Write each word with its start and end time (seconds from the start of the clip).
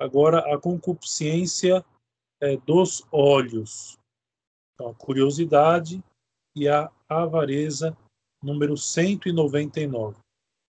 Agora, 0.00 0.54
a 0.54 0.58
concupiscência 0.58 1.84
é, 2.40 2.56
dos 2.56 3.06
olhos. 3.12 3.98
Então, 4.72 4.88
a 4.88 4.94
curiosidade 4.94 6.02
e 6.56 6.66
a 6.66 6.90
avareza, 7.06 7.94
número 8.42 8.78
199. 8.78 10.16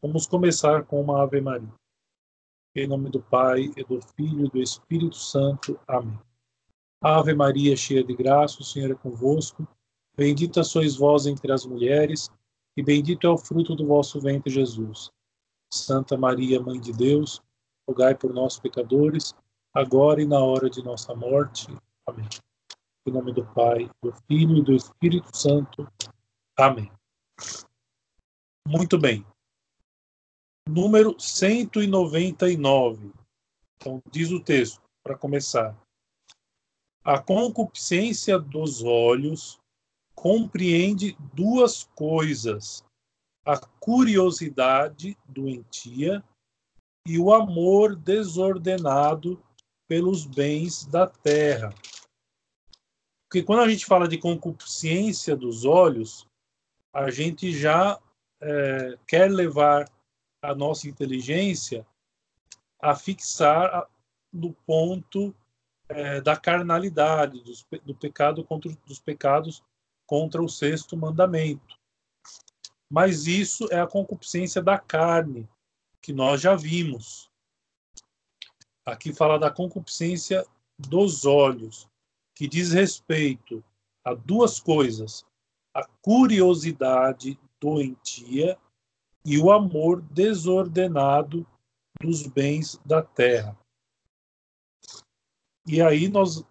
Vamos 0.02 0.26
começar 0.26 0.86
com 0.86 1.02
uma 1.02 1.22
Ave 1.22 1.42
Maria. 1.42 1.74
Em 2.74 2.88
nome 2.88 3.10
do 3.10 3.22
Pai, 3.22 3.70
e 3.76 3.84
do 3.84 4.00
Filho 4.16 4.46
e 4.46 4.50
do 4.50 4.62
Espírito 4.62 5.18
Santo. 5.18 5.78
Amém. 5.86 6.18
Ave 7.02 7.34
Maria, 7.34 7.76
cheia 7.76 8.04
de 8.04 8.16
graça, 8.16 8.62
o 8.62 8.64
Senhor 8.64 8.92
é 8.92 8.96
convosco. 8.96 9.68
Bendita 10.16 10.64
sois 10.64 10.96
vós 10.96 11.28
entre 11.28 11.52
as 11.52 11.66
mulheres, 11.66 12.32
e 12.78 12.82
bendito 12.82 13.28
é 13.28 13.30
o 13.30 13.38
fruto 13.38 13.76
do 13.76 13.86
vosso 13.86 14.22
ventre, 14.22 14.54
Jesus. 14.54 15.12
Santa 15.72 16.18
Maria, 16.18 16.62
Mãe 16.62 16.80
de 16.80 16.94
Deus, 16.94 17.42
rogai 17.88 18.14
por 18.14 18.34
nós, 18.34 18.60
pecadores, 18.60 19.34
agora 19.74 20.22
e 20.22 20.26
na 20.26 20.40
hora 20.40 20.70
de 20.70 20.84
nossa 20.84 21.16
morte. 21.16 21.68
Amém. 22.06 22.28
Em 23.06 23.12
nome 23.12 23.34
do 23.34 23.46
Pai, 23.54 23.90
do 24.04 24.12
Filho 24.28 24.58
e 24.58 24.62
do 24.62 24.74
Espírito 24.74 25.36
Santo. 25.36 25.88
Amém. 26.58 26.92
Muito 28.68 28.98
bem. 28.98 29.26
Número 30.68 31.18
199. 31.18 33.14
Então, 33.78 34.02
diz 34.12 34.32
o 34.32 34.44
texto, 34.44 34.82
para 35.02 35.18
começar. 35.18 35.78
A 37.04 37.22
concupiscência 37.22 38.38
dos 38.38 38.84
olhos 38.84 39.58
compreende 40.14 41.16
duas 41.34 41.86
coisas: 41.96 42.84
a 43.46 43.58
curiosidade 43.80 45.18
doentia 45.30 46.22
e 47.08 47.18
o 47.18 47.34
amor 47.34 47.96
desordenado 47.96 49.42
pelos 49.88 50.26
bens 50.26 50.86
da 50.86 51.08
terra. 51.08 51.74
Porque 53.24 53.44
quando 53.44 53.62
a 53.62 53.70
gente 53.70 53.86
fala 53.86 54.08
de 54.08 54.18
concupiscência 54.18 55.36
dos 55.36 55.64
olhos, 55.64 56.28
a 56.94 57.10
gente 57.10 57.58
já 57.58 57.98
é, 58.42 58.98
quer 59.08 59.32
levar 59.32 59.90
a 60.42 60.54
nossa 60.54 60.88
inteligência 60.88 61.88
a 62.80 62.94
fixar 62.94 63.88
no 64.32 64.54
ponto 64.66 65.34
é, 65.90 66.20
da 66.20 66.36
carnalidade, 66.36 67.42
dos, 67.42 67.66
do 67.86 67.96
pecado 67.96 68.44
contra 68.44 68.72
dos 68.86 69.00
pecados 69.00 69.64
contra 70.06 70.42
o 70.42 70.50
sexto 70.50 70.96
mandamento. 70.96 71.78
Mas 72.90 73.28
isso 73.28 73.68
é 73.72 73.80
a 73.80 73.88
concupiscência 73.88 74.62
da 74.62 74.78
carne, 74.78 75.48
que 76.08 76.14
nós 76.14 76.40
já 76.40 76.56
vimos. 76.56 77.30
Aqui 78.86 79.12
fala 79.12 79.38
da 79.38 79.52
concupiscência 79.52 80.48
dos 80.80 81.26
olhos, 81.26 81.86
que 82.34 82.48
diz 82.48 82.72
respeito 82.72 83.62
a 84.06 84.14
duas 84.14 84.58
coisas: 84.58 85.26
a 85.74 85.86
curiosidade 86.02 87.38
doentia 87.60 88.58
e 89.26 89.38
o 89.38 89.52
amor 89.52 90.02
desordenado 90.02 91.46
dos 92.02 92.26
bens 92.26 92.80
da 92.86 93.02
terra. 93.02 93.60
E 95.68 95.82
aí 95.82 96.08
nós, 96.08 96.42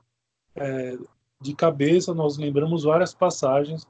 é, 0.54 0.98
de 1.40 1.54
cabeça, 1.54 2.12
nós 2.12 2.36
lembramos 2.36 2.82
várias 2.82 3.14
passagens 3.14 3.86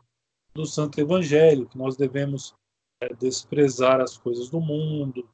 do 0.54 0.64
Santo 0.64 1.00
Evangelho, 1.00 1.68
que 1.68 1.76
nós 1.76 1.96
devemos 1.96 2.54
é, 3.02 3.12
desprezar 3.14 4.00
as 4.00 4.16
coisas 4.16 4.48
do 4.48 4.60
mundo, 4.60 5.28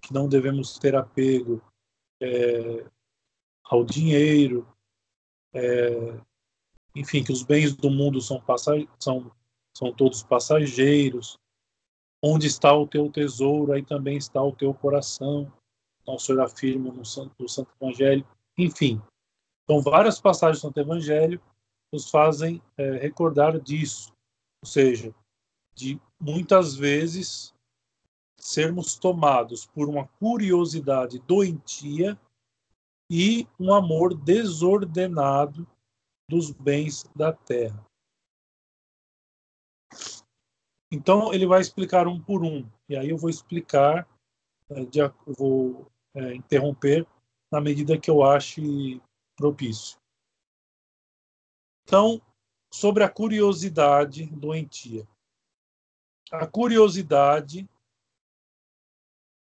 que 0.00 0.12
não 0.12 0.28
devemos 0.28 0.78
ter 0.78 0.94
apego 0.94 1.62
é, 2.20 2.84
ao 3.64 3.84
dinheiro, 3.84 4.66
é, 5.52 6.18
enfim, 6.94 7.22
que 7.22 7.32
os 7.32 7.42
bens 7.42 7.74
do 7.74 7.90
mundo 7.90 8.20
são, 8.20 8.42
são, 8.98 9.30
são 9.76 9.92
todos 9.92 10.22
passageiros. 10.22 11.38
Onde 12.22 12.46
está 12.46 12.74
o 12.74 12.86
teu 12.86 13.10
tesouro, 13.10 13.72
aí 13.72 13.82
também 13.82 14.16
está 14.16 14.42
o 14.42 14.54
teu 14.54 14.74
coração. 14.74 15.50
Nosso 16.06 16.26
Senhor 16.26 16.42
afirma 16.42 16.92
no 16.92 17.04
Santo, 17.04 17.34
no 17.38 17.48
Santo 17.48 17.70
Evangelho. 17.80 18.26
Enfim, 18.58 19.00
então 19.64 19.80
várias 19.80 20.20
passagens 20.20 20.58
do 20.58 20.66
Santo 20.66 20.80
Evangelho 20.80 21.40
nos 21.92 22.10
fazem 22.10 22.60
é, 22.76 22.98
recordar 22.98 23.58
disso. 23.58 24.12
Ou 24.62 24.68
seja, 24.68 25.14
de 25.74 26.00
muitas 26.20 26.74
vezes 26.74 27.54
sermos 28.40 28.96
tomados 28.96 29.66
por 29.66 29.88
uma 29.88 30.08
curiosidade 30.18 31.18
doentia 31.20 32.18
e 33.08 33.46
um 33.58 33.72
amor 33.72 34.14
desordenado 34.14 35.66
dos 36.28 36.50
bens 36.50 37.04
da 37.14 37.32
terra. 37.32 37.84
Então 40.92 41.32
ele 41.32 41.46
vai 41.46 41.60
explicar 41.60 42.08
um 42.08 42.20
por 42.20 42.42
um, 42.42 42.68
e 42.88 42.96
aí 42.96 43.10
eu 43.10 43.16
vou 43.16 43.30
explicar, 43.30 44.08
eu 44.68 45.14
vou 45.36 45.90
é, 46.14 46.34
interromper 46.34 47.06
na 47.50 47.60
medida 47.60 47.98
que 47.98 48.10
eu 48.10 48.24
ache 48.24 49.00
propício. 49.36 49.98
Então, 51.82 52.20
sobre 52.72 53.02
a 53.02 53.08
curiosidade 53.08 54.26
doentia. 54.26 55.06
A 56.30 56.46
curiosidade 56.46 57.68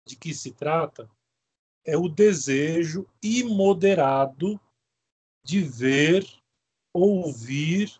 de 0.07 0.17
que 0.17 0.33
se 0.33 0.53
trata 0.53 1.11
é 1.85 1.97
o 1.97 2.09
desejo 2.09 3.07
imoderado 3.23 4.61
de 5.45 5.61
ver, 5.61 6.27
ouvir, 6.93 7.93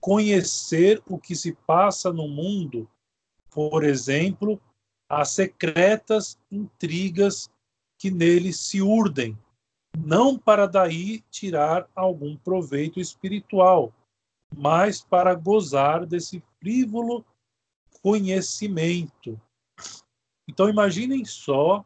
conhecer 0.00 1.02
o 1.06 1.18
que 1.18 1.36
se 1.36 1.52
passa 1.52 2.12
no 2.12 2.26
mundo, 2.26 2.88
por 3.50 3.84
exemplo, 3.84 4.60
as 5.08 5.30
secretas 5.30 6.38
intrigas 6.50 7.50
que 7.98 8.10
nele 8.10 8.52
se 8.52 8.80
urdem, 8.80 9.36
não 9.98 10.38
para 10.38 10.66
daí 10.66 11.20
tirar 11.30 11.86
algum 11.94 12.36
proveito 12.36 12.98
espiritual, 12.98 13.92
mas 14.56 15.02
para 15.02 15.34
gozar 15.34 16.06
desse 16.06 16.42
frívolo 16.58 17.24
conhecimento. 18.00 19.38
Então 20.50 20.68
imaginem 20.68 21.24
só 21.24 21.84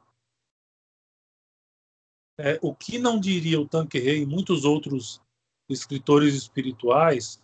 é, 2.39 2.59
o 2.63 2.75
que 2.75 2.99
não 2.99 3.21
diria 3.21 3.61
o 3.61 3.69
Tanqueray 3.69 4.23
e 4.23 4.27
muitos 4.27 4.65
outros 4.65 5.21
escritores 5.69 6.35
espirituais 6.35 7.43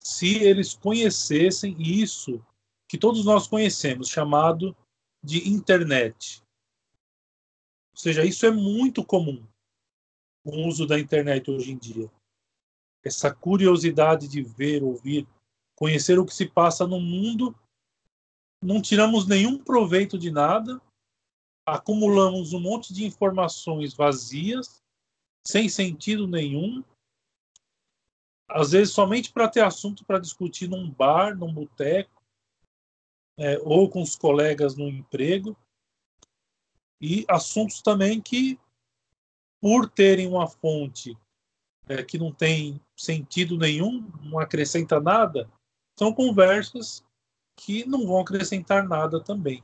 se 0.00 0.42
eles 0.42 0.74
conhecessem 0.74 1.74
isso 1.80 2.44
que 2.86 2.98
todos 2.98 3.24
nós 3.24 3.46
conhecemos, 3.46 4.08
chamado 4.08 4.76
de 5.22 5.48
internet. 5.48 6.42
Ou 7.92 7.98
seja, 7.98 8.24
isso 8.24 8.44
é 8.44 8.50
muito 8.50 9.02
comum, 9.02 9.46
o 10.44 10.66
uso 10.68 10.86
da 10.86 10.98
internet 11.00 11.50
hoje 11.50 11.72
em 11.72 11.78
dia 11.78 12.10
essa 13.04 13.32
curiosidade 13.32 14.26
de 14.26 14.42
ver, 14.42 14.82
ouvir, 14.82 15.28
conhecer 15.76 16.18
o 16.18 16.24
que 16.24 16.34
se 16.34 16.46
passa 16.46 16.86
no 16.86 16.98
mundo, 16.98 17.54
não 18.64 18.80
tiramos 18.80 19.26
nenhum 19.26 19.58
proveito 19.58 20.18
de 20.18 20.30
nada, 20.30 20.80
acumulamos 21.66 22.54
um 22.54 22.60
monte 22.60 22.94
de 22.94 23.04
informações 23.04 23.92
vazias, 23.92 24.82
sem 25.46 25.68
sentido 25.68 26.26
nenhum, 26.26 26.82
às 28.48 28.72
vezes 28.72 28.94
somente 28.94 29.30
para 29.30 29.48
ter 29.48 29.62
assunto 29.62 30.04
para 30.04 30.18
discutir 30.18 30.68
num 30.68 30.90
bar, 30.90 31.36
num 31.36 31.52
boteco, 31.52 32.22
é, 33.38 33.58
ou 33.58 33.90
com 33.90 34.00
os 34.00 34.16
colegas 34.16 34.76
no 34.76 34.88
emprego, 34.88 35.54
e 37.00 37.26
assuntos 37.28 37.82
também 37.82 38.18
que, 38.18 38.58
por 39.60 39.90
terem 39.90 40.26
uma 40.26 40.46
fonte 40.46 41.14
é, 41.86 42.02
que 42.02 42.16
não 42.16 42.32
tem 42.32 42.80
sentido 42.96 43.58
nenhum, 43.58 44.10
não 44.22 44.38
acrescenta 44.38 44.98
nada, 44.98 45.50
são 45.98 46.14
conversas 46.14 47.04
que 47.56 47.84
não 47.86 48.06
vão 48.06 48.20
acrescentar 48.20 48.86
nada 48.86 49.22
também. 49.22 49.62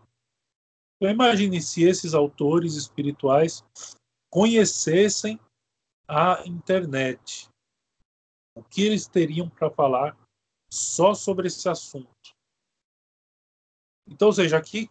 Então 0.96 1.12
imagine 1.12 1.60
se 1.60 1.82
esses 1.82 2.14
autores 2.14 2.74
espirituais 2.74 3.64
conhecessem 4.30 5.40
a 6.06 6.42
internet, 6.46 7.48
o 8.56 8.62
que 8.62 8.82
eles 8.82 9.06
teriam 9.06 9.48
para 9.48 9.70
falar 9.70 10.16
só 10.72 11.14
sobre 11.14 11.48
esse 11.48 11.68
assunto. 11.68 12.36
Então, 14.06 14.28
ou 14.28 14.34
seja, 14.34 14.56
aqui 14.58 14.90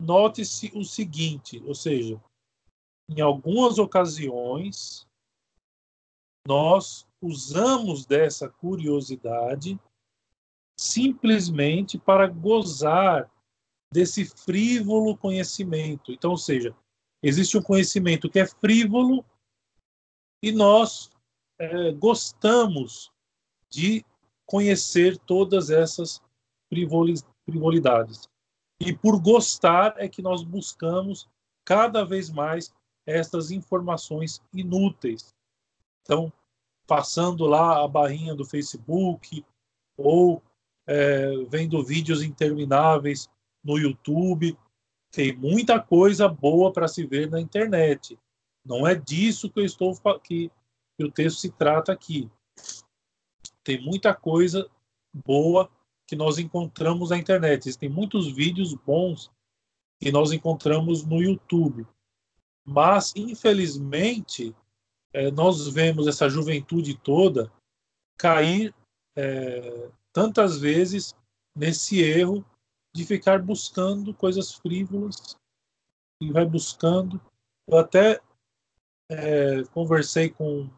note-se 0.00 0.70
o 0.76 0.84
seguinte, 0.84 1.62
ou 1.64 1.74
seja, 1.74 2.20
em 3.08 3.20
algumas 3.20 3.78
ocasiões 3.78 5.06
nós 6.46 7.06
usamos 7.20 8.06
dessa 8.06 8.48
curiosidade 8.48 9.78
simplesmente 10.78 11.98
para 11.98 12.28
gozar 12.28 13.28
desse 13.92 14.24
frívolo 14.24 15.16
conhecimento. 15.16 16.12
Então, 16.12 16.30
ou 16.30 16.36
seja, 16.36 16.74
existe 17.22 17.58
um 17.58 17.62
conhecimento 17.62 18.30
que 18.30 18.38
é 18.38 18.46
frívolo 18.46 19.24
E 20.40 20.52
nós 20.52 21.10
é, 21.58 21.90
gostamos 21.92 23.10
de 23.68 24.04
conhecer 24.46 25.18
todas 25.18 25.68
essas 25.68 26.22
frivolidades. 27.44 28.28
E 28.80 28.96
por 28.96 29.20
gostar 29.20 29.94
é 29.98 30.08
que 30.08 30.22
nós 30.22 30.44
buscamos 30.44 31.28
cada 31.64 32.04
vez 32.04 32.30
mais 32.30 32.72
essas 33.04 33.50
informações 33.50 34.40
inúteis. 34.52 35.34
Então, 36.02 36.32
passando 36.86 37.44
lá 37.46 37.84
a 37.84 37.88
barrinha 37.88 38.34
do 38.34 38.44
Facebook 38.44 39.44
ou 39.96 40.42
é, 40.88 41.44
vendo 41.50 41.84
vídeos 41.84 42.22
intermináveis 42.22 43.28
no 43.62 43.76
YouTube. 43.76 44.56
Tem 45.10 45.36
muita 45.36 45.78
coisa 45.78 46.26
boa 46.26 46.72
para 46.72 46.88
se 46.88 47.06
ver 47.06 47.30
na 47.30 47.38
internet. 47.38 48.18
Não 48.64 48.86
é 48.86 48.94
disso 48.94 49.50
que 49.50 49.60
eu 49.60 49.64
estou 49.64 49.94
que, 50.18 50.50
que 50.96 51.04
o 51.04 51.12
texto 51.12 51.40
se 51.40 51.50
trata 51.50 51.92
aqui. 51.92 52.30
Tem 53.62 53.82
muita 53.82 54.14
coisa 54.14 54.68
boa 55.12 55.70
que 56.06 56.16
nós 56.16 56.38
encontramos 56.38 57.10
na 57.10 57.18
internet. 57.18 57.68
Existem 57.68 57.88
muitos 57.88 58.32
vídeos 58.32 58.72
bons 58.72 59.30
que 60.00 60.10
nós 60.10 60.32
encontramos 60.32 61.04
no 61.04 61.22
YouTube. 61.22 61.86
Mas, 62.64 63.14
infelizmente, 63.14 64.54
é, 65.12 65.30
nós 65.30 65.68
vemos 65.68 66.06
essa 66.06 66.30
juventude 66.30 66.94
toda 66.94 67.52
cair 68.16 68.74
é, 69.16 69.90
tantas 70.18 70.58
vezes 70.58 71.14
nesse 71.54 72.02
erro 72.02 72.44
de 72.92 73.06
ficar 73.06 73.40
buscando 73.40 74.12
coisas 74.12 74.52
frívolas 74.52 75.38
e 76.20 76.32
vai 76.32 76.44
buscando. 76.44 77.20
Eu 77.68 77.78
até 77.78 78.20
é, 79.08 79.62
conversei 79.72 80.28
com, 80.28 80.68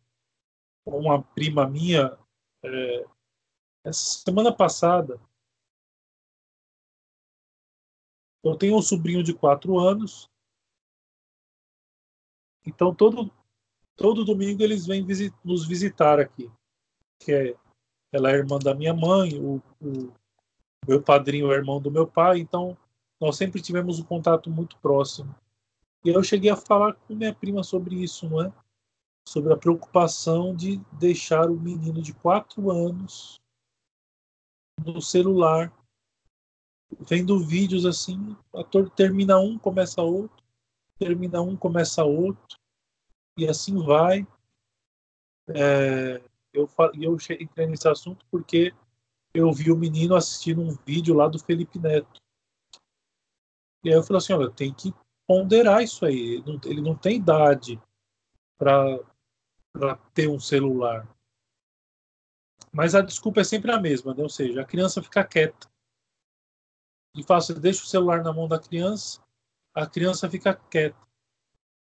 uma 0.85 1.23
prima 1.23 1.67
minha 1.67 2.19
é, 2.63 3.07
essa 3.83 4.21
semana 4.23 4.55
passada. 4.55 5.19
Eu 8.45 8.59
tenho 8.59 8.77
um 8.77 8.83
sobrinho 8.83 9.23
de 9.23 9.33
quatro 9.33 9.79
anos. 9.79 10.29
Então 12.67 12.95
todo 12.95 13.33
todo 13.97 14.23
domingo 14.23 14.63
eles 14.63 14.85
vêm 14.87 15.03
visit, 15.03 15.35
nos 15.43 15.67
visitar 15.67 16.21
aqui, 16.21 16.51
que 17.19 17.33
é 17.33 17.60
ela 18.13 18.31
é 18.31 18.35
irmã 18.35 18.59
da 18.59 18.75
minha 18.75 18.95
mãe, 18.95 19.39
o, 19.39 19.63
o 19.81 20.13
meu 20.87 21.03
padrinho 21.03 21.53
é 21.53 21.57
irmão 21.57 21.81
do 21.81 21.91
meu 21.91 22.07
pai, 22.07 22.39
então 22.39 22.77
nós 23.21 23.37
sempre 23.37 23.61
tivemos 23.61 23.99
um 23.99 24.05
contato 24.05 24.51
muito 24.51 24.77
próximo. 24.79 25.35
E 26.05 26.09
eu 26.09 26.23
cheguei 26.23 26.51
a 26.51 26.57
falar 26.57 26.95
com 26.95 27.15
minha 27.15 27.35
prima 27.35 27.63
sobre 27.63 27.95
isso, 28.03 28.29
não 28.29 28.43
é? 28.43 28.53
Sobre 29.29 29.53
a 29.53 29.57
preocupação 29.57 30.57
de 30.57 30.79
deixar 30.93 31.51
o 31.51 31.61
menino 31.61 32.01
de 32.01 32.15
quatro 32.15 32.71
anos 32.71 33.39
no 34.83 35.01
celular, 35.03 35.71
vendo 36.99 37.39
vídeos 37.39 37.85
assim, 37.85 38.35
ator 38.55 38.89
termina 38.91 39.39
um, 39.39 39.59
começa 39.59 40.01
outro, 40.01 40.43
termina 40.99 41.43
um, 41.43 41.55
começa 41.55 42.03
outro, 42.03 42.59
e 43.37 43.47
assim 43.47 43.77
vai. 43.85 44.27
É, 45.49 46.23
eu, 46.53 46.69
eu 47.01 47.17
entrei 47.41 47.67
nesse 47.67 47.89
assunto 47.89 48.25
porque 48.31 48.75
eu 49.33 49.53
vi 49.53 49.71
o 49.71 49.77
menino 49.77 50.15
assistindo 50.15 50.61
um 50.61 50.77
vídeo 50.85 51.15
lá 51.15 51.29
do 51.29 51.39
Felipe 51.39 51.79
Neto. 51.79 52.21
E 53.85 53.89
aí 53.89 53.95
eu 53.95 54.03
falei 54.03 54.19
assim, 54.19 54.33
olha, 54.33 54.51
tem 54.51 54.73
que 54.75 54.93
ponderar 55.27 55.83
isso 55.83 56.05
aí. 56.05 56.35
Ele 56.35 56.43
não, 56.45 56.61
ele 56.65 56.81
não 56.81 56.97
tem 56.97 57.17
idade 57.17 57.81
para 58.59 58.99
ter 60.13 60.29
um 60.29 60.41
celular. 60.41 61.09
Mas 62.73 62.95
a 62.95 63.01
desculpa 63.01 63.41
é 63.41 63.45
sempre 63.45 63.73
a 63.73 63.81
mesma, 63.81 64.15
né? 64.15 64.23
ou 64.23 64.29
seja, 64.29 64.61
a 64.61 64.65
criança 64.65 65.03
fica 65.03 65.25
quieta. 65.25 65.69
E 67.17 67.23
fácil, 67.23 67.59
deixa 67.59 67.83
o 67.83 67.87
celular 67.87 68.23
na 68.23 68.33
mão 68.33 68.47
da 68.47 68.59
criança, 68.59 69.21
a 69.75 69.87
criança 69.87 70.31
fica 70.31 70.55
quieta. 70.55 70.99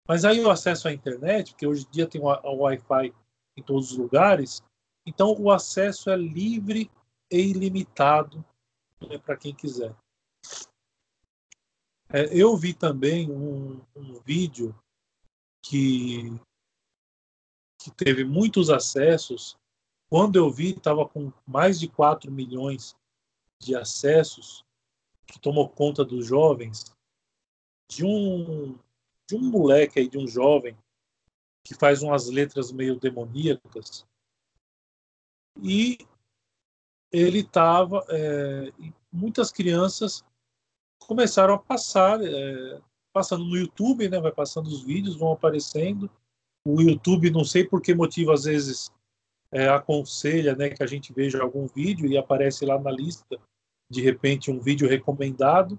Mas 0.09 0.25
aí 0.25 0.41
o 0.41 0.51
acesso 0.51 0.89
à 0.89 0.93
internet, 0.93 1.53
porque 1.53 1.67
hoje 1.67 1.87
em 1.87 1.91
dia 1.91 2.07
tem 2.07 2.21
o 2.21 2.27
Wi-Fi 2.27 3.15
em 3.56 3.62
todos 3.62 3.93
os 3.93 3.99
lugares. 3.99 4.62
Então, 5.06 5.35
o 5.38 5.50
acesso 5.50 6.11
é 6.11 6.17
livre 6.17 6.91
e 7.31 7.38
ilimitado 7.38 8.44
né, 9.08 9.19
para 9.19 9.37
quem 9.37 9.55
quiser. 9.55 9.94
É, 12.12 12.26
eu 12.32 12.56
vi 12.56 12.75
também 12.75 13.31
um, 13.31 13.81
um 13.94 14.20
vídeo 14.20 14.75
que, 15.64 16.31
que 17.81 17.91
teve 17.93 18.25
muitos 18.25 18.69
acessos. 18.69 19.56
Quando 20.08 20.37
eu 20.37 20.50
vi, 20.50 20.70
estava 20.70 21.08
com 21.08 21.32
mais 21.47 21.79
de 21.79 21.88
4 21.88 22.31
milhões 22.31 22.97
de 23.61 23.76
acessos, 23.76 24.64
que 25.26 25.38
tomou 25.38 25.69
conta 25.69 26.05
dos 26.05 26.26
jovens, 26.26 26.93
de 27.88 28.05
um, 28.05 28.76
de 29.29 29.37
um 29.37 29.50
moleque 29.50 30.00
aí, 30.00 30.08
de 30.08 30.19
um 30.19 30.26
jovem, 30.26 30.76
que 31.65 31.75
faz 31.75 32.03
umas 32.03 32.29
letras 32.29 32.73
meio 32.73 32.99
demoníacas. 32.99 34.07
E 35.62 35.99
ele 37.12 37.41
estava. 37.41 38.05
É, 38.09 38.73
muitas 39.12 39.51
crianças 39.51 40.25
começaram 41.01 41.55
a 41.55 41.59
passar, 41.59 42.21
é, 42.23 42.81
passando 43.12 43.45
no 43.45 43.57
YouTube, 43.57 44.09
né? 44.09 44.21
Vai 44.21 44.33
passando 44.33 44.69
os 44.69 44.83
vídeos, 44.83 45.17
vão 45.17 45.33
aparecendo. 45.33 46.11
O 46.65 46.81
YouTube, 46.81 47.31
não 47.31 47.45
sei 47.45 47.67
por 47.67 47.81
que 47.81 47.95
motivo, 47.95 48.33
às 48.33 48.45
vezes 48.45 48.93
é, 49.53 49.69
aconselha 49.69 50.55
né, 50.55 50.71
que 50.71 50.83
a 50.83 50.87
gente 50.87 51.12
veja 51.12 51.43
algum 51.43 51.67
vídeo 51.67 52.07
e 52.07 52.17
aparece 52.17 52.65
lá 52.65 52.79
na 52.79 52.91
lista, 52.91 53.41
de 53.91 54.01
repente, 54.01 54.51
um 54.51 54.61
vídeo 54.61 54.89
recomendado. 54.89 55.79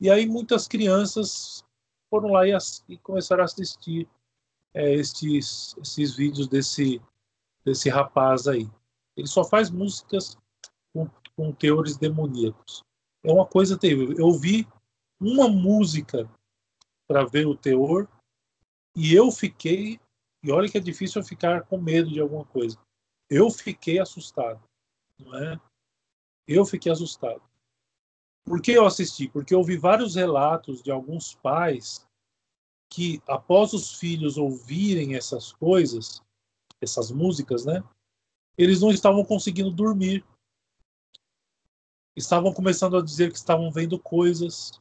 E 0.00 0.10
aí 0.10 0.26
muitas 0.26 0.66
crianças 0.66 1.64
foram 2.08 2.30
lá 2.30 2.46
e, 2.46 2.52
e 2.88 2.98
começaram 2.98 3.42
a 3.42 3.44
assistir 3.44 4.08
é, 4.74 4.94
estes, 4.94 5.76
esses 5.78 6.14
vídeos 6.14 6.48
desse, 6.48 7.00
desse 7.64 7.88
rapaz 7.88 8.46
aí. 8.46 8.68
Ele 9.16 9.26
só 9.26 9.44
faz 9.44 9.70
músicas 9.70 10.36
com, 10.92 11.08
com 11.36 11.52
teores 11.52 11.96
demoníacos. 11.96 12.82
É 13.24 13.32
uma 13.32 13.46
coisa 13.46 13.78
terrível. 13.78 14.16
Eu 14.18 14.32
vi 14.32 14.66
uma 15.20 15.48
música 15.48 16.28
para 17.06 17.24
ver 17.24 17.46
o 17.46 17.56
teor 17.56 18.08
e 18.96 19.14
eu 19.14 19.30
fiquei. 19.30 20.00
E 20.42 20.50
olha 20.50 20.68
que 20.68 20.78
é 20.78 20.80
difícil 20.80 21.20
eu 21.20 21.26
ficar 21.26 21.62
com 21.62 21.78
medo 21.78 22.10
de 22.10 22.20
alguma 22.20 22.44
coisa. 22.44 22.78
Eu 23.30 23.50
fiquei 23.50 23.98
assustado, 23.98 24.62
não 25.18 25.34
é? 25.38 25.60
Eu 26.46 26.66
fiquei 26.66 26.90
assustado. 26.90 27.42
Por 28.44 28.60
que 28.60 28.72
eu 28.72 28.84
assisti? 28.84 29.28
Porque 29.28 29.54
eu 29.54 29.62
vi 29.62 29.76
vários 29.76 30.16
relatos 30.16 30.82
de 30.82 30.90
alguns 30.90 31.34
pais 31.36 32.06
que 32.92 33.22
após 33.26 33.72
os 33.72 33.94
filhos 33.94 34.36
ouvirem 34.36 35.14
essas 35.14 35.50
coisas, 35.50 36.22
essas 36.78 37.10
músicas, 37.10 37.64
né? 37.64 37.82
Eles 38.56 38.82
não 38.82 38.90
estavam 38.90 39.24
conseguindo 39.24 39.70
dormir. 39.70 40.22
Estavam 42.14 42.52
começando 42.52 42.98
a 42.98 43.02
dizer 43.02 43.30
que 43.30 43.38
estavam 43.38 43.70
vendo 43.72 43.98
coisas 43.98 44.78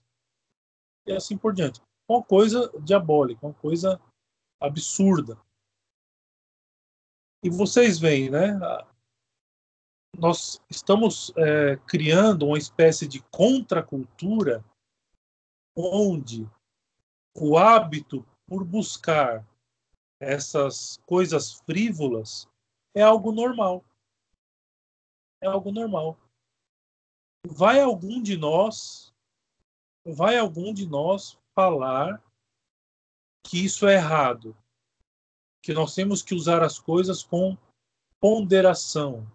e 1.08 1.13
assim 1.13 1.38
por 1.38 1.53
diante. 1.53 1.82
Uma 2.06 2.22
coisa 2.22 2.70
diabólica, 2.82 3.48
uma 3.48 3.53
coisa 3.53 3.98
absurda. 4.60 5.39
E 7.41 7.50
vocês 7.50 7.98
veem, 7.98 8.30
né? 8.30 8.60
Nós 10.18 10.62
estamos 10.70 11.32
é, 11.38 11.77
criando 11.88 12.46
uma 12.46 12.58
espécie 12.58 13.08
de 13.08 13.22
contracultura 13.32 14.62
onde 15.74 16.46
o 17.36 17.58
hábito 17.58 18.26
por 18.48 18.64
buscar 18.64 19.48
essas 20.20 20.98
coisas 21.06 21.54
frívolas 21.66 22.48
é 22.94 23.02
algo 23.02 23.32
normal. 23.32 23.84
É 25.42 25.48
algo 25.48 25.72
normal. 25.72 26.20
Vai 27.48 27.82
algum 27.82 28.22
de 28.22 28.38
nós, 28.38 29.12
vai 30.06 30.38
algum 30.38 30.74
de 30.74 30.86
nós 30.86 31.40
falar 31.56 32.22
que 33.44 33.66
isso 33.66 33.88
é 33.88 33.96
errado, 33.96 34.56
que 35.64 35.74
nós 35.74 35.96
temos 35.96 36.22
que 36.22 36.36
usar 36.36 36.62
as 36.62 36.78
coisas 36.78 37.24
com 37.24 37.58
ponderação. 38.20 39.26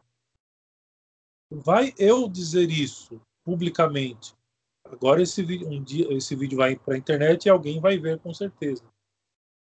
Vai 1.50 1.92
eu 1.98 2.28
dizer 2.28 2.70
isso 2.70 3.20
publicamente 3.42 4.35
Agora 4.92 5.22
esse 5.22 5.42
vídeo, 5.42 5.68
um 5.68 5.82
dia, 5.82 6.12
esse 6.12 6.34
vídeo 6.34 6.58
vai 6.58 6.76
para 6.76 6.94
a 6.94 6.98
internet 6.98 7.44
e 7.46 7.50
alguém 7.50 7.80
vai 7.80 7.98
ver 7.98 8.18
com 8.18 8.32
certeza. 8.32 8.82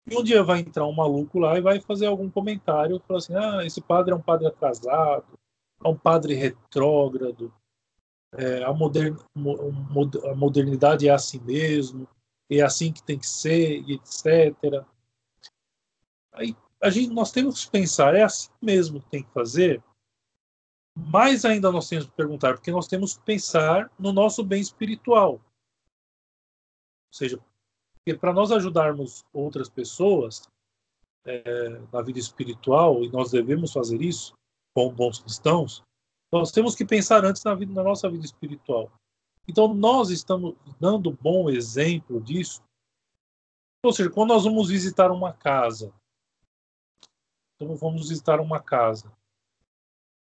E 0.09 0.17
um 0.17 0.23
dia 0.23 0.43
vai 0.43 0.61
entrar 0.61 0.87
um 0.87 0.93
maluco 0.93 1.39
lá 1.39 1.59
e 1.59 1.61
vai 1.61 1.81
fazer 1.81 2.07
algum 2.07 2.31
comentário, 2.31 3.01
falar 3.07 3.19
assim: 3.19 3.35
ah, 3.35 3.65
esse 3.65 3.81
padre 3.81 4.13
é 4.13 4.17
um 4.17 4.23
padre 4.23 4.47
atrasado, 4.47 5.39
é 5.85 5.89
um 5.89 5.97
padre 5.97 6.35
retrógrado, 6.35 7.53
é, 8.33 8.63
a, 8.63 8.69
a 8.69 10.35
modernidade 10.35 11.09
é 11.09 11.13
assim 11.13 11.41
mesmo, 11.41 12.07
é 12.51 12.61
assim 12.61 12.93
que 12.93 13.03
tem 13.03 13.19
que 13.19 13.27
ser, 13.27 13.83
etc. 13.89 14.85
Aí 16.33 16.55
a 16.81 16.91
gente, 16.91 17.13
nós 17.13 17.33
temos 17.33 17.65
que 17.65 17.71
pensar, 17.71 18.15
é 18.15 18.23
assim 18.23 18.51
mesmo 18.61 19.01
que 19.01 19.11
tem 19.11 19.23
que 19.23 19.33
fazer? 19.33 19.83
Mais 20.97 21.45
ainda 21.45 21.71
nós 21.71 21.89
temos 21.89 22.07
que 22.07 22.13
perguntar, 22.13 22.55
porque 22.55 22.71
nós 22.71 22.87
temos 22.87 23.19
que 23.19 23.23
pensar 23.23 23.91
no 23.99 24.13
nosso 24.13 24.43
bem 24.43 24.63
espiritual. 24.63 25.33
Ou 25.33 25.41
seja, 27.13 27.39
para 28.19 28.33
nós 28.33 28.51
ajudarmos 28.51 29.25
outras 29.33 29.69
pessoas 29.69 30.49
é, 31.27 31.81
na 31.93 32.01
vida 32.01 32.19
espiritual, 32.19 33.05
e 33.05 33.11
nós 33.11 33.31
devemos 33.31 33.73
fazer 33.73 34.01
isso 34.01 34.33
como 34.75 34.91
bons 34.91 35.19
cristãos, 35.19 35.85
nós 36.33 36.51
temos 36.51 36.75
que 36.75 36.85
pensar 36.85 37.25
antes 37.25 37.45
na, 37.45 37.55
vida, 37.55 37.73
na 37.73 37.83
nossa 37.83 38.09
vida 38.09 38.25
espiritual. 38.25 38.91
Então, 39.47 39.73
nós 39.75 40.11
estamos 40.11 40.57
dando 40.81 41.11
bom 41.11 41.51
exemplo 41.51 42.21
disso. 42.21 42.63
Ou 43.85 43.93
seja, 43.93 44.11
quando 44.11 44.31
nós 44.31 44.45
vamos 44.45 44.69
visitar 44.69 45.11
uma 45.11 45.33
casa, 45.33 45.93
então 47.55 47.77
vamos 47.77 48.09
visitar 48.09 48.41
uma 48.41 48.61
casa. 48.61 49.13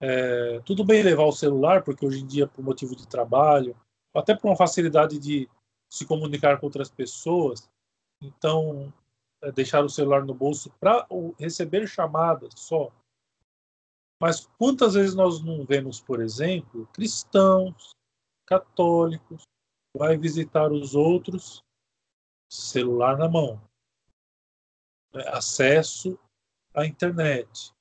É, 0.04 0.60
tudo 0.62 0.84
bem 0.84 1.04
levar 1.04 1.26
o 1.26 1.32
celular, 1.32 1.84
porque 1.84 2.04
hoje 2.04 2.22
em 2.22 2.26
dia, 2.26 2.48
por 2.48 2.64
motivo 2.64 2.96
de 2.96 3.08
trabalho, 3.08 3.80
até 4.16 4.36
por 4.36 4.48
uma 4.48 4.58
facilidade 4.58 5.20
de 5.20 5.48
se 5.88 6.08
comunicar 6.08 6.60
com 6.60 6.66
outras 6.66 6.90
pessoas, 6.90 7.70
então 8.20 8.92
é, 9.44 9.52
deixar 9.52 9.86
o 9.86 9.90
celular 9.90 10.26
no 10.26 10.34
bolso 10.34 10.72
para 10.80 11.08
receber 11.38 11.88
chamadas 11.88 12.54
só. 12.58 12.92
Mas 14.20 14.48
quantas 14.58 14.96
vezes 14.96 15.14
nós 15.14 15.40
não 15.44 15.66
vemos, 15.66 16.02
por 16.02 16.20
exemplo, 16.20 16.88
cristãos, 16.94 17.92
católicos, 18.48 19.44
vai 19.96 20.18
visitar 20.18 20.72
os 20.72 20.96
outros, 20.96 21.64
celular 22.50 23.18
na 23.18 23.30
mão, 23.30 23.62
é, 25.14 25.30
acesso 25.30 26.18
à 26.74 26.86
internet. 26.86 27.72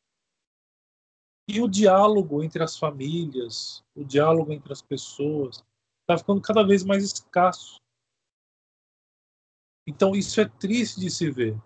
E 1.52 1.61
o 1.61 1.66
diálogo 1.66 2.45
entre 2.45 2.62
as 2.62 2.78
famílias, 2.78 3.83
o 3.97 4.04
diálogo 4.04 4.52
entre 4.52 4.73
as 4.73 4.80
pessoas, 4.80 5.64
está 6.02 6.16
ficando 6.16 6.40
cada 6.40 6.62
vez 6.62 6.85
mais 6.85 7.02
escasso. 7.02 7.80
Então, 9.85 10.14
isso 10.14 10.40
é 10.40 10.49
triste 10.49 11.00
de 11.00 11.11
se 11.11 11.28
ver. 11.28 11.61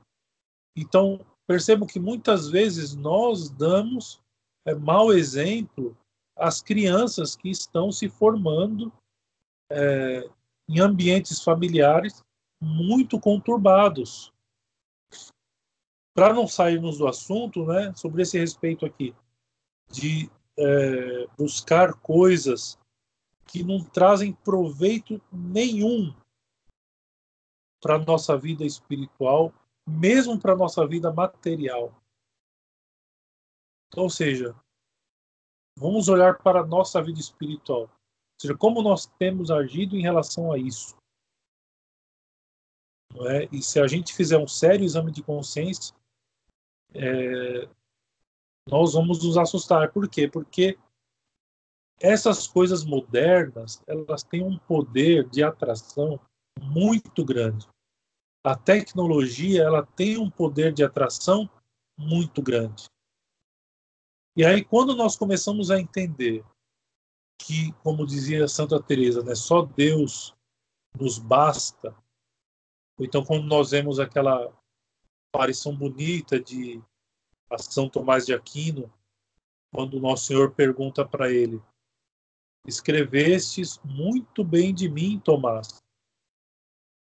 Então, 0.75 1.21
percebo 1.47 1.87
que 1.87 2.01
muitas 2.01 2.49
vezes 2.49 2.95
nós 2.95 3.51
damos 3.51 4.23
é, 4.67 4.75
mau 4.75 5.13
exemplo 5.13 5.95
às 6.35 6.63
crianças 6.63 7.37
que 7.37 7.51
estão 7.51 7.93
se 7.93 8.09
formando 8.09 8.91
é, 9.71 10.27
em 10.67 10.81
ambientes 10.81 11.43
familiares 11.43 12.25
muito 12.59 13.21
conturbados. 13.21 14.33
Para 16.17 16.33
não 16.33 16.47
sairmos 16.47 16.97
do 16.97 17.07
assunto, 17.07 17.67
né, 17.67 17.93
sobre 17.95 18.23
esse 18.23 18.39
respeito 18.39 18.87
aqui, 18.87 19.15
de 19.91 20.31
é, 20.57 21.27
buscar 21.37 21.95
coisas 21.95 22.79
que 23.47 23.63
não 23.63 23.85
trazem 23.85 24.33
proveito 24.33 25.21
nenhum 25.33 26.15
para 27.81 27.99
nossa 27.99 28.37
vida 28.37 28.65
espiritual, 28.65 29.53
mesmo 29.87 30.41
para 30.41 30.57
nossa 30.57 30.87
vida 30.87 31.13
material. 31.13 31.95
Ou 33.95 34.09
seja, 34.09 34.57
vamos 35.79 36.09
olhar 36.09 36.39
para 36.39 36.61
a 36.61 36.67
nossa 36.67 37.03
vida 37.03 37.21
espiritual. 37.21 37.83
Ou 37.83 38.41
seja, 38.41 38.57
como 38.57 38.83
nós 38.83 39.07
temos 39.19 39.51
agido 39.51 39.97
em 39.97 40.03
relação 40.03 40.51
a 40.51 40.59
isso. 40.59 40.97
É? 43.29 43.49
E 43.53 43.63
se 43.63 43.79
a 43.79 43.87
gente 43.87 44.13
fizer 44.13 44.39
um 44.39 44.49
sério 44.49 44.85
exame 44.85 45.13
de 45.13 45.23
consciência, 45.23 45.95
é, 46.93 47.69
nós 48.69 48.95
vamos 48.95 49.25
nos 49.25 49.37
assustar. 49.37 49.93
Por 49.93 50.09
quê? 50.09 50.29
Porque 50.29 50.79
essas 52.01 52.47
coisas 52.47 52.85
modernas, 52.85 53.83
elas 53.87 54.23
têm 54.23 54.43
um 54.43 54.59
poder 54.59 55.29
de 55.29 55.43
atração 55.43 56.19
muito 56.61 57.25
grande 57.25 57.67
a 58.45 58.55
tecnologia 58.55 59.63
ela 59.63 59.87
tem 59.87 60.19
um 60.19 60.31
poder 60.31 60.75
de 60.75 60.85
atração 60.85 61.49
muito 61.99 62.43
grande. 62.43 62.85
E 64.37 64.45
aí 64.45 64.63
quando 64.63 64.95
nós 64.95 65.17
começamos 65.17 65.71
a 65.71 65.81
entender 65.81 66.45
que, 67.41 67.73
como 67.83 68.07
dizia 68.07 68.47
Santa 68.47 68.81
Teresa, 68.83 69.23
né, 69.23 69.35
só 69.35 69.63
Deus 69.63 70.35
nos 71.01 71.19
basta. 71.19 71.97
Então 73.01 73.25
quando 73.25 73.47
nós 73.47 73.71
vemos 73.71 73.99
aquela 73.99 74.53
aparição 75.33 75.75
bonita 75.75 76.39
de 76.39 76.83
São 77.59 77.89
Tomás 77.89 78.27
de 78.27 78.35
Aquino, 78.35 78.93
quando 79.73 80.01
nosso 80.01 80.27
Senhor 80.27 80.53
pergunta 80.53 81.07
para 81.07 81.31
ele: 81.31 81.63
Escrevestes 82.67 83.81
muito 83.85 84.45
bem 84.45 84.75
de 84.75 84.89
mim, 84.89 85.21
Tomás, 85.21 85.83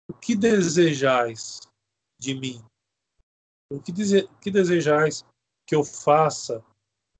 o 0.09 0.13
que 0.13 0.35
desejais 0.35 1.59
de 2.19 2.33
mim? 2.33 2.63
O 3.71 3.81
que, 3.81 3.91
dese 3.91 4.27
que 4.41 4.51
desejais 4.51 5.25
que 5.65 5.75
eu 5.75 5.83
faça 5.83 6.63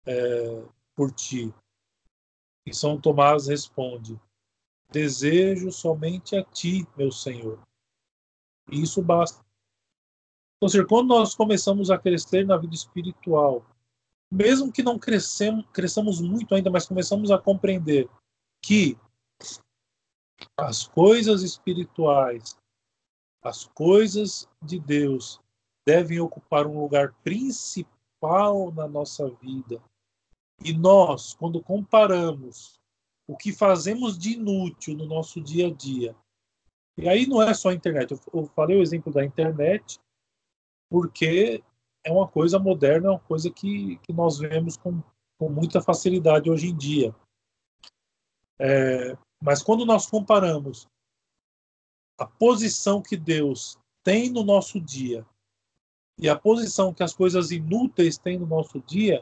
é, 0.06 0.64
por 0.96 1.12
ti? 1.12 1.54
E 2.66 2.74
São 2.74 3.00
Tomás 3.00 3.48
responde: 3.48 4.20
Desejo 4.92 5.72
somente 5.72 6.36
a 6.36 6.44
ti, 6.44 6.88
meu 6.98 7.12
Senhor. 7.12 7.62
E 8.72 8.82
isso 8.82 9.02
basta. 9.02 9.45
Ou 10.62 10.70
seja, 10.70 10.86
quando 10.86 11.10
nós 11.10 11.36
começamos 11.36 11.92
a 11.92 11.98
crescer 11.98 12.46
na 12.46 12.58
vida 12.58 12.74
espiritual, 12.74 13.66
mesmo 14.32 14.72
que 14.72 14.84
não 14.84 14.98
crescemos, 14.98 15.66
cresçamos 15.72 16.22
muito 16.22 16.56
ainda, 16.56 16.72
mas 16.72 16.88
começamos 16.88 17.32
a 17.32 17.38
compreender 17.38 18.10
que 18.62 18.98
as 20.58 20.88
coisas 20.88 21.44
espirituais 21.44 22.58
as 23.46 23.66
coisas 23.68 24.50
de 24.60 24.80
Deus 24.80 25.40
devem 25.86 26.20
ocupar 26.20 26.66
um 26.66 26.82
lugar 26.82 27.14
principal 27.24 28.72
na 28.72 28.88
nossa 28.88 29.30
vida. 29.30 29.80
E 30.64 30.74
nós, 30.74 31.36
quando 31.36 31.62
comparamos 31.62 32.80
o 33.28 33.38
que 33.38 33.54
fazemos 33.54 34.18
de 34.18 34.34
inútil 34.34 34.98
no 34.98 35.06
nosso 35.06 35.40
dia 35.40 35.68
a 35.68 35.72
dia, 35.72 36.16
e 36.98 37.08
aí 37.08 37.28
não 37.28 37.40
é 37.40 37.54
só 37.54 37.70
a 37.70 37.74
internet, 37.74 38.20
eu 38.34 38.48
falei 38.56 38.78
o 38.78 38.82
exemplo 38.82 39.14
da 39.14 39.24
internet, 39.24 40.00
porque 40.96 41.62
é 42.06 42.10
uma 42.10 42.26
coisa 42.26 42.58
moderna, 42.58 43.08
é 43.08 43.12
uma 43.12 43.20
coisa 43.20 43.52
que, 43.52 43.98
que 43.98 44.14
nós 44.14 44.40
vemos 44.40 44.78
com, 44.78 45.04
com 45.38 45.50
muita 45.50 45.82
facilidade 45.82 46.50
hoje 46.50 46.68
em 46.68 46.78
dia. 46.78 47.14
É, 48.58 49.18
mas 49.42 49.62
quando 49.62 49.86
nós 49.86 50.06
comparamos 50.06 50.88
a 52.18 52.26
posição 52.26 53.02
que 53.02 53.18
Deus 53.18 53.78
tem 54.06 54.30
no 54.30 54.42
nosso 54.42 54.80
dia 54.80 55.28
e 56.18 56.30
a 56.30 56.40
posição 56.40 56.94
que 56.94 57.04
as 57.04 57.14
coisas 57.14 57.52
inúteis 57.52 58.18
têm 58.18 58.40
no 58.40 58.48
nosso 58.48 58.80
dia, 58.80 59.22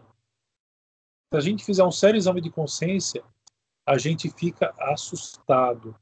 se 1.32 1.38
a 1.38 1.40
gente 1.40 1.66
fizer 1.66 1.84
um 1.84 1.92
sério 1.92 2.20
exame 2.20 2.40
de 2.40 2.52
consciência, 2.52 3.26
a 3.84 3.98
gente 3.98 4.30
fica 4.30 4.76
assustado. 4.78 6.00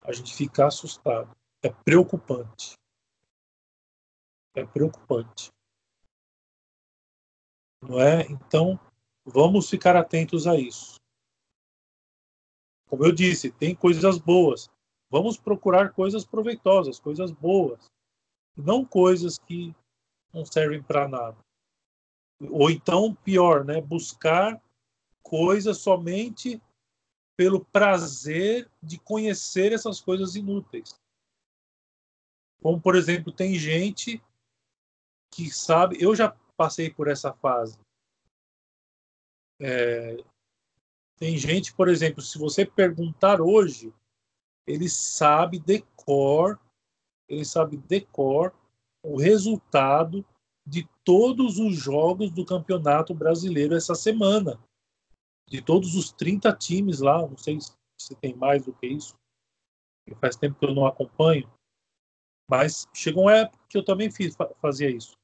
A 0.00 0.12
gente 0.12 0.34
fica 0.34 0.66
assustado. 0.66 1.36
É 1.62 1.68
preocupante. 1.68 2.74
É 4.56 4.64
preocupante. 4.64 5.52
Não 7.80 8.00
é? 8.00 8.22
Então, 8.22 8.80
vamos 9.24 9.70
ficar 9.70 9.94
atentos 9.94 10.46
a 10.48 10.56
isso. 10.56 10.96
Como 12.88 13.04
eu 13.04 13.12
disse, 13.12 13.52
tem 13.52 13.74
coisas 13.74 14.18
boas, 14.18 14.68
Vamos 15.08 15.38
procurar 15.38 15.92
coisas 15.92 16.24
proveitosas, 16.24 16.98
coisas 16.98 17.30
boas, 17.30 17.90
não 18.56 18.84
coisas 18.84 19.38
que 19.38 19.74
não 20.32 20.44
servem 20.44 20.82
para 20.82 21.08
nada. 21.08 21.36
Ou 22.50 22.70
então, 22.70 23.14
pior, 23.14 23.64
né, 23.64 23.80
buscar 23.80 24.60
coisas 25.22 25.78
somente 25.78 26.60
pelo 27.36 27.64
prazer 27.64 28.68
de 28.82 28.98
conhecer 28.98 29.72
essas 29.72 30.00
coisas 30.00 30.34
inúteis. 30.34 31.00
Como, 32.60 32.80
por 32.80 32.96
exemplo, 32.96 33.32
tem 33.32 33.54
gente 33.54 34.20
que 35.36 35.50
sabe, 35.50 35.98
eu 36.00 36.16
já 36.16 36.34
passei 36.56 36.88
por 36.88 37.08
essa 37.08 37.30
fase. 37.30 37.78
É, 39.60 40.16
tem 41.18 41.36
gente, 41.36 41.74
por 41.74 41.88
exemplo, 41.88 42.22
se 42.22 42.38
você 42.38 42.64
perguntar 42.64 43.42
hoje 43.42 43.92
ele 44.66 44.88
sabe 44.88 45.58
decor, 45.58 46.58
ele 47.28 47.44
sabe 47.44 47.76
decor 47.76 48.54
o 49.02 49.18
resultado 49.18 50.24
de 50.66 50.88
todos 51.04 51.58
os 51.58 51.76
jogos 51.76 52.30
do 52.30 52.44
Campeonato 52.44 53.14
Brasileiro 53.14 53.76
essa 53.76 53.94
semana. 53.94 54.58
De 55.48 55.62
todos 55.62 55.94
os 55.94 56.10
30 56.12 56.52
times 56.54 57.00
lá, 57.00 57.18
não 57.18 57.36
sei 57.36 57.58
se 57.60 58.16
tem 58.16 58.34
mais 58.34 58.64
do 58.64 58.72
que 58.72 58.86
isso. 58.86 59.14
Faz 60.18 60.34
tempo 60.34 60.58
que 60.58 60.64
eu 60.64 60.74
não 60.74 60.86
acompanho. 60.86 61.48
Mas 62.50 62.88
chegou 62.94 63.24
uma 63.24 63.36
época 63.36 63.64
que 63.68 63.76
eu 63.76 63.84
também 63.84 64.10
fiz, 64.10 64.34
fazia 64.60 64.90
isso. 64.90 65.16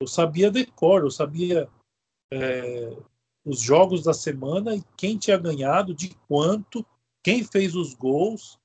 Eu 0.00 0.06
sabia 0.06 0.50
decor, 0.50 1.02
eu 1.02 1.10
sabia 1.10 1.70
é, 2.32 2.90
os 3.44 3.60
jogos 3.60 4.02
da 4.02 4.14
semana 4.14 4.74
e 4.74 4.82
quem 4.96 5.18
tinha 5.18 5.36
ganhado, 5.36 5.94
de 5.94 6.14
quanto, 6.26 6.86
quem 7.22 7.44
fez 7.44 7.74
os 7.76 7.94
gols. 7.94 8.58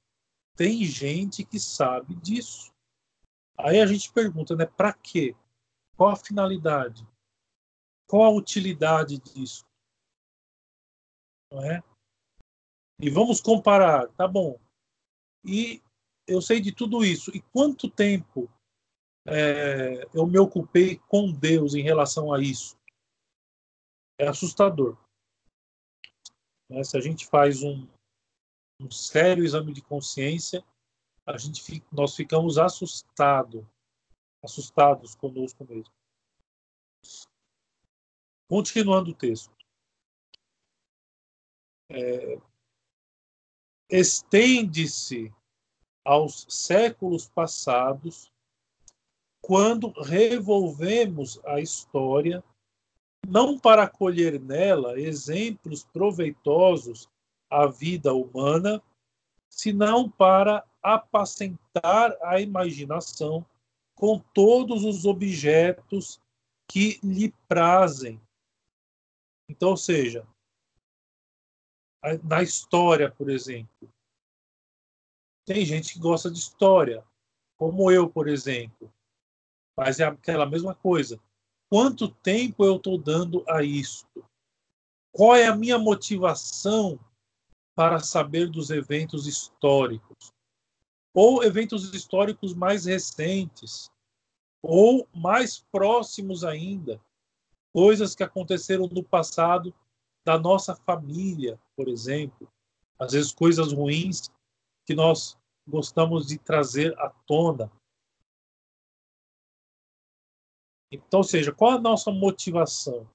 Tem 0.55 0.85
gente 0.85 1.43
que 1.43 1.59
sabe 1.59 2.15
disso. 2.15 2.71
Aí 3.57 3.81
a 3.81 3.85
gente 3.85 4.11
pergunta, 4.13 4.55
né? 4.55 4.65
Para 4.65 4.93
quê? 4.93 5.35
Qual 5.97 6.09
a 6.09 6.15
finalidade? 6.15 7.05
Qual 8.07 8.23
a 8.23 8.29
utilidade 8.29 9.19
disso? 9.19 9.65
Não 11.51 11.61
é? 11.63 11.83
E 13.01 13.09
vamos 13.09 13.41
comparar, 13.41 14.07
tá 14.13 14.27
bom? 14.27 14.57
E 15.43 15.81
eu 16.25 16.41
sei 16.41 16.61
de 16.61 16.71
tudo 16.71 17.03
isso. 17.03 17.35
E 17.35 17.41
quanto 17.41 17.89
tempo 17.89 18.49
é, 19.27 20.05
eu 20.13 20.27
me 20.27 20.37
ocupei 20.37 20.97
com 21.07 21.31
Deus 21.31 21.73
em 21.73 21.81
relação 21.81 22.33
a 22.33 22.39
isso? 22.39 22.77
É 24.19 24.27
assustador. 24.27 24.97
Né? 26.69 26.83
Se 26.83 26.97
a 26.97 27.01
gente 27.01 27.25
faz 27.27 27.63
um, 27.63 27.87
um 28.79 28.91
sério 28.91 29.43
exame 29.43 29.73
de 29.73 29.81
consciência, 29.81 30.63
a 31.25 31.37
gente 31.37 31.63
fica, 31.63 31.87
nós 31.91 32.15
ficamos 32.15 32.57
assustados, 32.57 33.65
assustados 34.43 35.15
conosco 35.15 35.65
mesmo. 35.65 35.93
Continuando 38.47 39.11
o 39.11 39.15
texto. 39.15 39.51
É, 41.89 42.39
Estende-se 43.89 45.33
aos 46.03 46.45
séculos 46.49 47.27
passados, 47.27 48.31
quando 49.45 49.91
revolvemos 50.01 51.39
a 51.45 51.59
história, 51.59 52.43
não 53.27 53.59
para 53.59 53.87
colher 53.87 54.39
nela 54.39 54.99
exemplos 54.99 55.83
proveitosos 55.83 57.07
à 57.47 57.67
vida 57.67 58.11
humana, 58.11 58.81
senão 59.47 60.09
para 60.09 60.65
apacentar 60.81 62.17
a 62.23 62.41
imaginação 62.41 63.45
com 63.93 64.17
todos 64.33 64.83
os 64.83 65.05
objetos 65.05 66.19
que 66.67 66.99
lhe 67.03 67.31
prazem. 67.47 68.19
Então, 69.47 69.69
ou 69.69 69.77
seja, 69.77 70.27
na 72.23 72.41
história, 72.41 73.11
por 73.11 73.29
exemplo, 73.29 73.93
tem 75.45 75.63
gente 75.63 75.93
que 75.93 75.99
gosta 75.99 76.31
de 76.31 76.39
história, 76.39 77.05
como 77.55 77.91
eu, 77.91 78.09
por 78.09 78.27
exemplo, 78.27 78.91
mas 79.77 79.99
é 79.99 80.05
aquela 80.05 80.45
mesma 80.45 80.73
coisa. 80.73 81.19
Quanto 81.69 82.07
tempo 82.07 82.63
eu 82.63 82.77
estou 82.77 82.97
dando 82.97 83.43
a 83.49 83.63
isso? 83.63 84.07
Qual 85.11 85.35
é 85.35 85.47
a 85.47 85.55
minha 85.55 85.77
motivação 85.77 86.99
para 87.75 87.99
saber 87.99 88.49
dos 88.49 88.69
eventos 88.69 89.27
históricos? 89.27 90.31
Ou 91.13 91.43
eventos 91.43 91.93
históricos 91.93 92.53
mais 92.53 92.85
recentes? 92.85 93.89
Ou 94.61 95.07
mais 95.13 95.59
próximos 95.71 96.43
ainda? 96.43 97.01
Coisas 97.73 98.15
que 98.15 98.23
aconteceram 98.23 98.87
no 98.87 99.03
passado 99.03 99.73
da 100.25 100.39
nossa 100.39 100.75
família, 100.75 101.59
por 101.75 101.87
exemplo. 101.87 102.51
Às 102.99 103.13
vezes, 103.13 103.33
coisas 103.33 103.71
ruins 103.71 104.29
que 104.85 104.95
nós 104.95 105.37
gostamos 105.67 106.27
de 106.27 106.37
trazer 106.37 106.97
à 106.99 107.09
tona. 107.25 107.71
Então, 110.91 111.19
ou 111.19 111.23
seja, 111.23 111.51
qual 111.51 111.71
a 111.71 111.81
nossa 111.81 112.11
motivação? 112.11 113.09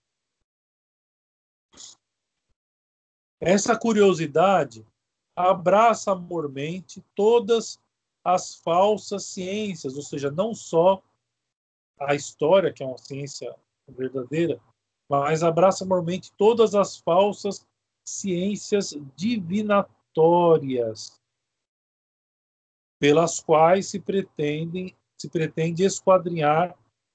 Essa 3.40 3.78
curiosidade 3.78 4.86
abraça 5.34 6.12
amormente 6.12 7.02
todas 7.14 7.80
as 8.22 8.56
falsas 8.56 9.24
ciências, 9.24 9.96
ou 9.96 10.02
seja, 10.02 10.30
não 10.30 10.54
só 10.54 11.02
a 11.98 12.14
história, 12.14 12.72
que 12.72 12.82
é 12.82 12.86
uma 12.86 12.98
ciência 12.98 13.54
verdadeira, 13.88 14.60
mas 15.08 15.42
abraça 15.42 15.84
amormente 15.84 16.30
todas 16.36 16.74
as 16.74 16.98
falsas 16.98 17.66
ciências 18.04 18.94
divinatórias, 19.16 21.18
pelas 22.98 23.40
quais 23.40 23.86
se 23.86 23.98
pretendem 23.98 24.94
se 25.16 25.28
pretende 25.28 25.84
esquadrinhar 25.84 26.74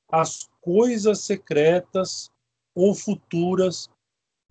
as 0.09 0.49
coisas 0.61 1.21
secretas 1.21 2.31
ou 2.73 2.93
futuras 2.93 3.89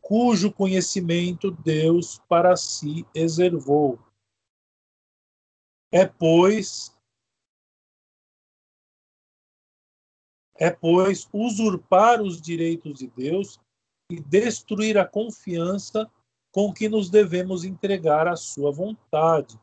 cujo 0.01 0.53
conhecimento 0.53 1.51
Deus 1.51 2.21
para 2.29 2.57
si 2.57 3.07
reservou. 3.15 3.99
É, 5.91 6.07
pois, 6.07 6.95
é, 10.57 10.71
pois, 10.71 11.27
usurpar 11.33 12.21
os 12.21 12.41
direitos 12.41 12.99
de 12.99 13.07
Deus 13.09 13.59
e 14.11 14.21
destruir 14.21 14.99
a 14.99 15.07
confiança 15.07 16.11
com 16.53 16.73
que 16.73 16.89
nos 16.89 17.09
devemos 17.09 17.65
entregar 17.65 18.29
à 18.29 18.37
sua 18.37 18.71
vontade. 18.71 19.59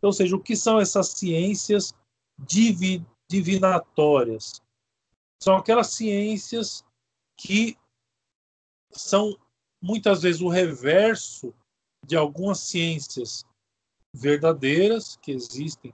Ou 0.00 0.12
seja, 0.12 0.34
o 0.34 0.42
que 0.42 0.56
são 0.56 0.80
essas 0.80 1.08
ciências 1.08 1.92
divi 2.38 3.04
divinatórias? 3.28 4.63
São 5.44 5.58
aquelas 5.58 5.88
ciências 5.88 6.82
que 7.36 7.76
são 8.90 9.38
muitas 9.78 10.22
vezes 10.22 10.40
o 10.40 10.48
reverso 10.48 11.54
de 12.02 12.16
algumas 12.16 12.60
ciências 12.60 13.44
verdadeiras 14.10 15.16
que 15.16 15.32
existem 15.32 15.92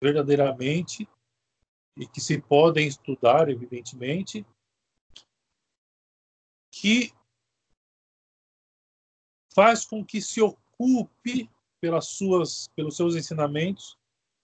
verdadeiramente 0.00 1.08
e 1.96 2.06
que 2.06 2.20
se 2.20 2.40
podem 2.40 2.86
estudar, 2.86 3.48
evidentemente, 3.48 4.46
que 6.70 7.12
faz 9.52 9.84
com 9.84 10.04
que 10.04 10.22
se 10.22 10.40
ocupe 10.40 11.50
pelas 11.80 12.06
suas, 12.06 12.68
pelos 12.76 12.94
seus 12.94 13.16
ensinamentos, 13.16 13.98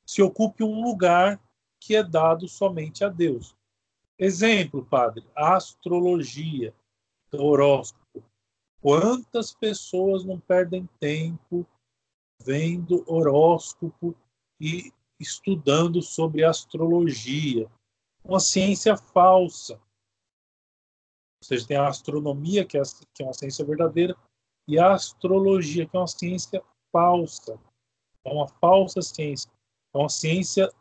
se 0.04 0.20
ocupe 0.20 0.64
um 0.64 0.82
lugar 0.82 1.40
que 1.78 1.94
é 1.94 2.02
dado 2.02 2.48
somente 2.48 3.04
a 3.04 3.08
Deus. 3.08 3.54
Exemplo, 4.18 4.84
padre, 4.84 5.24
astrologia, 5.34 6.74
horóscopo. 7.32 8.22
Quantas 8.80 9.52
pessoas 9.52 10.24
não 10.24 10.38
perdem 10.38 10.88
tempo 11.00 11.66
vendo 12.42 13.04
horóscopo 13.10 14.14
e 14.60 14.92
estudando 15.18 16.02
sobre 16.02 16.44
astrologia, 16.44 17.68
uma 18.22 18.40
ciência 18.40 18.96
falsa. 18.96 19.74
Ou 19.74 21.46
seja, 21.46 21.66
tem 21.66 21.76
a 21.76 21.88
astronomia, 21.88 22.64
que 22.64 22.78
é, 22.78 22.82
que 23.12 23.22
é 23.22 23.26
uma 23.26 23.34
ciência 23.34 23.64
verdadeira, 23.64 24.16
e 24.66 24.78
a 24.78 24.92
astrologia, 24.92 25.86
que 25.86 25.96
é 25.96 26.00
uma 26.00 26.06
ciência 26.06 26.62
falsa. 26.92 27.58
É 28.24 28.32
uma 28.32 28.48
falsa 28.48 29.02
ciência. 29.02 29.50
É 29.94 29.98
uma 29.98 30.08
ciência, 30.08 30.72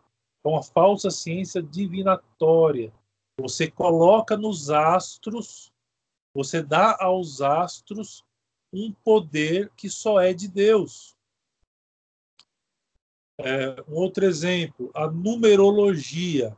é 0.44 0.48
uma 0.48 0.64
falsa 0.64 1.10
ciência 1.10 1.62
divinatória. 1.62 2.94
Você 3.40 3.70
coloca 3.70 4.38
nos 4.38 4.70
astros, 4.70 5.74
você 6.34 6.62
dá 6.62 6.96
aos 7.00 7.42
astros 7.42 8.24
um 8.72 8.92
poder 8.92 9.72
que 9.76 9.90
só 9.90 10.20
é 10.20 10.34
de 10.34 10.48
Deus. 10.48 11.16
É, 13.40 13.82
um 13.88 13.96
outro 13.96 14.26
exemplo, 14.26 14.92
a 14.94 15.08
numerologia. 15.08 16.56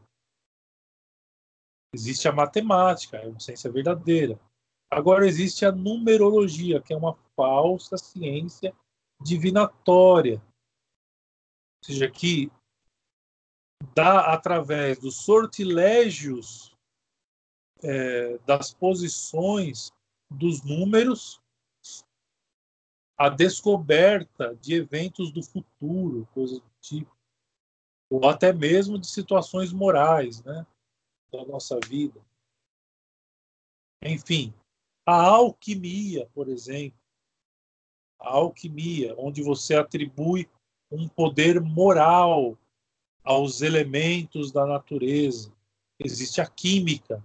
Existe 1.94 2.28
a 2.28 2.34
matemática, 2.34 3.18
é 3.18 3.28
uma 3.28 3.40
ciência 3.40 3.72
verdadeira. 3.72 4.40
Agora 4.92 5.26
existe 5.26 5.66
a 5.66 5.72
numerologia, 5.72 6.82
que 6.82 6.94
é 6.94 6.98
uma 6.98 7.18
falsa 7.36 7.98
ciência 7.98 8.76
divinatória. 9.22 10.36
Ou 10.36 11.86
seja, 11.86 12.10
que 12.10 12.52
dá 13.94 14.34
através 14.34 15.00
dos 15.00 15.18
sortilégios 15.18 16.76
é, 17.84 18.38
das 18.40 18.74
posições 18.74 19.92
dos 20.30 20.64
números 20.64 21.42
a 23.18 23.30
descoberta 23.30 24.56
de 24.56 24.76
eventos 24.76 25.32
do 25.32 25.42
futuro, 25.42 26.28
coisas 26.34 26.60
do 26.60 26.72
tipo, 26.82 27.16
ou 28.10 28.28
até 28.28 28.52
mesmo 28.52 29.00
de 29.00 29.08
situações 29.08 29.72
morais, 29.72 30.44
né, 30.44 30.66
da 31.32 31.46
nossa 31.46 31.80
vida. 31.88 32.22
Enfim, 34.04 34.54
a 35.06 35.16
alquimia, 35.16 36.30
por 36.34 36.50
exemplo, 36.50 37.00
a 38.20 38.30
alquimia, 38.30 39.16
onde 39.18 39.42
você 39.42 39.76
atribui 39.76 40.50
um 40.92 41.08
poder 41.08 41.62
moral 41.62 42.58
aos 43.26 43.62
elementos 43.62 44.52
da 44.52 44.66
natureza. 44.66 45.52
Existe 46.00 46.40
a 46.40 46.46
química, 46.46 47.24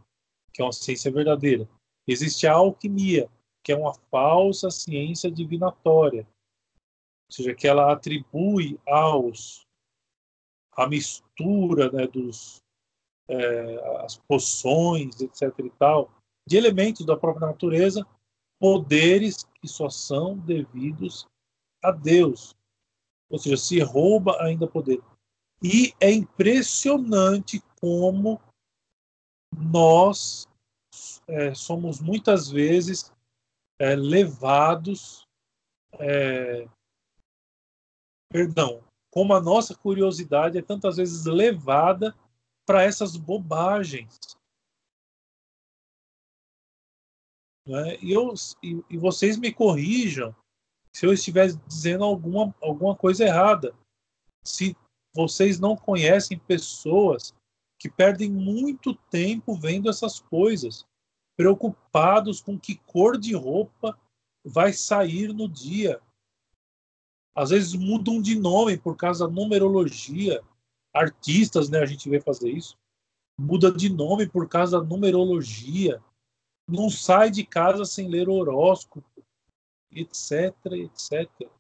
que 0.53 0.63
é 0.63 0.65
uma 0.65 0.73
ciência 0.73 1.13
verdadeira. 1.13 1.69
Existe 2.09 2.47
a 2.47 2.55
alquimia, 2.55 3.31
que 3.63 3.73
é 3.73 3.77
uma 3.77 3.95
falsa 4.11 4.71
ciência 4.71 5.31
divinatória, 5.31 6.27
ou 7.29 7.35
seja, 7.35 7.55
que 7.55 7.69
ela 7.69 7.93
atribui 7.93 8.81
aos 8.89 9.67
a 10.73 10.89
mistura 10.89 11.91
né, 11.93 12.07
dos 12.07 12.63
é, 13.29 14.05
as 14.05 14.17
poções, 14.17 15.21
etc. 15.21 15.57
e 15.61 15.71
tal, 15.71 16.11
de 16.47 16.57
elementos 16.57 17.07
da 17.07 17.17
própria 17.17 17.47
natureza, 17.47 18.05
poderes 18.59 19.45
que 19.61 19.69
só 19.69 19.89
são 19.89 20.37
devidos 20.37 21.29
a 21.83 21.93
Deus. 21.93 22.57
Ou 23.31 23.39
seja, 23.39 23.57
se 23.57 23.79
rouba 23.79 24.43
ainda 24.43 24.67
poder. 24.67 25.01
E 25.63 25.95
é 26.01 26.11
impressionante 26.11 27.63
como 27.81 28.41
nós 29.55 30.49
é, 31.27 31.55
somos 31.55 32.01
muitas 32.01 32.49
vezes 32.49 33.13
é, 33.79 33.95
levados, 33.95 35.27
é, 35.99 36.67
perdão, 38.31 38.83
como 39.11 39.35
a 39.35 39.41
nossa 39.41 39.75
curiosidade 39.75 40.57
é 40.57 40.63
tantas 40.63 40.97
vezes 40.97 41.25
levada 41.27 42.17
para 42.67 42.83
essas 42.83 43.17
bobagens. 43.17 44.19
Né? 47.67 47.97
E, 48.03 48.13
eu, 48.13 48.33
e, 48.63 48.83
e 48.89 48.99
vocês 48.99 49.37
me 49.37 49.53
corrijam 49.53 50.35
se 50.93 51.07
eu 51.07 51.13
estiver 51.13 51.53
dizendo 51.67 52.05
alguma, 52.05 52.55
alguma 52.61 52.97
coisa 52.97 53.25
errada. 53.25 53.75
Se 54.45 54.77
vocês 55.15 55.59
não 55.59 55.77
conhecem 55.77 56.39
pessoas 56.39 57.35
que 57.79 57.91
perdem 57.91 58.31
muito 58.31 58.95
tempo 59.11 59.55
vendo 59.55 59.89
essas 59.89 60.21
coisas, 60.21 60.87
preocupados 61.37 62.41
com 62.41 62.59
que 62.59 62.77
cor 62.87 63.19
de 63.19 63.35
roupa 63.35 63.99
vai 64.45 64.73
sair 64.73 65.33
no 65.33 65.49
dia. 65.49 66.01
Às 67.35 67.51
vezes 67.51 67.75
mudam 67.75 68.21
de 68.21 68.39
nome 68.39 68.77
por 68.77 68.97
causa 68.97 69.27
da 69.27 69.33
numerologia. 69.33 70.43
Artistas, 70.93 71.71
né, 71.71 71.79
a 71.79 71.87
gente 71.87 72.09
vê 72.09 72.21
fazer 72.21 72.51
isso. 72.51 72.77
Muda 73.39 73.73
de 73.73 73.89
nome 73.89 74.29
por 74.29 74.49
causa 74.49 74.81
da 74.81 74.87
numerologia. 74.87 76.03
Não 76.69 76.91
sai 76.91 77.31
de 77.31 77.45
casa 77.45 77.85
sem 77.85 78.09
ler 78.09 78.29
horóscopo, 78.29 79.25
etc, 79.91 80.55
etc. 80.73 81.51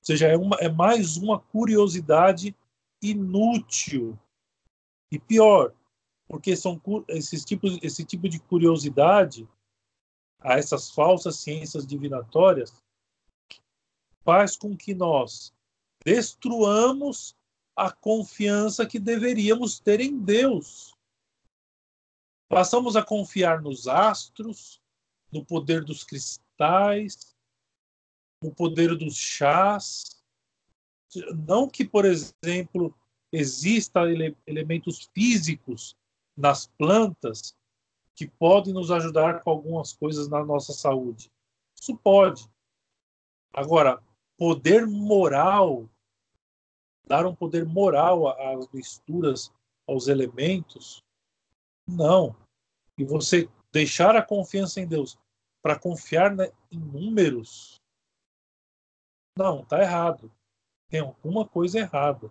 Ou 0.00 0.06
seja, 0.06 0.28
é, 0.28 0.36
uma, 0.36 0.56
é 0.56 0.68
mais 0.68 1.16
uma 1.16 1.38
curiosidade 1.38 2.56
inútil. 3.02 4.18
E 5.12 5.18
pior, 5.18 5.74
porque 6.28 6.56
são 6.56 6.80
esses 7.08 7.44
tipos, 7.44 7.78
esse 7.82 8.04
tipo 8.04 8.28
de 8.28 8.38
curiosidade 8.38 9.48
a 10.40 10.54
essas 10.54 10.90
falsas 10.90 11.36
ciências 11.36 11.86
divinatórias 11.86 12.72
faz 14.22 14.56
com 14.56 14.76
que 14.76 14.94
nós 14.94 15.52
destruamos 16.04 17.36
a 17.76 17.90
confiança 17.90 18.86
que 18.86 18.98
deveríamos 18.98 19.80
ter 19.80 20.00
em 20.00 20.18
Deus. 20.18 20.94
Passamos 22.48 22.96
a 22.96 23.02
confiar 23.02 23.60
nos 23.60 23.86
astros, 23.86 24.80
no 25.32 25.44
poder 25.44 25.84
dos 25.84 26.04
cristais, 26.04 27.34
no 28.42 28.54
poder 28.54 28.96
dos 28.96 29.16
chás. 29.16 30.22
Não 31.46 31.68
que, 31.68 31.84
por 31.84 32.04
exemplo, 32.04 32.94
exista 33.32 34.10
ele 34.10 34.36
elementos 34.46 35.08
físicos 35.14 35.96
nas 36.36 36.66
plantas 36.66 37.54
que 38.14 38.26
podem 38.26 38.72
nos 38.72 38.90
ajudar 38.90 39.42
com 39.42 39.50
algumas 39.50 39.92
coisas 39.92 40.28
na 40.28 40.44
nossa 40.44 40.72
saúde. 40.72 41.30
Isso 41.78 41.96
pode. 41.96 42.48
Agora, 43.52 44.02
poder 44.36 44.86
moral, 44.86 45.88
dar 47.06 47.26
um 47.26 47.34
poder 47.34 47.64
moral 47.64 48.28
às 48.28 48.70
misturas, 48.72 49.52
aos 49.86 50.06
elementos, 50.06 51.02
não. 51.86 52.36
E 52.96 53.04
você 53.04 53.48
deixar 53.72 54.14
a 54.16 54.22
confiança 54.22 54.80
em 54.80 54.86
Deus 54.86 55.18
para 55.62 55.78
confiar 55.78 56.34
né, 56.34 56.50
em 56.70 56.78
números, 56.78 57.79
não, 59.40 59.62
está 59.62 59.80
errado. 59.80 60.30
Tem 60.90 61.00
alguma 61.00 61.48
coisa 61.48 61.78
errada. 61.78 62.30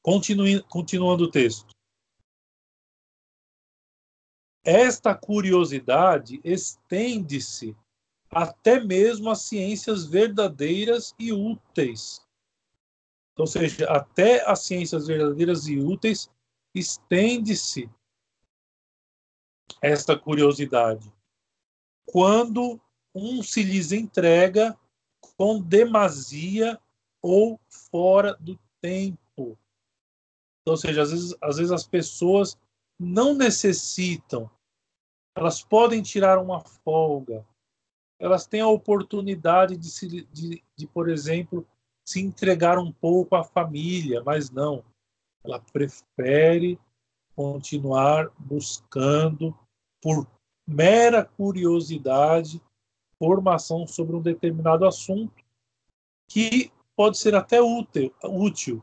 Continue, 0.00 0.62
continuando 0.62 1.24
o 1.24 1.30
texto. 1.30 1.74
Esta 4.64 5.12
curiosidade 5.12 6.40
estende-se 6.44 7.76
até 8.30 8.78
mesmo 8.78 9.28
às 9.28 9.42
ciências 9.42 10.06
verdadeiras 10.06 11.14
e 11.18 11.32
úteis. 11.32 12.24
Ou 13.36 13.46
seja, 13.46 13.90
até 13.90 14.48
as 14.48 14.60
ciências 14.60 15.08
verdadeiras 15.08 15.66
e 15.66 15.78
úteis 15.78 16.30
estende-se 16.74 17.90
esta 19.82 20.16
curiosidade. 20.16 21.12
Quando 22.06 22.80
um 23.18 23.42
se 23.42 23.62
lhes 23.62 23.92
entrega 23.92 24.78
com 25.36 25.60
demasia 25.60 26.78
ou 27.22 27.60
fora 27.68 28.34
do 28.40 28.58
tempo. 28.80 29.58
Então, 30.62 30.72
ou 30.72 30.76
seja, 30.76 31.02
às 31.02 31.10
vezes, 31.10 31.36
às 31.40 31.56
vezes 31.56 31.72
as 31.72 31.86
pessoas 31.86 32.56
não 32.98 33.34
necessitam, 33.34 34.50
elas 35.36 35.62
podem 35.62 36.02
tirar 36.02 36.38
uma 36.38 36.60
folga, 36.60 37.46
elas 38.20 38.46
têm 38.46 38.60
a 38.60 38.68
oportunidade 38.68 39.76
de, 39.76 39.88
se, 39.88 40.08
de, 40.08 40.62
de, 40.76 40.86
por 40.88 41.08
exemplo, 41.08 41.66
se 42.04 42.20
entregar 42.20 42.78
um 42.78 42.90
pouco 42.90 43.36
à 43.36 43.44
família, 43.44 44.22
mas 44.24 44.50
não. 44.50 44.84
Ela 45.44 45.60
prefere 45.60 46.78
continuar 47.36 48.30
buscando, 48.36 49.56
por 50.02 50.26
mera 50.66 51.24
curiosidade, 51.24 52.60
formação 53.18 53.86
sobre 53.86 54.16
um 54.16 54.22
determinado 54.22 54.86
assunto 54.86 55.44
que 56.28 56.72
pode 56.94 57.18
ser 57.18 57.34
até 57.34 57.60
útil, 57.60 58.14
útil 58.24 58.82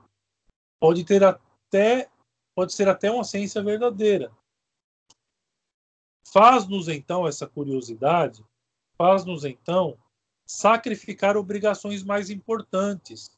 pode 0.79 1.03
ter 1.03 1.23
até 1.23 2.09
pode 2.55 2.73
ser 2.73 2.87
até 2.87 3.11
uma 3.11 3.23
ciência 3.23 3.61
verdadeira. 3.61 4.31
Faz-nos 6.31 6.87
então 6.87 7.27
essa 7.27 7.47
curiosidade 7.47 8.43
faz-nos 8.97 9.43
então 9.43 9.97
sacrificar 10.45 11.35
obrigações 11.35 12.03
mais 12.03 12.29
importantes, 12.29 13.35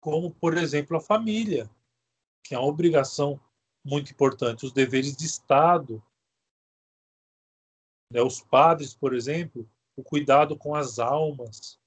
como, 0.00 0.30
por 0.34 0.56
exemplo, 0.56 0.96
a 0.96 1.00
família, 1.00 1.70
que 2.42 2.54
é 2.54 2.58
uma 2.58 2.68
obrigação 2.68 3.40
muito 3.84 4.10
importante, 4.10 4.64
os 4.64 4.72
deveres 4.72 5.16
de 5.16 5.26
Estado. 5.26 6.02
Né? 8.10 8.20
Os 8.22 8.40
padres, 8.40 8.94
por 8.94 9.14
exemplo, 9.14 9.68
o 9.96 10.02
cuidado 10.02 10.56
com 10.56 10.74
as 10.74 10.98
almas. 10.98 11.78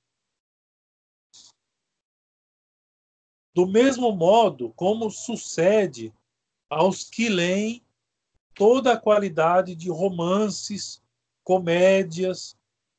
Do 3.54 3.68
mesmo 3.68 4.12
modo 4.12 4.72
como 4.74 5.10
sucede 5.10 6.14
aos 6.70 7.04
que 7.04 7.30
leem 7.30 7.84
toda 8.54 8.94
a 8.94 9.00
qualidade 9.00 9.76
de 9.76 9.90
romances, 9.90 11.02
comédias 11.44 12.58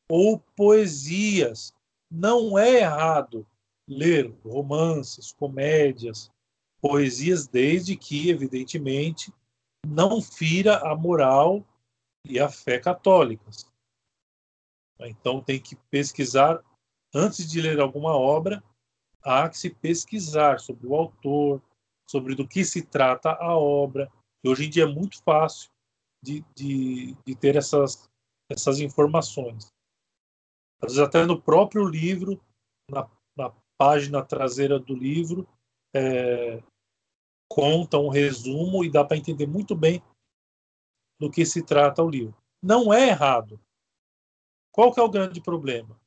ou 0.09 0.39
poesias. 0.57 1.75
Não 2.11 2.59
é 2.59 2.81
errado 2.81 3.47
ler 3.87 4.35
romances, 4.45 5.33
comédias, 5.33 6.31
poesias, 6.81 7.47
desde 7.47 7.97
que, 7.97 8.29
evidentemente, 8.31 9.33
não 9.87 10.21
fira 10.21 10.79
a 10.79 10.97
moral 10.97 11.65
e 12.25 12.39
a 12.39 12.49
fé 12.49 12.79
católicas. 12.79 13.71
Então 15.01 15.43
tem 15.43 15.61
que 15.61 15.77
pesquisar, 15.91 16.63
antes 17.15 17.49
de 17.49 17.61
ler 17.61 17.81
alguma 17.81 18.15
obra, 18.17 18.63
há 19.23 19.49
que 19.49 19.59
se 19.59 19.71
pesquisar 19.71 20.61
sobre 20.61 20.87
o 20.87 20.95
autor, 20.95 21.63
sobre 22.09 22.35
do 22.35 22.47
que 22.47 22.65
se 22.65 22.83
trata 22.83 23.33
a 23.33 23.57
obra, 23.57 24.11
e 24.45 24.49
hoje 24.49 24.67
em 24.67 24.71
dia 24.71 24.85
é 24.85 24.87
muito 24.87 25.23
fácil 25.23 25.71
de, 26.23 26.45
de, 26.55 27.17
de 27.25 27.35
ter 27.35 27.57
essas, 27.57 28.09
essas 28.51 28.81
informações. 28.81 29.69
Às 30.83 30.93
vezes 30.93 30.99
até 30.99 31.25
no 31.25 31.41
próprio 31.41 31.85
livro, 31.85 32.41
na, 32.91 33.09
na 33.37 33.53
página 33.79 34.23
traseira 34.23 34.79
do 34.79 34.95
livro, 34.95 35.49
é, 35.95 36.63
conta 37.49 37.99
um 37.99 38.09
resumo 38.09 38.85
e 38.85 38.91
dá 38.91 39.05
para 39.05 39.17
entender 39.17 39.47
muito 39.47 39.75
bem 39.75 40.03
do 41.21 41.31
que 41.31 41.45
se 41.45 41.63
trata 41.63 42.03
o 42.03 42.09
livro. 42.09 42.35
Não 42.63 42.93
é 42.93 43.09
errado. 43.09 43.61
Qual 44.73 44.93
que 44.93 44.99
é 44.99 45.03
o 45.03 45.11
grande 45.11 45.41
problema? 45.41 46.01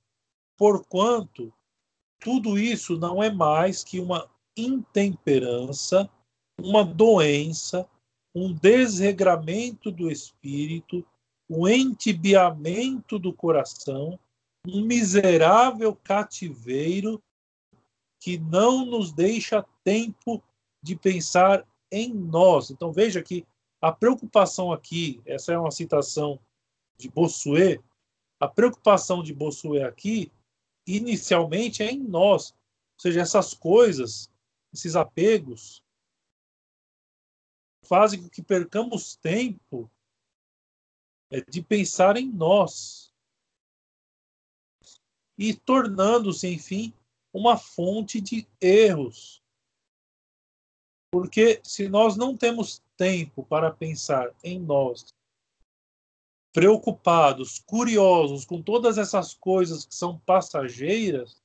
Porquanto 0.58 1.54
tudo 2.20 2.58
isso 2.58 2.98
não 2.98 3.22
é 3.22 3.32
mais 3.32 3.84
que 3.84 4.00
uma 4.00 4.28
intemperança, 4.58 6.10
uma 6.60 6.84
doença, 6.84 7.88
um 8.34 8.52
desregramento 8.52 9.92
do 9.92 10.10
espírito, 10.10 11.06
um 11.50 11.68
entibiamento 11.68 13.20
do 13.20 13.34
coração, 13.34 14.20
um 14.66 14.86
miserável 14.86 15.96
cativeiro 15.96 17.22
que 18.20 18.38
não 18.38 18.86
nos 18.86 19.12
deixa 19.12 19.66
tempo 19.84 20.42
de 20.82 20.96
pensar 20.96 21.68
em 21.92 22.14
nós. 22.14 22.72
Então 22.72 22.92
veja 22.92 23.22
que 23.22 23.46
a 23.84 23.92
preocupação 23.92 24.72
aqui, 24.72 25.22
essa 25.26 25.52
é 25.52 25.58
uma 25.58 25.70
citação 25.70 26.40
de 26.98 27.10
Bossuet, 27.10 27.84
a 28.40 28.48
preocupação 28.48 29.22
de 29.22 29.34
Bossuet 29.34 29.84
aqui, 29.84 30.32
inicialmente, 30.88 31.84
é 31.84 31.92
em 31.92 32.00
nós. 32.00 32.52
Ou 32.52 33.02
seja, 33.02 33.20
essas 33.20 33.54
coisas, 33.54 34.32
esses 34.74 34.96
apegos, 34.96 35.84
fazem 37.82 38.24
com 38.24 38.30
que 38.30 38.42
percamos 38.42 39.18
tempo 39.18 39.92
é, 41.30 41.42
de 41.42 41.62
pensar 41.62 42.16
em 42.16 42.32
nós 42.32 43.14
e 45.38 45.54
tornando-se, 45.54 46.48
enfim, 46.48 46.94
uma 47.34 47.58
fonte 47.58 48.22
de 48.22 48.48
erros. 48.62 49.43
Porque 51.14 51.62
se 51.64 51.88
nós 51.88 52.18
não 52.18 52.36
temos 52.36 52.82
tempo 52.98 53.44
para 53.44 53.70
pensar 53.70 54.34
em 54.44 54.60
nós, 54.60 55.14
preocupados, 56.52 57.60
curiosos 57.60 58.46
com 58.46 58.60
todas 58.60 58.98
essas 58.98 59.36
coisas 59.36 59.86
que 59.86 59.94
são 59.94 60.18
passageiras, 60.18 61.40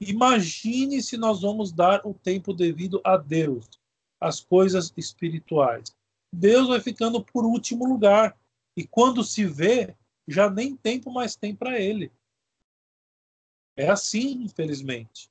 imagine 0.00 1.02
se 1.02 1.18
nós 1.18 1.42
vamos 1.42 1.70
dar 1.70 2.06
o 2.06 2.14
tempo 2.14 2.54
devido 2.54 3.02
a 3.04 3.18
Deus, 3.18 3.68
as 4.18 4.40
coisas 4.40 4.94
espirituais. 4.96 5.94
Deus 6.32 6.68
vai 6.68 6.80
ficando 6.80 7.22
por 7.22 7.44
último 7.44 7.84
lugar. 7.84 8.34
E 8.74 8.86
quando 8.86 9.22
se 9.22 9.44
vê, 9.44 9.94
já 10.26 10.48
nem 10.48 10.74
tempo 10.74 11.12
mais 11.12 11.36
tem 11.36 11.54
para 11.54 11.78
ele. 11.78 12.10
É 13.76 13.90
assim, 13.90 14.42
infelizmente, 14.42 15.30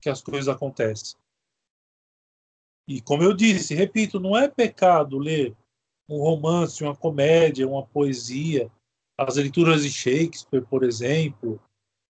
que 0.00 0.08
as 0.08 0.22
coisas 0.22 0.48
acontecem. 0.48 1.18
E 2.88 3.02
como 3.02 3.22
eu 3.22 3.34
disse, 3.34 3.74
repito, 3.74 4.18
não 4.18 4.34
é 4.34 4.48
pecado 4.48 5.18
ler 5.18 5.54
um 6.08 6.18
romance, 6.22 6.82
uma 6.82 6.96
comédia, 6.96 7.68
uma 7.68 7.86
poesia, 7.86 8.70
as 9.18 9.36
leituras 9.36 9.82
de 9.82 9.90
Shakespeare, 9.90 10.64
por 10.64 10.82
exemplo, 10.82 11.60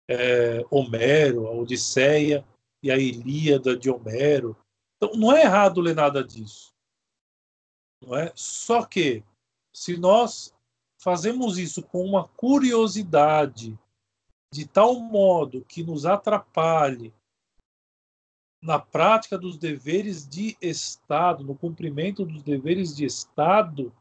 é, 0.09 0.65
Homero, 0.71 1.47
a 1.47 1.51
Odisseia 1.51 2.43
e 2.83 2.91
a 2.91 2.97
Ilíada 2.97 3.77
de 3.77 3.91
Homero. 3.91 4.57
Então, 4.97 5.15
não 5.15 5.31
é 5.31 5.43
errado 5.43 5.79
ler 5.79 5.95
nada 5.95 6.25
disso. 6.25 6.73
Não 8.03 8.17
é? 8.17 8.33
Só 8.35 8.83
que, 8.87 9.23
se 9.75 9.99
nós 9.99 10.55
fazemos 10.99 11.59
isso 11.59 11.83
com 11.83 12.03
uma 12.03 12.29
curiosidade 12.29 13.79
de 14.51 14.67
tal 14.67 14.95
modo 14.95 15.65
que 15.67 15.83
nos 15.83 16.07
atrapalhe 16.07 17.13
na 18.62 18.79
prática 18.79 19.37
dos 19.37 19.59
deveres 19.59 20.27
de 20.27 20.57
Estado, 20.61 21.42
no 21.42 21.57
cumprimento 21.57 22.25
dos 22.25 22.44
deveres 22.44 22.94
de 22.94 23.05
Estado, 23.05 23.92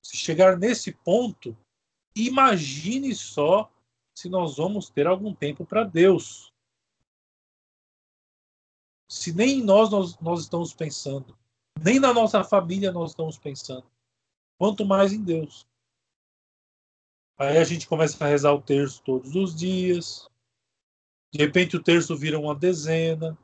se 0.00 0.16
chegar 0.16 0.56
nesse 0.56 0.92
ponto, 0.92 1.56
imagine 2.14 3.12
só 3.14 3.68
se 4.14 4.28
nós 4.28 4.56
vamos 4.56 4.88
ter 4.88 5.08
algum 5.08 5.34
tempo 5.34 5.66
para 5.66 5.82
Deus. 5.82 6.52
Se 9.10 9.32
nem 9.34 9.58
em 9.58 9.64
nós, 9.64 9.90
nós 9.90 10.16
nós 10.20 10.42
estamos 10.42 10.72
pensando, 10.72 11.36
nem 11.82 11.98
na 11.98 12.14
nossa 12.14 12.44
família 12.44 12.92
nós 12.92 13.10
estamos 13.10 13.38
pensando, 13.38 13.90
quanto 14.56 14.84
mais 14.84 15.12
em 15.12 15.22
Deus. 15.22 15.66
Aí 17.36 17.58
a 17.58 17.64
gente 17.64 17.88
começa 17.88 18.24
a 18.24 18.28
rezar 18.28 18.52
o 18.52 18.62
terço 18.62 19.02
todos 19.02 19.34
os 19.34 19.54
dias. 19.54 20.28
De 21.32 21.38
repente 21.38 21.76
o 21.76 21.82
terço 21.82 22.16
vira 22.16 22.38
uma 22.38 22.54
dezena. 22.54 23.38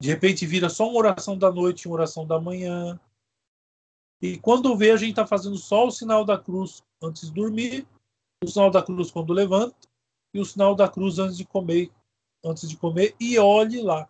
De 0.00 0.08
repente 0.08 0.46
vira 0.46 0.68
só 0.68 0.88
uma 0.88 0.98
oração 0.98 1.38
da 1.38 1.50
noite 1.50 1.88
uma 1.88 1.94
oração 1.94 2.26
da 2.26 2.40
manhã. 2.40 3.00
E 4.20 4.38
quando 4.38 4.76
vê, 4.76 4.90
a 4.90 4.96
gente 4.96 5.10
está 5.10 5.26
fazendo 5.26 5.56
só 5.56 5.86
o 5.86 5.90
sinal 5.90 6.24
da 6.24 6.38
cruz 6.38 6.84
antes 7.02 7.28
de 7.28 7.34
dormir, 7.34 7.86
o 8.42 8.48
sinal 8.48 8.70
da 8.70 8.82
cruz 8.82 9.10
quando 9.10 9.32
levanta 9.32 9.76
e 10.34 10.40
o 10.40 10.44
sinal 10.44 10.74
da 10.74 10.88
cruz 10.88 11.18
antes 11.18 11.36
de 11.36 11.46
comer, 11.46 11.90
antes 12.44 12.68
de 12.68 12.76
comer 12.76 13.14
e 13.18 13.38
olhe 13.38 13.80
lá. 13.80 14.08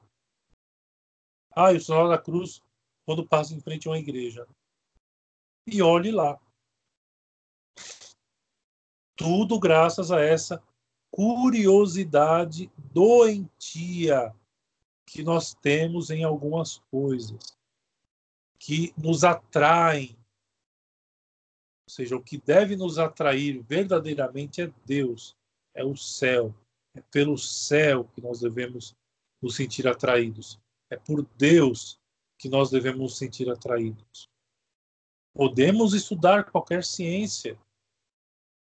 Ah, 1.55 1.72
e 1.72 1.77
o 1.77 1.81
sinal 1.81 2.09
da 2.09 2.18
cruz 2.18 2.62
quando 3.05 3.27
passa 3.27 3.55
em 3.55 3.61
frente 3.61 3.87
a 3.87 3.92
uma 3.92 3.99
igreja. 3.99 4.46
E 5.66 5.81
olhe 5.81 6.11
lá. 6.11 6.38
Tudo 9.16 9.59
graças 9.59 10.11
a 10.11 10.20
essa 10.20 10.62
curiosidade 11.11 12.70
doentia 12.92 14.35
que 15.07 15.23
nós 15.23 15.55
temos 15.55 16.11
em 16.11 16.25
algumas 16.25 16.79
coisas, 16.90 17.57
que 18.59 18.92
nos 18.99 19.25
atraem. 19.25 20.16
Ou 21.88 21.90
seja, 21.90 22.16
o 22.16 22.23
que 22.23 22.37
deve 22.37 22.77
nos 22.77 22.99
atrair 22.99 23.62
verdadeiramente 23.62 24.61
é 24.61 24.73
Deus, 24.85 25.37
é 25.73 25.85
o 25.85 25.97
céu. 25.97 26.55
É 26.95 27.01
pelo 27.01 27.38
céu 27.38 28.05
que 28.14 28.21
nós 28.21 28.40
devemos 28.40 28.95
nos 29.40 29.55
sentir 29.55 29.87
atraídos. 29.87 30.59
É 30.90 30.97
por 30.97 31.25
Deus 31.38 32.01
que 32.38 32.49
nós 32.49 32.71
devemos 32.71 33.01
nos 33.01 33.19
sentir 33.19 33.49
atraídos. 33.49 34.29
Podemos 35.33 35.95
estudar 35.95 36.51
qualquer 36.51 36.83
ciência, 36.83 37.59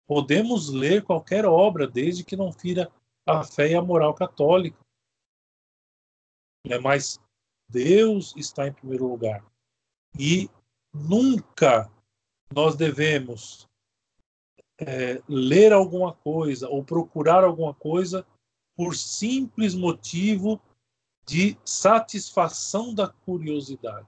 Podemos 0.06 0.68
ler 0.68 1.02
qualquer 1.02 1.46
obra, 1.46 1.86
desde 1.86 2.24
que 2.24 2.36
não 2.36 2.52
fira 2.52 2.90
a 3.26 3.42
fé 3.42 3.70
e 3.70 3.74
a 3.74 3.82
moral 3.82 4.12
católica. 4.14 4.83
É, 6.64 6.78
mas 6.78 7.20
Deus 7.68 8.34
está 8.36 8.66
em 8.66 8.72
primeiro 8.72 9.06
lugar. 9.06 9.44
E 10.18 10.48
nunca 10.92 11.90
nós 12.52 12.76
devemos 12.76 13.68
é, 14.78 15.22
ler 15.28 15.72
alguma 15.72 16.12
coisa 16.12 16.68
ou 16.68 16.84
procurar 16.84 17.44
alguma 17.44 17.74
coisa 17.74 18.26
por 18.76 18.96
simples 18.96 19.74
motivo 19.74 20.60
de 21.26 21.56
satisfação 21.64 22.94
da 22.94 23.08
curiosidade. 23.08 24.06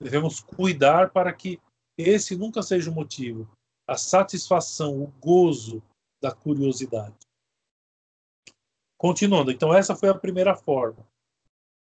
Devemos 0.00 0.40
cuidar 0.40 1.10
para 1.10 1.32
que 1.32 1.60
esse 1.96 2.36
nunca 2.36 2.62
seja 2.62 2.90
o 2.90 2.94
motivo, 2.94 3.48
a 3.86 3.96
satisfação, 3.96 5.02
o 5.02 5.06
gozo 5.20 5.82
da 6.20 6.32
curiosidade. 6.32 7.16
Continuando, 9.02 9.50
então 9.50 9.74
essa 9.74 9.96
foi 9.96 10.10
a 10.10 10.14
primeira 10.14 10.54
forma. 10.54 11.04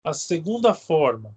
A 0.02 0.14
segunda 0.14 0.72
forma, 0.72 1.36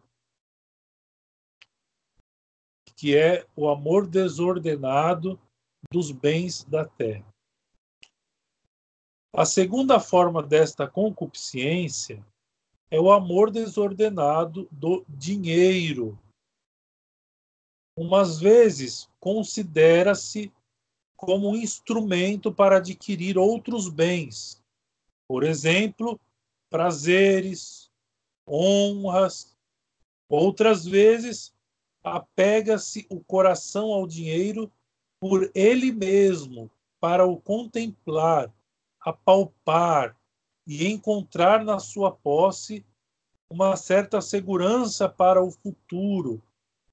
que 2.96 3.18
é 3.18 3.46
o 3.54 3.68
amor 3.68 4.08
desordenado 4.08 5.38
dos 5.92 6.10
bens 6.10 6.64
da 6.64 6.86
terra. 6.86 7.28
A 9.36 9.44
segunda 9.44 10.00
forma 10.00 10.42
desta 10.42 10.88
concupiscência 10.88 12.26
é 12.90 12.98
o 12.98 13.12
amor 13.12 13.52
desordenado 13.52 14.70
do 14.72 15.04
dinheiro. 15.10 16.18
Umas 17.98 18.40
vezes 18.40 19.10
considera-se 19.20 20.50
como 21.18 21.50
um 21.50 21.58
instrumento 21.58 22.54
para 22.54 22.78
adquirir 22.78 23.38
outros 23.38 23.90
bens, 23.90 24.63
por 25.34 25.44
exemplo, 25.44 26.20
prazeres, 26.70 27.90
honras. 28.48 29.58
Outras 30.30 30.86
vezes, 30.86 31.52
apega-se 32.04 33.08
o 33.10 33.20
coração 33.20 33.92
ao 33.92 34.06
dinheiro 34.06 34.72
por 35.20 35.50
ele 35.56 35.92
mesmo, 35.92 36.70
para 37.00 37.26
o 37.26 37.42
contemplar, 37.42 38.54
apalpar 39.02 40.16
e 40.68 40.86
encontrar 40.86 41.66
na 41.66 41.80
sua 41.80 42.12
posse 42.12 42.86
uma 43.50 43.76
certa 43.76 44.22
segurança 44.22 45.10
para 45.10 45.44
o 45.44 45.50
futuro. 45.50 46.44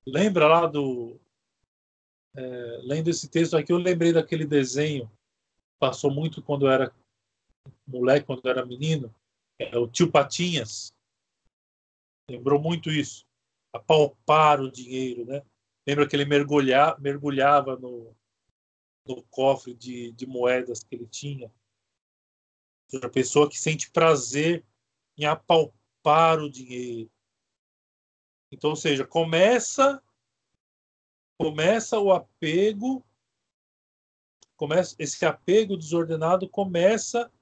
Lembra 0.07 0.49
lá 0.49 0.67
do 0.67 1.21
é, 2.35 2.81
lendo 2.85 3.11
esse 3.11 3.29
texto 3.29 3.55
aqui, 3.55 3.71
eu 3.71 3.77
lembrei 3.77 4.15
daquele 4.15 4.47
desenho, 4.47 5.11
passou 5.79 6.11
muito 6.11 6.41
quando 6.41 6.65
eu 6.65 6.71
era 6.71 6.91
moleque, 7.87 8.27
quando 8.27 8.49
era 8.49 8.65
menino, 8.65 9.15
é 9.59 9.77
o 9.77 9.89
tio 9.89 10.11
Patinhas. 10.11 10.95
Lembrou 12.31 12.61
muito 12.61 12.91
isso. 12.91 13.27
Apalpar 13.73 14.61
o 14.61 14.71
dinheiro, 14.71 15.25
né? 15.25 15.43
Lembra 15.87 16.07
que 16.07 16.15
ele 16.15 16.25
mergulha, 16.25 16.97
mergulhava 16.99 17.77
no, 17.77 18.15
no 19.07 19.23
cofre 19.25 19.75
de, 19.75 20.13
de 20.13 20.27
moedas 20.27 20.83
que 20.83 20.95
ele 20.95 21.07
tinha. 21.07 21.53
A 23.03 23.09
pessoa 23.09 23.49
que 23.49 23.59
sente 23.59 23.91
prazer 23.91 24.65
em 25.17 25.25
apalpar 25.25 26.41
o 26.41 26.51
dinheiro. 26.51 27.11
Então, 28.53 28.71
ou 28.71 28.77
seja, 28.77 29.07
começa 29.07 30.03
começa 31.39 31.99
o 31.99 32.13
apego 32.13 33.03
começa 34.57 34.95
esse 34.99 35.25
apego 35.25 35.75
desordenado 35.75 36.47
começa 36.47 37.33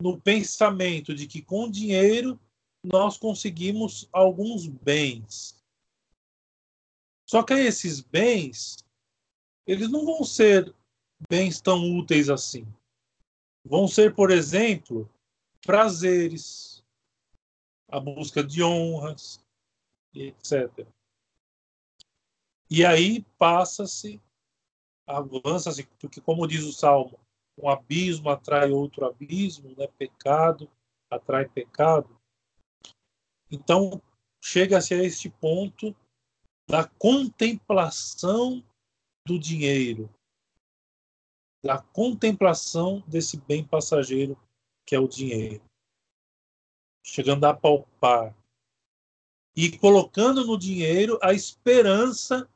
no 0.00 0.20
pensamento 0.20 1.14
de 1.14 1.26
que 1.26 1.42
com 1.42 1.70
dinheiro 1.70 2.38
nós 2.82 3.16
conseguimos 3.16 4.08
alguns 4.12 4.66
bens. 4.66 5.62
Só 7.28 7.42
que 7.42 7.54
esses 7.54 8.00
bens, 8.00 8.84
eles 9.66 9.90
não 9.90 10.04
vão 10.04 10.24
ser 10.24 10.74
bens 11.30 11.60
tão 11.60 11.96
úteis 11.96 12.28
assim. 12.28 12.66
Vão 13.64 13.86
ser, 13.86 14.14
por 14.14 14.30
exemplo, 14.30 15.08
prazeres, 15.64 16.84
a 17.88 18.00
busca 18.00 18.42
de 18.42 18.62
honras, 18.62 19.40
etc. 20.14 20.86
E 22.68 22.84
aí 22.84 23.22
passa-se, 23.38 24.20
avança-se, 25.06 25.84
porque 26.00 26.20
como 26.20 26.46
diz 26.46 26.64
o 26.64 26.72
Salmo, 26.72 27.18
um 27.58 27.68
abismo 27.68 28.30
atrai 28.30 28.70
outro 28.70 29.04
abismo, 29.04 29.74
né? 29.76 29.86
pecado 29.98 30.70
atrai 31.10 31.48
pecado. 31.48 32.18
Então, 33.50 34.02
chega-se 34.40 34.94
a 34.94 35.02
este 35.02 35.28
ponto 35.28 35.94
da 36.68 36.84
contemplação 36.84 38.64
do 39.26 39.38
dinheiro, 39.38 40.08
da 41.62 41.78
contemplação 41.78 43.00
desse 43.06 43.36
bem 43.36 43.64
passageiro 43.64 44.38
que 44.86 44.94
é 44.94 44.98
o 44.98 45.06
dinheiro, 45.06 45.62
chegando 47.04 47.44
a 47.44 47.54
palpar 47.54 48.34
e 49.54 49.76
colocando 49.78 50.46
no 50.46 50.58
dinheiro 50.58 51.18
a 51.22 51.32
esperança 51.32 52.48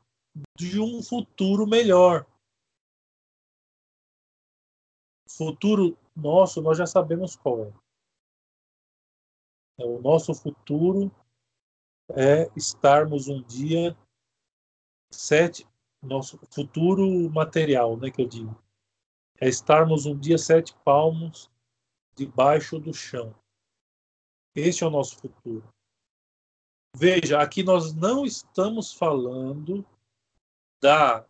de 0.57 0.81
um 0.81 1.03
futuro 1.03 1.67
melhor. 1.67 2.27
Futuro 5.29 5.99
nosso, 6.15 6.63
nós 6.63 6.79
já 6.79 6.87
sabemos 6.87 7.37
qual 7.37 7.65
é. 7.65 7.73
é 9.81 9.85
o 9.85 10.01
nosso 10.01 10.35
futuro 10.35 11.11
é 12.11 12.51
estarmos 12.57 13.29
um 13.29 13.43
dia 13.43 13.97
sete 15.13 15.67
nosso 16.03 16.39
futuro 16.53 17.29
material, 17.31 17.97
né, 17.97 18.11
que 18.11 18.23
eu 18.23 18.29
digo, 18.29 18.63
é 19.41 19.49
estarmos 19.49 20.07
um 20.07 20.17
dia 20.17 20.39
sete 20.39 20.75
palmos 20.85 21.51
debaixo 22.15 22.79
do 22.79 22.95
chão. 22.95 23.35
Este 24.55 24.85
é 24.85 24.87
o 24.87 24.91
nosso 24.91 25.19
futuro. 25.19 25.69
Veja, 26.97 27.43
aqui 27.43 27.63
nós 27.63 27.93
não 27.93 28.25
estamos 28.25 28.93
falando 28.93 29.85
da 30.81 31.27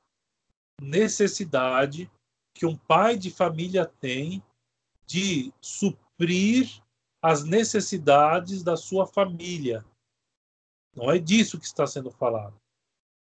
necessidade 0.80 2.10
que 2.56 2.64
um 2.64 2.74
pai 2.74 3.18
de 3.18 3.30
família 3.30 3.84
tem 3.84 4.42
de 5.06 5.52
suprir 5.60 6.82
as 7.20 7.44
necessidades 7.44 8.62
da 8.62 8.78
sua 8.78 9.06
família. 9.06 9.84
Não 10.94 11.10
é 11.10 11.18
disso 11.18 11.58
que 11.58 11.66
está 11.66 11.86
sendo 11.86 12.10
falado. 12.10 12.58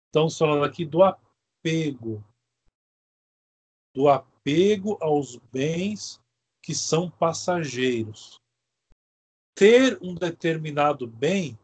Estamos 0.09 0.37
falando 0.37 0.65
aqui 0.65 0.85
do 0.85 1.05
apego. 1.05 2.25
Do 3.95 4.09
apego 4.09 4.99
aos 5.01 5.37
bens 5.37 6.21
que 6.61 6.75
são 6.75 7.09
passageiros. 7.09 8.41
Ter 9.55 9.97
um 10.03 10.13
determinado 10.13 11.07
bem 11.07 11.57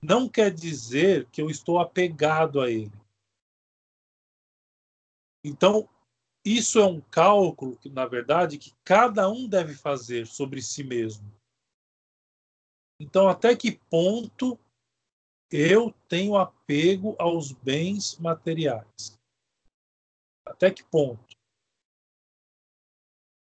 não 0.00 0.28
quer 0.28 0.54
dizer 0.54 1.28
que 1.30 1.42
eu 1.42 1.50
estou 1.50 1.80
apegado 1.80 2.60
a 2.60 2.70
ele. 2.70 2.96
Então, 5.42 5.88
isso 6.56 6.78
é 6.78 6.86
um 6.86 7.00
cálculo 7.00 7.76
que, 7.76 7.88
na 7.88 8.06
verdade, 8.06 8.58
que 8.58 8.74
cada 8.84 9.28
um 9.28 9.48
deve 9.48 9.74
fazer 9.74 10.26
sobre 10.26 10.62
si 10.62 10.84
mesmo. 10.84 11.30
Então, 13.00 13.28
até 13.28 13.56
que 13.56 13.72
ponto 13.90 14.58
eu 15.50 15.92
tenho 16.08 16.36
apego 16.36 17.14
aos 17.18 17.52
bens 17.52 18.16
materiais? 18.18 19.18
Até 20.44 20.70
que 20.70 20.82
ponto? 20.84 21.36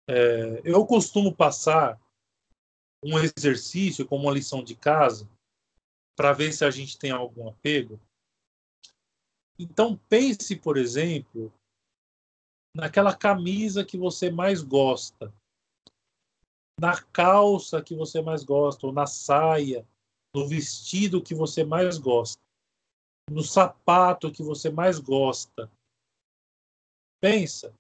É, 0.09 0.61
eu 0.65 0.85
costumo 0.87 1.35
passar 1.35 2.01
um 3.03 3.19
exercício 3.19 4.07
como 4.07 4.25
uma 4.25 4.33
lição 4.33 4.63
de 4.63 4.77
casa 4.77 5.29
para 6.17 6.33
ver 6.33 6.53
se 6.53 6.65
a 6.65 6.71
gente 6.71 6.99
tem 6.99 7.11
algum 7.11 7.49
apego. 7.49 8.01
Então 9.59 9.97
pense, 10.09 10.57
por 10.57 10.77
exemplo, 10.77 11.53
naquela 12.75 13.15
camisa 13.15 13.85
que 13.85 13.99
você 13.99 14.31
mais 14.31 14.63
gosta, 14.63 15.33
na 16.81 17.01
calça 17.01 17.83
que 17.83 17.95
você 17.95 18.21
mais 18.23 18.43
gosta, 18.43 18.87
ou 18.87 18.93
na 18.93 19.07
saia, 19.07 19.87
no 20.35 20.49
vestido 20.49 21.23
que 21.23 21.35
você 21.35 21.65
mais 21.65 21.99
gosta, 21.99 22.41
no 23.31 23.43
sapato 23.43 24.33
que 24.33 24.43
você 24.43 24.71
mais 24.71 24.99
gosta. 24.99 25.71
Pensa. 27.21 27.75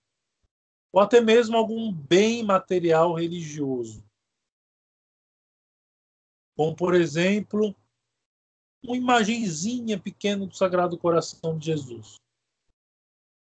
Ou 0.93 1.01
até 1.01 1.21
mesmo 1.21 1.57
algum 1.57 1.91
bem 1.91 2.45
material 2.45 3.15
religioso. 3.15 4.05
Como, 6.55 6.77
por 6.77 6.95
exemplo, 6.95 7.75
uma 8.85 8.97
imagenzinha 8.97 9.99
pequena 9.99 10.47
do 10.47 10.55
Sagrado 10.55 10.99
Coração 10.99 11.59
de 11.59 11.67
Jesus. 11.67 12.22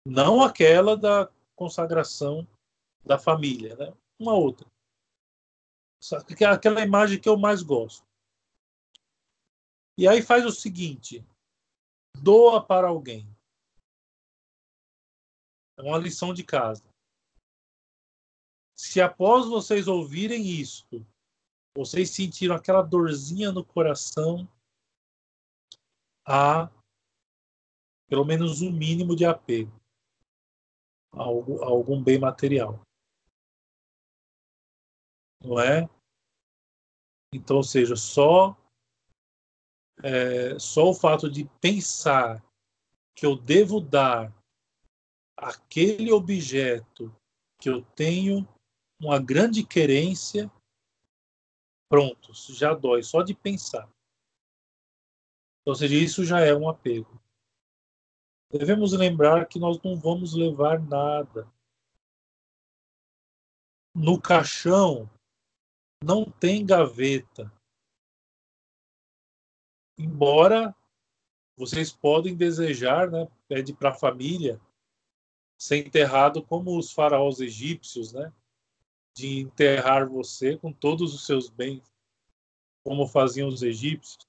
Não 0.10 0.42
aquela 0.42 0.96
da 0.96 1.30
consagração 1.54 2.48
da 3.04 3.20
família, 3.20 3.76
né? 3.76 3.94
uma 4.18 4.34
outra. 4.34 4.66
É 6.40 6.46
aquela 6.46 6.82
imagem 6.82 7.20
que 7.20 7.28
eu 7.28 7.38
mais 7.38 7.62
gosto. 7.62 8.08
E 9.98 10.08
aí 10.08 10.22
faz 10.22 10.46
o 10.46 10.52
seguinte: 10.52 11.26
doa 12.16 12.66
para 12.66 12.88
alguém. 12.88 13.28
É 15.78 15.82
uma 15.82 15.98
lição 15.98 16.34
de 16.34 16.42
casa. 16.42 16.86
Se 18.78 19.02
após 19.02 19.46
vocês 19.46 19.90
ouvirem 19.90 20.48
isto, 20.48 21.06
vocês 21.76 22.12
sentiram 22.12 22.56
aquela 22.56 22.82
dorzinha 22.82 23.52
no 23.52 23.66
coração, 23.66 24.48
há 26.26 26.72
pelo 28.08 28.24
menos 28.24 28.62
um 28.62 28.72
mínimo 28.72 29.14
de 29.14 29.26
apego 29.26 29.77
algo, 31.18 31.64
algum 31.64 32.04
bem 32.04 32.20
material. 32.20 32.80
Não 35.44 35.60
é? 35.60 35.88
Então, 37.34 37.58
ou 37.58 37.64
seja, 37.64 37.96
só 37.96 38.56
é, 40.04 40.58
só 40.60 40.90
o 40.90 40.94
fato 40.94 41.30
de 41.30 41.46
pensar 41.60 42.44
que 43.16 43.26
eu 43.26 43.36
devo 43.36 43.82
dar 43.82 44.34
aquele 45.36 46.12
objeto 46.12 47.14
que 47.60 47.70
eu 47.70 47.84
tenho 47.96 48.48
uma 49.00 49.20
grande 49.20 49.66
querência, 49.66 50.52
pronto, 51.90 52.34
já 52.54 52.74
dói 52.74 53.04
só 53.04 53.22
de 53.22 53.34
pensar. 53.34 53.90
Ou 55.66 55.76
seja, 55.76 55.96
isso 55.96 56.24
já 56.24 56.40
é 56.40 56.56
um 56.56 56.70
apego. 56.70 57.17
Devemos 58.50 58.94
lembrar 58.94 59.46
que 59.48 59.60
nós 59.60 59.82
não 59.82 59.96
vamos 59.96 60.34
levar 60.34 60.80
nada. 60.80 61.52
No 63.94 64.22
caixão 64.22 65.10
não 66.04 66.24
tem 66.24 66.66
gaveta. 66.66 67.52
Embora 69.98 70.76
vocês 71.58 71.92
podem 71.92 72.36
desejar, 72.36 73.10
né, 73.10 73.28
pede 73.48 73.74
para 73.74 73.90
a 73.90 73.96
família 73.96 74.62
ser 75.60 75.78
enterrado 75.86 76.44
como 76.44 76.78
os 76.78 76.92
faraós 76.92 77.40
egípcios, 77.40 78.14
né, 78.14 78.32
de 79.16 79.40
enterrar 79.40 80.08
você 80.08 80.56
com 80.56 80.72
todos 80.72 81.16
os 81.16 81.26
seus 81.26 81.50
bens, 81.50 81.92
como 82.84 83.08
faziam 83.08 83.50
os 83.50 83.64
egípcios. 83.64 84.28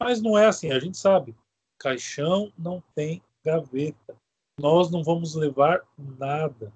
Mas 0.00 0.22
não 0.22 0.36
é 0.36 0.46
assim, 0.46 0.72
a 0.72 0.80
gente 0.80 0.96
sabe. 0.96 1.36
Caixão 1.78 2.52
não 2.56 2.80
tem 2.94 3.22
gaveta. 3.44 4.16
Nós 4.58 4.90
não 4.90 5.04
vamos 5.04 5.34
levar 5.34 5.86
nada. 5.96 6.72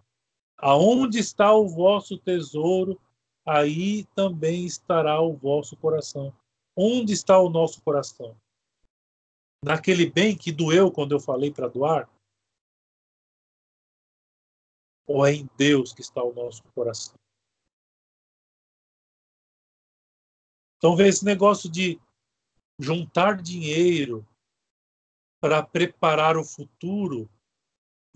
Aonde 0.59 1.19
está 1.19 1.55
o 1.55 1.67
vosso 1.67 2.19
tesouro, 2.19 3.01
aí 3.47 4.05
também 4.15 4.67
estará 4.67 5.21
o 5.21 5.35
vosso 5.35 5.77
coração. 5.77 6.35
Onde 6.77 7.13
está 7.13 7.39
o 7.41 7.49
nosso 7.49 7.83
coração? 7.83 8.37
Naquele 9.65 10.11
bem 10.11 10.37
que 10.37 10.53
doeu 10.53 10.93
quando 10.93 11.13
eu 11.13 11.21
falei 11.21 11.53
para 11.53 11.69
doar? 11.69 12.09
Ou 15.07 15.27
é 15.27 15.33
em 15.33 15.49
Deus 15.57 15.93
que 15.93 16.03
está 16.03 16.23
o 16.23 16.33
nosso 16.33 16.63
coração? 16.75 17.15
Então, 20.77 20.97
vê 20.97 21.09
esse 21.09 21.25
negócio 21.25 21.71
de 21.71 22.01
juntar 22.79 23.43
dinheiro 23.43 24.27
para 25.41 25.63
preparar 25.63 26.37
o 26.37 26.45
futuro, 26.45 27.29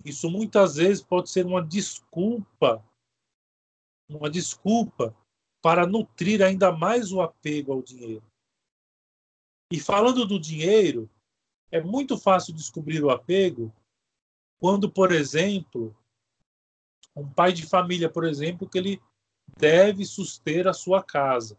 isso 0.03 0.29
muitas 0.29 0.75
vezes 0.75 1.01
pode 1.03 1.29
ser 1.29 1.45
uma 1.45 1.65
desculpa, 1.65 2.85
uma 4.07 4.29
desculpa 4.29 5.15
para 5.61 5.87
nutrir 5.87 6.43
ainda 6.43 6.71
mais 6.71 7.11
o 7.11 7.21
apego 7.21 7.73
ao 7.73 7.81
dinheiro. 7.81 8.23
E 9.71 9.79
falando 9.79 10.25
do 10.25 10.39
dinheiro, 10.39 11.09
é 11.71 11.81
muito 11.81 12.17
fácil 12.17 12.53
descobrir 12.53 13.03
o 13.03 13.09
apego 13.09 13.73
quando, 14.59 14.89
por 14.89 15.11
exemplo, 15.11 15.95
um 17.15 17.27
pai 17.27 17.51
de 17.51 17.65
família, 17.65 18.09
por 18.09 18.25
exemplo, 18.25 18.69
que 18.69 18.77
ele 18.77 19.01
deve 19.57 20.05
suster 20.05 20.67
a 20.67 20.73
sua 20.73 21.03
casa. 21.03 21.57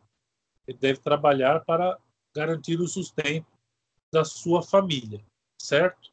Ele 0.67 0.79
deve 0.79 1.01
trabalhar 1.01 1.65
para 1.65 1.99
garantir 2.35 2.81
o 2.81 2.87
sustento 2.87 3.47
da 4.13 4.25
sua 4.25 4.63
família, 4.63 5.25
certo? 5.59 6.13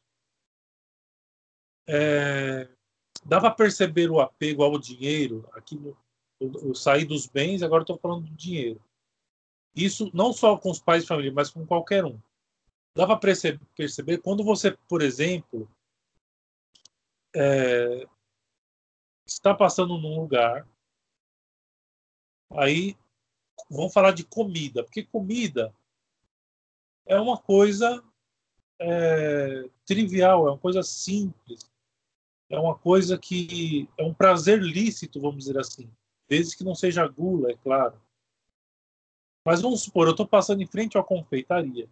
É, 1.86 2.68
dá 3.24 3.40
para 3.40 3.50
perceber 3.50 4.10
o 4.10 4.20
apego 4.20 4.62
ao 4.62 4.78
dinheiro 4.78 5.48
aqui 5.52 5.76
no, 5.76 5.96
eu, 6.40 6.52
eu 6.68 6.74
saí 6.74 7.04
dos 7.04 7.26
bens, 7.26 7.62
agora 7.62 7.82
estou 7.82 7.98
falando 7.98 8.28
do 8.28 8.34
dinheiro. 8.34 8.82
Isso 9.74 10.10
não 10.14 10.32
só 10.32 10.56
com 10.56 10.70
os 10.70 10.80
pais 10.80 11.02
de 11.02 11.08
família, 11.08 11.32
mas 11.32 11.50
com 11.50 11.66
qualquer 11.66 12.04
um. 12.04 12.20
Dá 12.96 13.06
para 13.06 13.16
perceber, 13.16 13.60
perceber 13.76 14.18
quando 14.18 14.44
você, 14.44 14.70
por 14.88 15.02
exemplo, 15.02 15.68
é, 17.34 18.06
está 19.26 19.54
passando 19.54 19.98
num 19.98 20.20
lugar, 20.20 20.66
aí 22.52 22.96
vamos 23.68 23.92
falar 23.92 24.12
de 24.12 24.24
comida, 24.24 24.84
porque 24.84 25.02
comida 25.02 25.74
é 27.04 27.18
uma 27.18 27.36
coisa 27.36 28.02
é, 28.80 29.68
trivial, 29.86 30.48
é 30.48 30.50
uma 30.50 30.58
coisa 30.58 30.82
simples, 30.82 31.70
é 32.50 32.58
uma 32.58 32.76
coisa 32.76 33.18
que 33.18 33.88
é 33.98 34.04
um 34.04 34.14
prazer 34.14 34.60
lícito, 34.60 35.20
vamos 35.20 35.44
dizer 35.44 35.58
assim, 35.58 35.90
desde 36.28 36.56
que 36.56 36.64
não 36.64 36.74
seja 36.74 37.06
gula, 37.06 37.50
é 37.50 37.56
claro. 37.56 38.00
Mas 39.46 39.60
vamos 39.60 39.82
supor, 39.82 40.06
eu 40.06 40.12
estou 40.12 40.26
passando 40.26 40.62
em 40.62 40.66
frente 40.66 40.96
à 40.96 41.02
confeitaria. 41.02 41.88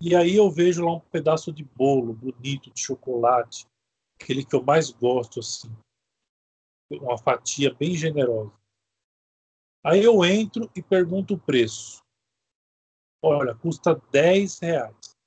E 0.00 0.14
aí 0.14 0.36
eu 0.36 0.50
vejo 0.50 0.84
lá 0.84 0.94
um 0.94 1.00
pedaço 1.00 1.52
de 1.52 1.64
bolo 1.64 2.12
bonito 2.12 2.70
de 2.70 2.80
chocolate, 2.80 3.66
aquele 4.20 4.44
que 4.44 4.54
eu 4.54 4.62
mais 4.62 4.90
gosto, 4.90 5.40
assim. 5.40 5.70
Uma 6.90 7.18
fatia 7.18 7.74
bem 7.74 7.94
generosa. 7.94 8.52
Aí 9.84 10.02
eu 10.02 10.24
entro 10.24 10.70
e 10.74 10.82
pergunto 10.82 11.34
o 11.34 11.38
preço. 11.38 12.02
Olha, 13.22 13.54
custa 13.54 13.94
10 14.10 14.58
reais. 14.60 15.17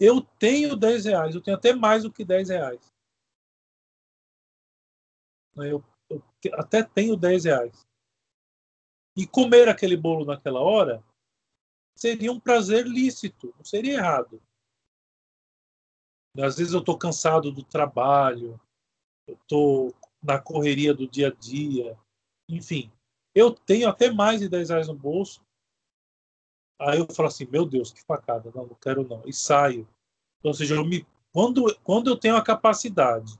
Eu 0.00 0.22
tenho 0.22 0.74
10 0.74 1.04
reais, 1.04 1.34
eu 1.34 1.42
tenho 1.42 1.58
até 1.58 1.74
mais 1.74 2.04
do 2.04 2.10
que 2.10 2.24
10 2.24 2.48
reais. 2.48 2.90
Eu, 5.56 5.84
eu 6.08 6.24
até 6.54 6.82
tenho 6.82 7.16
10 7.16 7.44
reais. 7.44 7.86
E 9.14 9.26
comer 9.26 9.68
aquele 9.68 9.98
bolo 9.98 10.24
naquela 10.24 10.60
hora 10.60 11.04
seria 11.94 12.32
um 12.32 12.40
prazer 12.40 12.86
lícito, 12.86 13.52
não 13.58 13.64
seria 13.64 13.98
errado. 13.98 14.42
Às 16.38 16.56
vezes 16.56 16.72
eu 16.72 16.80
estou 16.80 16.96
cansado 16.96 17.52
do 17.52 17.62
trabalho, 17.62 18.58
eu 19.26 19.34
estou 19.34 19.94
na 20.22 20.40
correria 20.40 20.94
do 20.94 21.06
dia 21.06 21.28
a 21.28 21.34
dia, 21.34 21.98
enfim. 22.48 22.90
Eu 23.34 23.52
tenho 23.52 23.88
até 23.88 24.10
mais 24.10 24.40
de 24.40 24.48
10 24.48 24.70
reais 24.70 24.88
no 24.88 24.94
bolso. 24.94 25.44
Aí 26.80 26.98
eu 26.98 27.06
falo 27.14 27.28
assim, 27.28 27.46
meu 27.46 27.66
Deus, 27.66 27.92
que 27.92 28.02
facada, 28.02 28.50
não, 28.54 28.66
não 28.66 28.74
quero 28.74 29.06
não. 29.06 29.22
E 29.26 29.32
saio. 29.34 29.86
Então, 30.38 30.50
ou 30.50 30.54
seja, 30.54 30.74
eu 30.74 30.84
me, 30.84 31.06
quando, 31.30 31.78
quando 31.84 32.08
eu 32.08 32.16
tenho 32.16 32.36
a 32.36 32.42
capacidade 32.42 33.38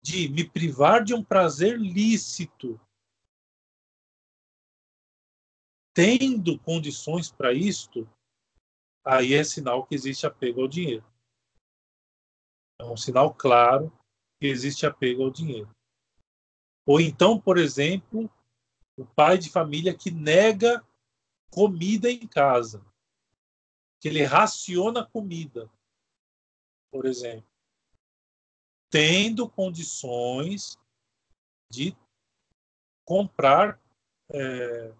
de 0.00 0.28
me 0.28 0.48
privar 0.48 1.02
de 1.02 1.12
um 1.12 1.24
prazer 1.24 1.76
lícito 1.76 2.80
tendo 5.92 6.58
condições 6.60 7.30
para 7.30 7.52
isto, 7.52 8.08
aí 9.04 9.34
é 9.34 9.42
sinal 9.42 9.84
que 9.84 9.94
existe 9.94 10.24
apego 10.24 10.62
ao 10.62 10.68
dinheiro. 10.68 11.04
É 12.80 12.84
um 12.84 12.96
sinal 12.96 13.34
claro 13.34 13.92
que 14.40 14.46
existe 14.46 14.86
apego 14.86 15.24
ao 15.24 15.30
dinheiro. 15.30 15.70
Ou 16.86 17.00
então, 17.00 17.38
por 17.38 17.58
exemplo, 17.58 18.30
o 18.96 19.04
pai 19.04 19.36
de 19.36 19.50
família 19.50 19.94
que 19.94 20.10
nega 20.10 20.84
comida 21.52 22.10
em 22.10 22.26
casa, 22.26 22.84
que 24.00 24.08
ele 24.08 24.24
raciona 24.24 25.06
comida, 25.06 25.70
por 26.90 27.06
exemplo, 27.06 27.46
tendo 28.90 29.48
condições 29.48 30.76
de 31.70 31.96
comprar 33.04 33.80
é, 34.34 34.92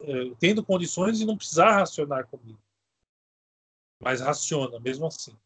é, 0.00 0.34
tendo 0.38 0.64
condições 0.64 1.18
de 1.18 1.26
não 1.26 1.36
precisar 1.36 1.72
racionar 1.72 2.26
comigo. 2.26 2.60
Mas 4.00 4.20
raciona, 4.20 4.78
mesmo 4.80 5.06
assim. 5.06 5.36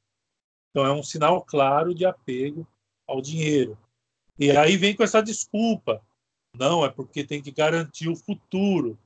Então 0.70 0.86
é 0.86 0.92
um 0.92 1.02
sinal 1.02 1.42
claro 1.44 1.94
de 1.94 2.04
apego 2.04 2.66
ao 3.06 3.20
dinheiro. 3.20 3.78
E 4.38 4.50
aí 4.50 4.76
vem 4.76 4.94
com 4.94 5.02
essa 5.02 5.22
desculpa. 5.22 6.04
Não, 6.54 6.84
é 6.84 6.90
porque 6.90 7.24
tem 7.24 7.42
que 7.42 7.50
garantir 7.50 8.08
o 8.08 8.16
futuro. 8.16 8.98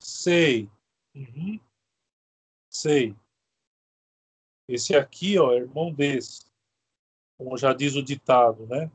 Sei. 0.00 0.68
Uhum. 1.14 1.60
Sei. 2.68 3.14
Esse 4.66 4.96
aqui, 4.96 5.38
ó, 5.38 5.52
é 5.52 5.58
irmão 5.58 5.92
desse. 5.92 6.46
Como 7.36 7.56
já 7.56 7.72
diz 7.72 7.94
o 7.96 8.02
ditado, 8.02 8.66
né? 8.66 8.90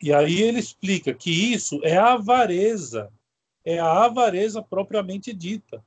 E 0.00 0.12
aí 0.12 0.42
ele 0.42 0.60
explica 0.60 1.12
que 1.12 1.30
isso 1.30 1.80
é 1.84 1.96
a 1.96 2.12
avareza, 2.12 3.12
é 3.64 3.78
a 3.78 4.04
avareza 4.04 4.62
propriamente 4.62 5.32
dita. 5.32 5.84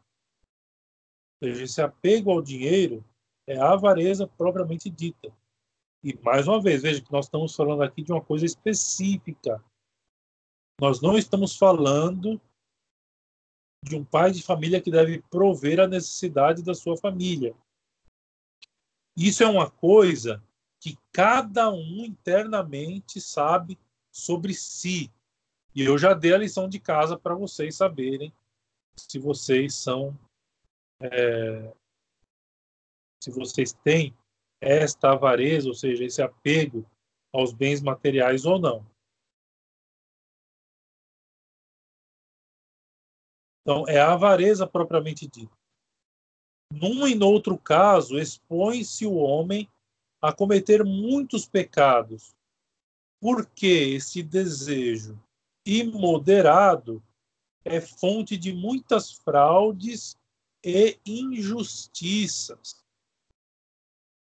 Ou 1.42 1.48
seja, 1.48 1.64
esse 1.64 1.82
apego 1.82 2.30
ao 2.30 2.42
dinheiro 2.42 3.04
é 3.48 3.58
a 3.58 3.72
avareza 3.72 4.28
propriamente 4.28 4.90
dita. 4.90 5.34
E 6.04 6.18
mais 6.22 6.48
uma 6.48 6.62
vez, 6.62 6.82
veja 6.82 7.02
que 7.02 7.12
nós 7.12 7.26
estamos 7.26 7.56
falando 7.56 7.84
aqui 7.84 8.02
de 8.02 8.12
uma 8.12 8.24
coisa 8.24 8.46
específica. 8.46 9.64
Nós 10.80 11.00
não 11.00 11.18
estamos 11.18 11.56
falando 11.56 12.42
de 13.84 13.96
um 13.96 14.04
pai 14.04 14.32
de 14.32 14.42
família 14.42 14.82
que 14.82 14.90
deve 14.90 15.22
prover 15.24 15.80
a 15.80 15.88
necessidade 15.88 16.64
da 16.64 16.74
sua 16.74 16.98
família. 16.98 17.56
Isso 19.16 19.44
é 19.44 19.48
uma 19.48 19.70
coisa 19.70 20.44
que 20.80 20.98
cada 21.12 21.70
um 21.70 22.06
internamente 22.06 23.22
sabe 23.22 23.78
sobre 24.12 24.54
si. 24.54 25.12
E 25.76 25.84
eu 25.84 25.98
já 25.98 26.14
dei 26.14 26.34
a 26.34 26.38
lição 26.38 26.68
de 26.68 26.80
casa 26.80 27.18
para 27.18 27.36
vocês 27.36 27.76
saberem 27.76 28.34
se 28.98 29.20
vocês 29.20 29.76
são. 29.76 30.18
É, 31.00 31.74
se 33.24 33.30
vocês 33.30 33.72
têm 33.72 34.16
esta 34.62 35.12
avareza, 35.12 35.68
ou 35.68 35.74
seja, 35.74 36.06
esse 36.06 36.22
apego 36.22 36.86
aos 37.34 37.52
bens 37.52 37.82
materiais 37.82 38.46
ou 38.46 38.60
não. 38.60 38.86
Então, 43.62 43.86
é 43.88 44.00
a 44.00 44.14
avareza 44.14 44.68
propriamente 44.68 45.28
dita. 45.28 45.56
Num 46.72 47.08
e 47.08 47.16
no 47.16 47.28
outro 47.28 47.58
caso, 47.58 48.18
expõe-se 48.18 49.06
o 49.06 49.16
homem 49.16 49.70
a 50.22 50.32
cometer 50.32 50.84
muitos 50.86 51.46
pecados, 51.46 52.36
porque 53.20 53.68
esse 53.68 54.24
desejo 54.24 55.22
imoderado 55.66 57.04
é 57.64 57.80
fonte 57.80 58.38
de 58.38 58.54
muitas 58.54 59.12
fraudes 59.12 60.18
e 60.64 61.00
injustiças. 61.06 62.81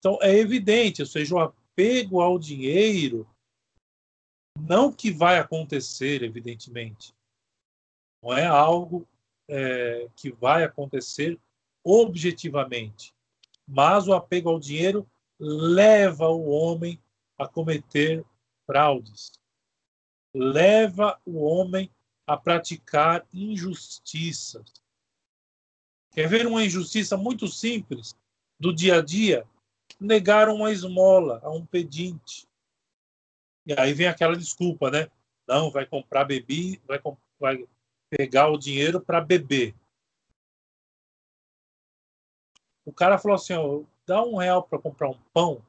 Então, 0.02 0.18
é 0.20 0.36
evidente, 0.36 1.00
ou 1.00 1.06
seja, 1.06 1.32
o 1.32 1.38
apego 1.38 2.20
ao 2.20 2.36
dinheiro, 2.36 3.24
não 4.58 4.92
que 4.92 5.12
vai 5.12 5.38
acontecer, 5.38 6.24
evidentemente, 6.24 7.14
não 8.20 8.36
é 8.36 8.44
algo 8.44 9.06
é, 9.48 10.10
que 10.16 10.32
vai 10.32 10.64
acontecer 10.64 11.38
objetivamente, 11.84 13.14
mas 13.64 14.08
o 14.08 14.12
apego 14.12 14.50
ao 14.50 14.58
dinheiro 14.58 15.08
leva 15.38 16.28
o 16.28 16.48
homem 16.48 17.00
a 17.38 17.46
cometer 17.46 18.24
fraudes, 18.66 19.30
leva 20.34 21.16
o 21.24 21.44
homem 21.44 21.88
a 22.26 22.36
praticar 22.36 23.24
injustiças. 23.32 24.82
Quer 26.10 26.28
ver 26.28 26.44
uma 26.48 26.64
injustiça 26.64 27.16
muito 27.16 27.46
simples 27.46 28.16
do 28.58 28.74
dia 28.74 28.96
a 28.96 29.00
dia? 29.00 29.46
Negar 30.02 30.48
uma 30.48 30.72
esmola 30.72 31.40
a 31.44 31.50
um 31.50 31.64
pedinte. 31.64 32.48
E 33.64 33.72
aí 33.78 33.92
vem 33.92 34.08
aquela 34.08 34.36
desculpa, 34.36 34.90
né? 34.90 35.08
Não, 35.46 35.70
vai 35.70 35.86
comprar 35.86 36.24
bebida, 36.24 36.82
vai, 36.86 37.00
vai 37.38 37.68
pegar 38.10 38.48
o 38.48 38.58
dinheiro 38.58 39.00
para 39.00 39.20
beber. 39.20 39.76
O 42.84 42.92
cara 42.92 43.16
falou 43.16 43.36
assim: 43.36 43.54
ó, 43.54 43.84
dá 44.04 44.24
um 44.24 44.36
real 44.36 44.64
para 44.64 44.80
comprar 44.80 45.08
um 45.08 45.20
pão. 45.32 45.64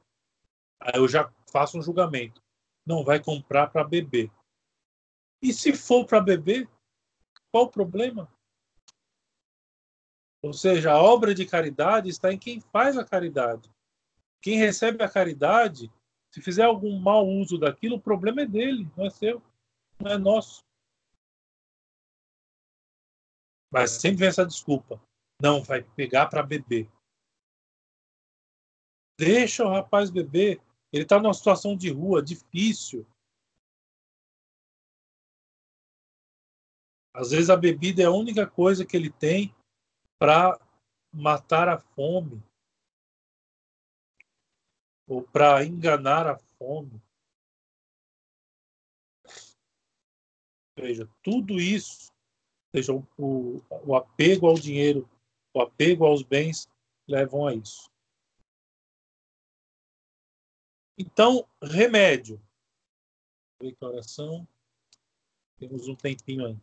Aí 0.80 0.94
eu 0.96 1.06
já 1.06 1.32
faço 1.50 1.78
um 1.78 1.82
julgamento. 1.82 2.42
Não 2.84 3.04
vai 3.04 3.22
comprar 3.22 3.68
para 3.68 3.84
beber. 3.84 4.32
E 5.40 5.52
se 5.52 5.72
for 5.72 6.04
para 6.04 6.20
beber, 6.20 6.68
qual 7.52 7.66
o 7.66 7.70
problema? 7.70 8.28
Ou 10.42 10.52
seja, 10.52 10.92
a 10.92 11.00
obra 11.00 11.34
de 11.34 11.46
caridade 11.46 12.10
está 12.10 12.32
em 12.32 12.38
quem 12.38 12.60
faz 12.60 12.98
a 12.98 13.04
caridade. 13.04 13.70
Quem 14.44 14.58
recebe 14.58 15.02
a 15.02 15.10
caridade, 15.10 15.90
se 16.30 16.42
fizer 16.42 16.64
algum 16.64 17.00
mau 17.00 17.26
uso 17.26 17.56
daquilo, 17.56 17.96
o 17.96 18.00
problema 18.00 18.42
é 18.42 18.46
dele, 18.46 18.86
não 18.94 19.06
é 19.06 19.08
seu, 19.08 19.42
não 19.98 20.10
é 20.10 20.18
nosso. 20.18 20.62
Mas 23.72 23.92
sempre 23.92 24.18
vem 24.18 24.28
essa 24.28 24.44
desculpa. 24.44 25.02
Não, 25.40 25.62
vai 25.62 25.82
pegar 25.82 26.26
para 26.26 26.42
beber. 26.42 26.92
Deixa 29.18 29.64
o 29.64 29.70
rapaz 29.70 30.10
beber. 30.10 30.60
Ele 30.92 31.04
está 31.04 31.18
numa 31.18 31.32
situação 31.32 31.74
de 31.74 31.90
rua 31.90 32.22
difícil. 32.22 33.06
Às 37.14 37.30
vezes 37.30 37.48
a 37.48 37.56
bebida 37.56 38.02
é 38.02 38.04
a 38.04 38.10
única 38.10 38.46
coisa 38.46 38.84
que 38.84 38.94
ele 38.94 39.10
tem 39.10 39.56
para 40.18 40.60
matar 41.10 41.66
a 41.66 41.78
fome 41.78 42.42
ou 45.06 45.22
para 45.22 45.64
enganar 45.64 46.26
a 46.26 46.38
fome. 46.58 47.00
Veja, 50.76 51.08
tudo 51.22 51.60
isso, 51.60 52.12
seja, 52.74 52.92
o, 52.92 53.62
o 53.86 53.94
apego 53.94 54.46
ao 54.46 54.54
dinheiro, 54.54 55.08
o 55.52 55.60
apego 55.60 56.04
aos 56.04 56.22
bens, 56.22 56.68
levam 57.06 57.46
a 57.46 57.54
isso. 57.54 57.88
Então, 60.98 61.48
remédio. 61.62 62.40
Declaração. 63.60 64.46
Temos 65.58 65.88
um 65.88 65.94
tempinho 65.94 66.46
aí. 66.46 66.58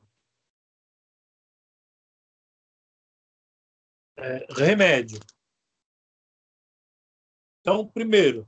É, 4.17 4.45
remédio. 4.53 5.19
Então, 7.61 7.87
primeiro, 7.87 8.47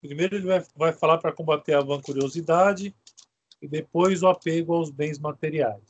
primeiro 0.00 0.36
ele 0.36 0.46
vai, 0.46 0.64
vai 0.74 0.92
falar 0.92 1.18
para 1.18 1.32
combater 1.32 1.74
a 1.74 1.82
vancuriosidade 1.82 2.94
e 3.60 3.66
depois 3.66 4.22
o 4.22 4.28
apego 4.28 4.72
aos 4.74 4.90
bens 4.90 5.18
materiais, 5.18 5.82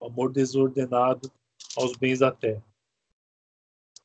o 0.00 0.06
amor 0.06 0.32
desordenado 0.32 1.30
aos 1.76 1.92
bens 1.96 2.20
da 2.20 2.32
terra. 2.32 2.64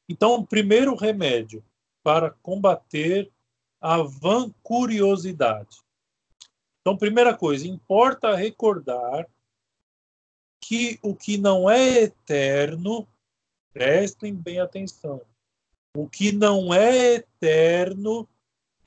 Então, 0.10 0.36
o 0.36 0.46
primeiro 0.46 0.94
remédio 0.96 1.64
para 2.04 2.30
combater 2.30 3.32
a 3.80 4.02
vancuriosidade. 4.02 5.82
Então, 6.82 6.98
primeira 6.98 7.36
coisa, 7.36 7.66
importa 7.66 8.36
recordar 8.36 9.26
que 10.60 11.00
o 11.02 11.16
que 11.16 11.38
não 11.38 11.70
é 11.70 12.04
eterno, 12.04 13.08
prestem 13.72 14.36
bem 14.36 14.60
atenção, 14.60 15.22
o 15.96 16.10
que 16.10 16.32
não 16.32 16.74
é 16.74 17.16
eterno 17.16 18.28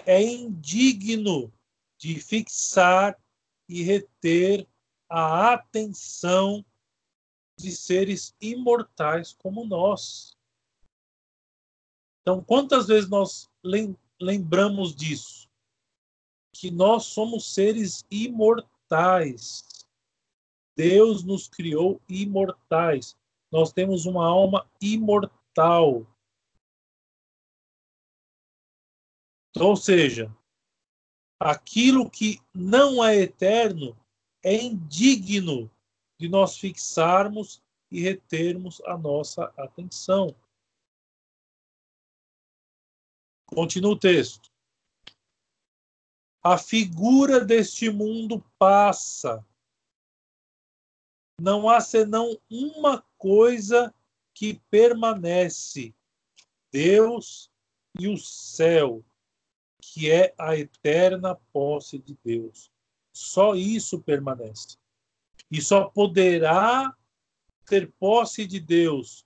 é 0.04 0.22
indigno 0.22 1.52
de 1.98 2.20
fixar 2.20 3.18
e 3.68 3.82
reter 3.82 4.66
a 5.09 5.52
atenção 5.52 6.64
de 7.59 7.70
seres 7.70 8.34
imortais 8.40 9.32
como 9.32 9.64
nós. 9.64 10.36
Então, 12.20 12.42
quantas 12.42 12.86
vezes 12.88 13.09
nós 13.09 13.48
lembramos 14.20 14.94
disso? 14.94 15.48
Que 16.52 16.70
nós 16.70 17.04
somos 17.04 17.54
seres 17.54 18.04
imortais. 18.11 19.86
Deus 20.76 21.22
nos 21.22 21.48
criou 21.48 22.00
imortais. 22.09 23.16
Nós 23.50 23.72
temos 23.72 24.07
uma 24.07 24.26
alma 24.26 24.68
imortal. 24.80 26.07
Ou 29.61 29.74
seja, 29.74 30.34
aquilo 31.40 32.11
que 32.11 32.40
não 32.54 33.02
é 33.02 33.16
eterno 33.16 33.96
é 34.42 34.54
indigno 34.54 35.70
de 36.18 36.28
nós 36.28 36.59
fixarmos 36.59 37.62
e 37.90 38.00
retermos 38.00 38.80
a 38.82 38.96
nossa 38.96 39.44
atenção. 39.57 40.34
Continua 43.46 43.92
o 43.92 43.98
texto. 43.98 44.50
A 46.42 46.59
figura 46.59 47.44
deste 47.44 47.90
mundo 47.90 48.44
passa. 48.59 49.44
Não 51.40 51.68
há 51.68 51.80
senão 51.80 52.40
uma 52.50 53.02
coisa 53.18 53.94
que 54.34 54.61
permanece: 54.70 55.94
Deus 56.70 57.50
e 57.98 58.09
o 58.09 58.16
céu 58.16 59.04
que 59.80 60.10
é 60.10 60.34
a 60.38 60.56
eterna 60.56 61.34
posse 61.52 61.98
de 61.98 62.16
Deus. 62.24 62.70
Só 63.12 63.54
isso 63.54 64.02
permanece. 64.02 64.76
E 65.50 65.60
só 65.60 65.88
poderá 65.88 66.96
ter 67.66 67.90
posse 67.92 68.46
de 68.46 68.60
Deus 68.60 69.24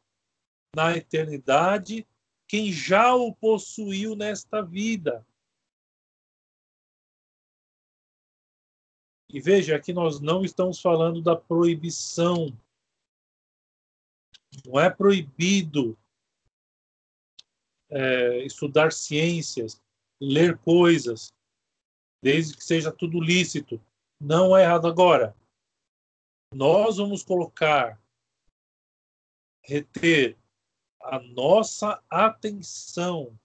na 0.75 0.97
eternidade 0.97 2.07
quem 2.47 2.73
já 2.73 3.15
o 3.15 3.35
possuiu 3.35 4.17
nesta 4.17 4.63
vida. 4.63 5.27
E 9.29 9.41
veja, 9.41 9.77
aqui 9.77 9.93
nós 9.93 10.21
não 10.21 10.45
estamos 10.45 10.81
falando 10.81 11.23
da 11.23 11.37
proibição. 11.37 12.53
Não 14.67 14.81
é 14.81 14.91
proibido 14.91 15.97
é, 17.89 18.39
estudar 18.45 18.91
ciências, 18.91 19.81
ler 20.21 20.59
coisas, 20.59 21.33
desde 22.23 22.57
que 22.57 22.65
seja 22.65 22.93
tudo 22.93 23.21
lícito. 23.21 23.81
Não 24.21 24.57
é 24.57 24.65
errado 24.65 24.87
agora. 24.87 25.35
Nós 26.53 26.97
vamos 26.99 27.23
colocar, 27.23 28.01
reter 29.63 30.37
a 31.01 31.19
nossa 31.21 32.03
atenção 32.11 33.39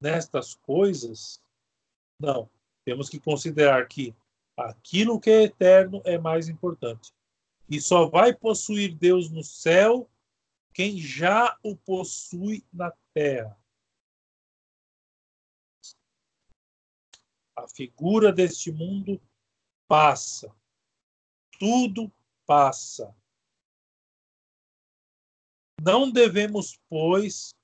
nestas 0.00 0.54
coisas. 0.54 1.40
Não. 2.20 2.48
Temos 2.84 3.08
que 3.08 3.18
considerar 3.18 3.86
que 3.88 4.14
aquilo 4.56 5.20
que 5.20 5.28
é 5.28 5.42
eterno 5.42 6.00
é 6.04 6.16
mais 6.16 6.48
importante. 6.48 7.12
E 7.68 7.80
só 7.80 8.06
vai 8.08 8.32
possuir 8.32 8.94
Deus 8.94 9.28
no 9.28 9.42
céu 9.42 10.08
quem 10.72 10.98
já 10.98 11.58
o 11.62 11.76
possui 11.76 12.64
na 12.72 12.92
terra. 13.12 13.58
A 17.56 17.66
figura 17.66 18.32
deste 18.32 18.70
mundo 18.70 19.20
passa. 19.88 20.54
Tudo 21.58 22.12
passa. 22.46 23.14
Não 25.82 26.10
devemos, 26.10 26.78
pois, 26.88 27.54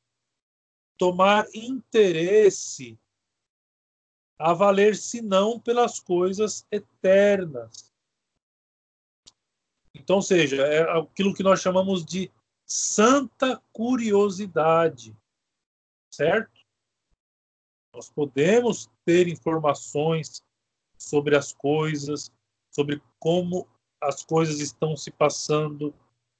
tomar 0.99 1.47
interesse 1.55 2.99
a 4.39 4.53
valer 4.53 4.97
senão 4.97 5.61
pelas 5.61 6.01
coisas 6.01 6.67
eternas. 6.71 7.93
Então, 9.95 10.21
seja, 10.23 10.63
é 10.63 10.99
aquilo 10.99 11.35
que 11.35 11.43
nós 11.43 11.61
chamamos 11.61 12.05
de 12.05 12.31
santa 12.67 13.63
curiosidade, 13.73 15.17
certo? 16.11 16.62
Nós 17.95 18.11
podemos 18.11 18.91
ter 19.05 19.29
informações 19.29 20.43
sobre 20.99 21.37
as 21.37 21.53
coisas, 21.53 22.33
sobre 22.71 23.03
como 23.19 23.69
as 24.01 24.25
coisas 24.25 24.61
estão 24.61 24.97
se 24.97 25.11
passando 25.11 25.95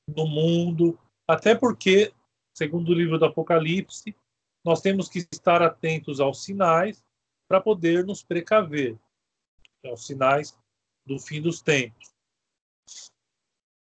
no 0.09 0.27
mundo, 0.27 0.99
até 1.29 1.55
porque, 1.55 2.13
segundo 2.55 2.91
o 2.91 2.95
livro 2.95 3.19
do 3.19 3.27
Apocalipse, 3.27 4.17
nós 4.65 4.81
temos 4.81 5.09
que 5.09 5.27
estar 5.33 5.63
atentos 5.63 6.21
aos 6.21 6.43
sinais 6.43 7.05
para 7.49 7.61
poder 7.61 8.05
nos 8.05 8.23
precaver, 8.23 8.99
aos 9.85 10.07
sinais 10.07 10.59
do 11.05 11.19
fim 11.19 11.41
dos 11.41 11.61
tempos. 11.61 12.13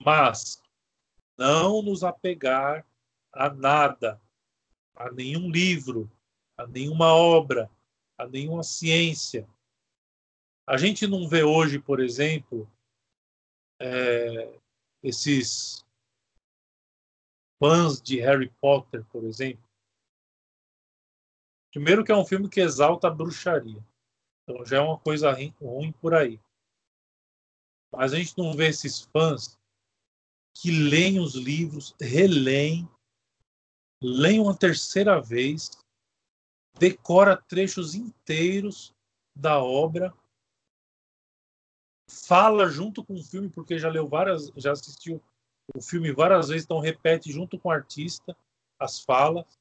Mas 0.03 0.61
não 1.37 1.81
nos 1.81 2.03
apegar 2.03 2.85
a 3.31 3.49
nada, 3.49 4.21
a 4.95 5.11
nenhum 5.11 5.49
livro, 5.49 6.11
a 6.61 6.67
nenhuma 6.67 7.13
obra, 7.13 7.69
a 8.17 8.27
nenhuma 8.27 8.63
ciência, 8.63 9.47
A 10.67 10.77
gente 10.77 11.07
não 11.07 11.27
vê 11.27 11.43
hoje, 11.43 11.79
por 11.79 11.99
exemplo, 11.99 12.71
é, 13.79 14.59
esses 15.03 15.83
fãs 17.59 17.99
de 18.01 18.19
Harry 18.21 18.49
Potter, 18.61 19.03
por 19.05 19.23
exemplo. 19.25 19.63
Primeiro 21.71 22.05
que 22.05 22.11
é 22.11 22.15
um 22.15 22.25
filme 22.25 22.47
que 22.47 22.61
exalta 22.61 23.07
a 23.07 23.11
bruxaria. 23.11 23.83
Então 24.43 24.63
já 24.63 24.77
é 24.77 24.81
uma 24.81 24.99
coisa 24.99 25.31
ruim 25.59 25.91
por 25.93 26.13
aí. 26.13 26.39
Mas 27.91 28.13
a 28.13 28.17
gente 28.17 28.37
não 28.37 28.53
vê 28.53 28.67
esses 28.67 29.01
fãs 29.01 29.59
que 30.55 30.69
leem 30.69 31.19
os 31.19 31.33
livros, 31.33 31.95
releem, 31.99 32.87
leem 34.01 34.39
uma 34.39 34.57
terceira 34.57 35.19
vez, 35.19 35.80
decora 36.77 37.37
trechos 37.37 37.95
inteiros 37.95 38.93
da 39.35 39.61
obra, 39.61 40.13
fala 42.09 42.67
junto 42.67 43.03
com 43.03 43.13
o 43.13 43.23
filme, 43.23 43.49
porque 43.49 43.77
já 43.79 43.89
leu 43.89 44.07
várias, 44.07 44.51
já 44.55 44.71
assistiu 44.71 45.21
o 45.73 45.81
filme 45.81 46.11
várias 46.11 46.49
vezes, 46.49 46.65
então 46.65 46.79
repete 46.79 47.31
junto 47.31 47.57
com 47.57 47.69
o 47.69 47.71
artista 47.71 48.35
as 48.79 48.99
falas. 48.99 49.59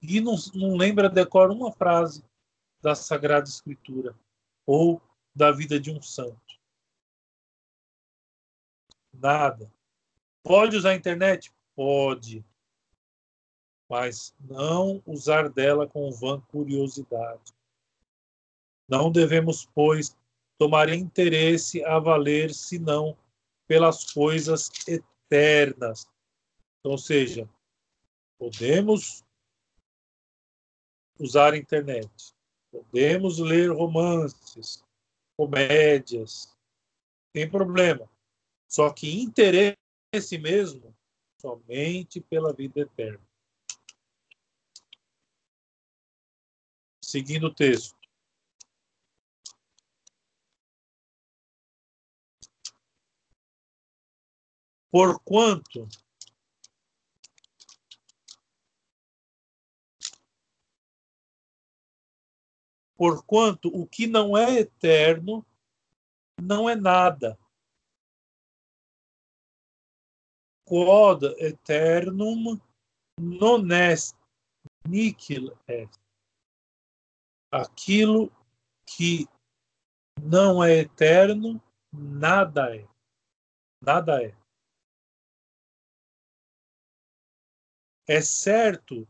E 0.00 0.20
não, 0.20 0.36
não 0.54 0.76
lembra, 0.76 1.08
decora 1.08 1.52
uma 1.52 1.72
frase 1.72 2.24
da 2.80 2.94
Sagrada 2.94 3.48
Escritura 3.48 4.16
ou 4.64 5.02
da 5.34 5.50
vida 5.50 5.80
de 5.80 5.90
um 5.90 6.00
santo. 6.00 6.58
Nada. 9.12 9.72
Pode 10.42 10.76
usar 10.76 10.90
a 10.90 10.94
internet? 10.94 11.52
Pode. 11.74 12.44
Mas 13.88 14.34
não 14.40 15.02
usar 15.06 15.48
dela 15.48 15.86
com 15.86 16.10
vã 16.10 16.40
curiosidade. 16.40 17.54
Não 18.88 19.10
devemos, 19.10 19.66
pois, 19.74 20.16
tomar 20.58 20.88
interesse 20.88 21.82
a 21.84 21.98
valer 21.98 22.52
senão 22.52 23.16
pelas 23.66 24.12
coisas 24.12 24.70
eternas. 24.86 26.06
Então, 26.80 26.92
ou 26.92 26.98
seja, 26.98 27.48
podemos 28.38 29.24
usar 31.18 31.52
a 31.52 31.56
internet, 31.56 32.34
podemos 32.70 33.38
ler 33.38 33.70
romances, 33.70 34.84
comédias, 35.36 36.56
tem 37.32 37.48
problema. 37.48 38.08
Só 38.66 38.90
que 38.90 39.20
interesse 39.20 39.76
mesmo 40.40 40.94
somente 41.40 42.20
pela 42.20 42.52
vida 42.52 42.80
eterna. 42.80 43.27
Seguindo 47.08 47.46
o 47.46 47.54
texto. 47.54 47.96
Porquanto 54.90 55.88
Porquanto 62.94 63.68
o 63.68 63.86
que 63.86 64.06
não 64.06 64.36
é 64.36 64.58
eterno 64.58 65.46
não 66.38 66.68
é 66.68 66.76
nada. 66.76 67.38
Quod 70.66 71.24
eternum 71.38 72.60
non 73.18 73.72
est 73.72 74.14
nihil 74.86 75.56
est. 75.66 76.07
Aquilo 77.50 78.30
que 78.86 79.26
não 80.22 80.62
é 80.62 80.78
eterno, 80.78 81.62
nada 81.92 82.74
é. 82.74 82.86
Nada 83.80 84.22
é. 84.22 84.34
É 88.06 88.20
certo 88.20 89.06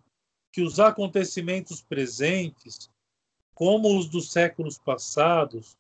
que 0.53 0.63
os 0.63 0.79
acontecimentos 0.81 1.81
presentes, 1.83 2.91
como 3.55 3.97
os 3.97 4.09
dos 4.09 4.31
séculos 4.31 4.79
passados, 4.79 5.77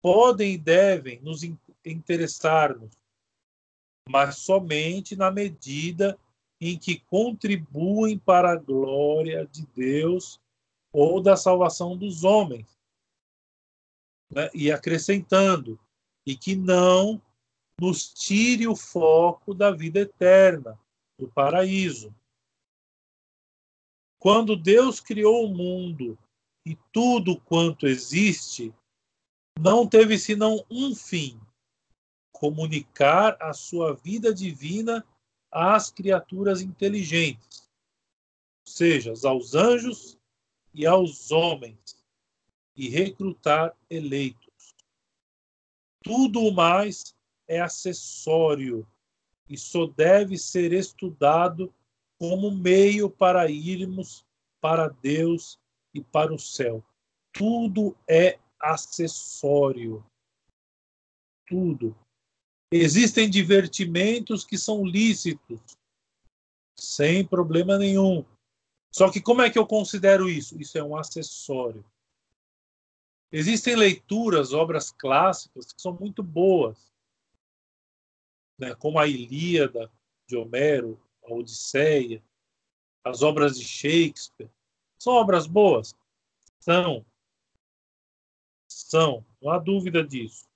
podem 0.00 0.54
e 0.54 0.58
devem 0.58 1.20
nos 1.20 1.42
interessar-nos, 1.84 2.96
mas 4.08 4.38
somente 4.38 5.14
na 5.14 5.30
medida 5.30 6.18
em 6.60 6.78
que 6.78 6.98
contribuem 7.00 8.18
para 8.18 8.52
a 8.52 8.56
glória 8.56 9.46
de 9.46 9.66
Deus 9.66 10.40
ou 10.92 11.20
da 11.20 11.36
salvação 11.36 11.96
dos 11.96 12.22
homens. 12.22 12.78
Né? 14.30 14.50
E 14.54 14.70
acrescentando, 14.70 15.80
e 16.26 16.36
que 16.36 16.54
não 16.54 17.20
nos 17.80 18.12
tire 18.12 18.68
o 18.68 18.76
foco 18.76 19.54
da 19.54 19.70
vida 19.70 20.00
eterna, 20.00 20.78
do 21.18 21.28
paraíso. 21.28 22.14
Quando 24.18 24.56
Deus 24.56 25.00
criou 25.00 25.46
o 25.46 25.54
mundo 25.54 26.16
e 26.64 26.76
tudo 26.92 27.40
quanto 27.40 27.86
existe, 27.86 28.72
não 29.58 29.86
teve 29.86 30.18
senão 30.18 30.64
um 30.70 30.94
fim: 30.94 31.40
comunicar 32.32 33.36
a 33.40 33.52
sua 33.52 33.94
vida 33.94 34.32
divina 34.32 35.04
às 35.50 35.90
criaturas 35.90 36.60
inteligentes, 36.60 37.68
ou 38.66 38.72
seja, 38.72 39.12
aos 39.28 39.54
anjos 39.54 40.18
e 40.74 40.86
aos 40.86 41.30
homens, 41.30 42.02
e 42.74 42.88
recrutar 42.88 43.76
eleitos. 43.90 44.74
Tudo 46.02 46.40
o 46.40 46.52
mais 46.52 47.14
é 47.46 47.60
acessório 47.60 48.86
e 49.48 49.56
só 49.56 49.86
deve 49.86 50.38
ser 50.38 50.72
estudado 50.72 51.72
como 52.18 52.50
meio 52.50 53.10
para 53.10 53.50
irmos 53.50 54.24
para 54.60 54.88
Deus 54.88 55.58
e 55.92 56.00
para 56.00 56.32
o 56.32 56.38
céu. 56.38 56.82
Tudo 57.32 57.96
é 58.08 58.38
acessório. 58.58 60.04
Tudo. 61.46 61.96
Existem 62.70 63.28
divertimentos 63.28 64.44
que 64.44 64.56
são 64.56 64.84
lícitos, 64.86 65.60
sem 66.78 67.26
problema 67.26 67.76
nenhum. 67.76 68.24
Só 68.92 69.10
que 69.10 69.22
como 69.22 69.40
é 69.40 69.48
que 69.48 69.58
eu 69.58 69.66
considero 69.66 70.28
isso? 70.28 70.60
Isso 70.60 70.76
é 70.76 70.84
um 70.84 70.94
acessório. 70.94 71.82
Existem 73.32 73.74
leituras, 73.74 74.52
obras 74.52 74.90
clássicas, 74.90 75.72
que 75.72 75.80
são 75.80 75.94
muito 75.94 76.22
boas, 76.22 76.92
né? 78.58 78.74
como 78.74 78.98
a 78.98 79.06
Ilíada 79.06 79.90
de 80.26 80.36
Homero, 80.36 81.00
a 81.24 81.32
Odisseia, 81.32 82.22
as 83.02 83.22
obras 83.22 83.58
de 83.58 83.64
Shakespeare, 83.64 84.50
são 84.98 85.14
obras 85.14 85.46
boas? 85.46 85.96
São. 86.60 87.04
São, 88.68 89.24
não 89.40 89.50
há 89.50 89.58
dúvida 89.58 90.04
disso. 90.04 90.46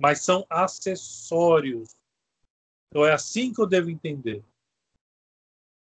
Mas 0.00 0.22
são 0.22 0.46
acessórios. 0.48 1.94
Então 2.88 3.04
é 3.04 3.12
assim 3.12 3.52
que 3.52 3.60
eu 3.60 3.66
devo 3.66 3.90
entender. 3.90 4.42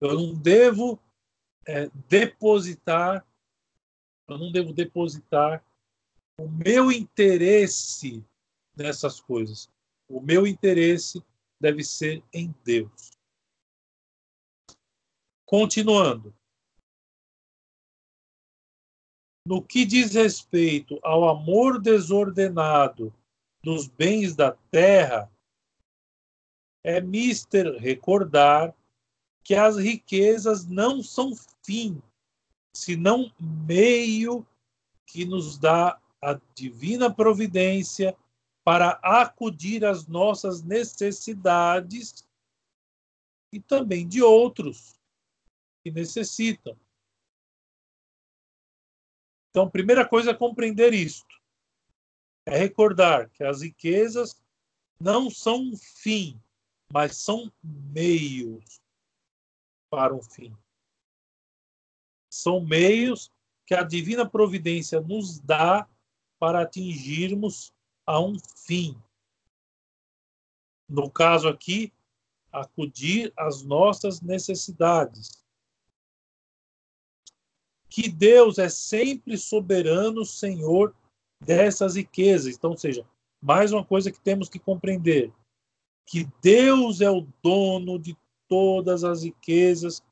Eu 0.00 0.14
não 0.14 0.34
devo 0.34 1.00
é, 1.66 1.90
depositar, 2.08 3.26
eu 4.28 4.38
não 4.38 4.52
devo 4.52 4.72
depositar 4.72 5.64
o 6.38 6.48
meu 6.48 6.92
interesse 6.92 8.24
nessas 8.76 9.20
coisas. 9.20 9.70
O 10.08 10.20
meu 10.20 10.46
interesse 10.46 11.22
deve 11.60 11.82
ser 11.82 12.22
em 12.32 12.54
Deus. 12.64 13.10
Continuando. 15.44 16.34
No 19.46 19.62
que 19.62 19.84
diz 19.84 20.14
respeito 20.14 20.98
ao 21.02 21.28
amor 21.28 21.80
desordenado 21.80 23.14
dos 23.62 23.86
bens 23.86 24.34
da 24.34 24.52
terra, 24.70 25.30
é 26.84 27.00
mister 27.00 27.76
recordar 27.78 28.74
que 29.42 29.54
as 29.54 29.76
riquezas 29.76 30.66
não 30.66 31.02
são 31.02 31.32
fim, 31.66 32.00
senão 32.72 33.32
meio 33.40 34.46
que 35.04 35.24
nos 35.24 35.58
dá 35.58 36.00
a 36.22 36.40
divina 36.54 37.12
providência 37.12 38.16
para 38.64 38.90
acudir 39.02 39.84
às 39.84 40.06
nossas 40.06 40.62
necessidades 40.62 42.26
e 43.52 43.60
também 43.60 44.06
de 44.06 44.22
outros 44.22 44.98
que 45.82 45.90
necessitam. 45.90 46.76
Então, 49.50 49.70
primeira 49.70 50.06
coisa 50.06 50.30
é 50.32 50.34
compreender 50.34 50.92
isto. 50.92 51.34
É 52.44 52.56
recordar 52.56 53.30
que 53.30 53.42
as 53.42 53.62
riquezas 53.62 54.40
não 55.00 55.30
são 55.30 55.60
um 55.60 55.76
fim, 55.76 56.40
mas 56.92 57.16
são 57.16 57.50
meios 57.62 58.80
para 59.90 60.14
um 60.14 60.22
fim. 60.22 60.54
São 62.36 62.60
meios 62.60 63.30
que 63.66 63.74
a 63.74 63.82
divina 63.82 64.28
providência 64.28 65.00
nos 65.00 65.40
dá 65.40 65.88
para 66.38 66.62
atingirmos 66.62 67.72
a 68.04 68.20
um 68.20 68.36
fim. 68.38 68.96
No 70.88 71.10
caso 71.10 71.48
aqui, 71.48 71.92
acudir 72.52 73.32
às 73.36 73.62
nossas 73.62 74.20
necessidades. 74.20 75.44
Que 77.88 78.08
Deus 78.08 78.58
é 78.58 78.68
sempre 78.68 79.36
soberano, 79.36 80.24
Senhor 80.24 80.94
dessas 81.40 81.96
riquezas. 81.96 82.54
Então, 82.54 82.70
ou 82.70 82.78
seja, 82.78 83.06
mais 83.40 83.72
uma 83.72 83.84
coisa 83.84 84.10
que 84.10 84.20
temos 84.20 84.48
que 84.48 84.58
compreender: 84.58 85.32
que 86.06 86.28
Deus 86.42 87.00
é 87.00 87.10
o 87.10 87.26
dono 87.42 87.98
de 87.98 88.16
todas 88.48 89.04
as 89.04 89.22
riquezas 89.22 90.02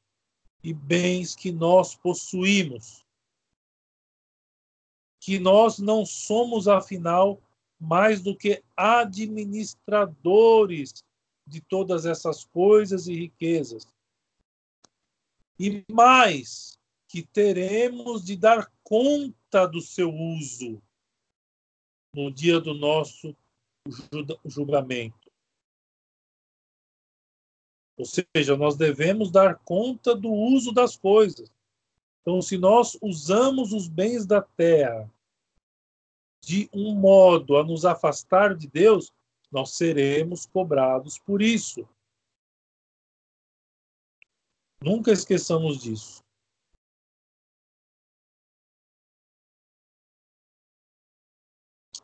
e 0.65 0.73
bens 0.73 1.37
que 1.37 1.53
nós 1.53 1.95
possuímos. 1.95 3.05
Que 5.21 5.39
nós 5.39 5.79
não 5.79 6.07
somos, 6.07 6.67
afinal, 6.67 7.39
mais 7.79 8.23
do 8.23 8.35
que 8.35 8.65
administradores 8.75 11.05
de 11.47 11.61
todas 11.61 12.07
essas 12.07 12.47
coisas 12.47 13.07
e 13.07 13.15
riquezas. 13.15 13.87
E 15.61 15.85
mais, 15.93 16.79
que 17.09 17.23
teremos 17.23 18.25
de 18.25 18.35
dar 18.35 18.73
conta 18.83 19.67
do 19.67 19.83
seu 19.83 20.11
uso 20.11 20.83
no 22.15 22.33
dia 22.33 22.59
do 22.59 22.73
nosso 22.73 23.37
julgamento. 24.47 25.24
Ou 27.97 28.05
seja, 28.05 28.57
nós 28.57 28.77
devemos 28.77 29.31
dar 29.31 29.57
conta 29.59 30.15
do 30.15 30.31
uso 30.31 30.73
das 30.73 30.97
coisas. 30.97 31.51
Então, 32.21 32.41
se 32.43 32.59
nós 32.59 32.99
usamos 33.03 33.73
os 33.73 33.87
bens 33.87 34.27
da 34.27 34.41
terra 34.41 35.11
de 36.43 36.69
um 36.73 36.95
modo 36.95 37.57
a 37.57 37.65
nos 37.65 37.85
afastar 37.85 38.55
de 38.55 38.69
Deus, 38.69 39.13
nós 39.51 39.77
seremos 39.77 40.47
cobrados 40.47 41.19
por 41.19 41.41
isso. 41.41 41.89
Nunca 44.83 45.13
esqueçamos 45.13 45.81
disso. 45.81 46.23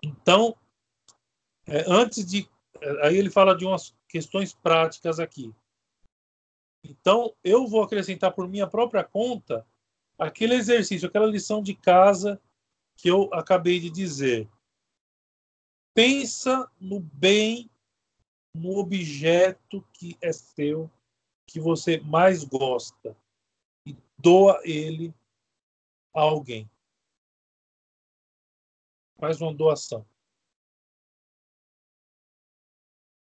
Então, 0.02 0.56
é, 1.66 1.84
antes 1.86 2.24
de. 2.24 2.48
É, 2.80 3.06
aí 3.06 3.16
ele 3.16 3.30
fala 3.30 3.54
de 3.54 3.64
umas 3.64 3.94
questões 4.08 4.54
práticas 4.54 5.20
aqui. 5.20 5.54
Então, 6.82 7.34
eu 7.44 7.66
vou 7.66 7.82
acrescentar 7.82 8.32
por 8.32 8.48
minha 8.48 8.66
própria 8.66 9.04
conta 9.04 9.66
aquele 10.18 10.54
exercício, 10.54 11.08
aquela 11.08 11.26
lição 11.26 11.62
de 11.62 11.74
casa 11.74 12.40
que 12.96 13.08
eu 13.08 13.32
acabei 13.32 13.80
de 13.80 13.90
dizer. 13.90 14.48
Pensa 15.94 16.70
no 16.80 17.00
bem, 17.00 17.70
no 18.54 18.78
objeto 18.78 19.86
que 19.92 20.16
é 20.20 20.32
seu, 20.32 20.90
que 21.46 21.60
você 21.60 21.98
mais 22.00 22.44
gosta, 22.44 23.16
e 23.86 23.96
doa 24.18 24.60
ele 24.64 25.14
a 26.14 26.20
alguém. 26.20 26.70
Faz 29.18 29.40
uma 29.40 29.52
doação. 29.52 30.06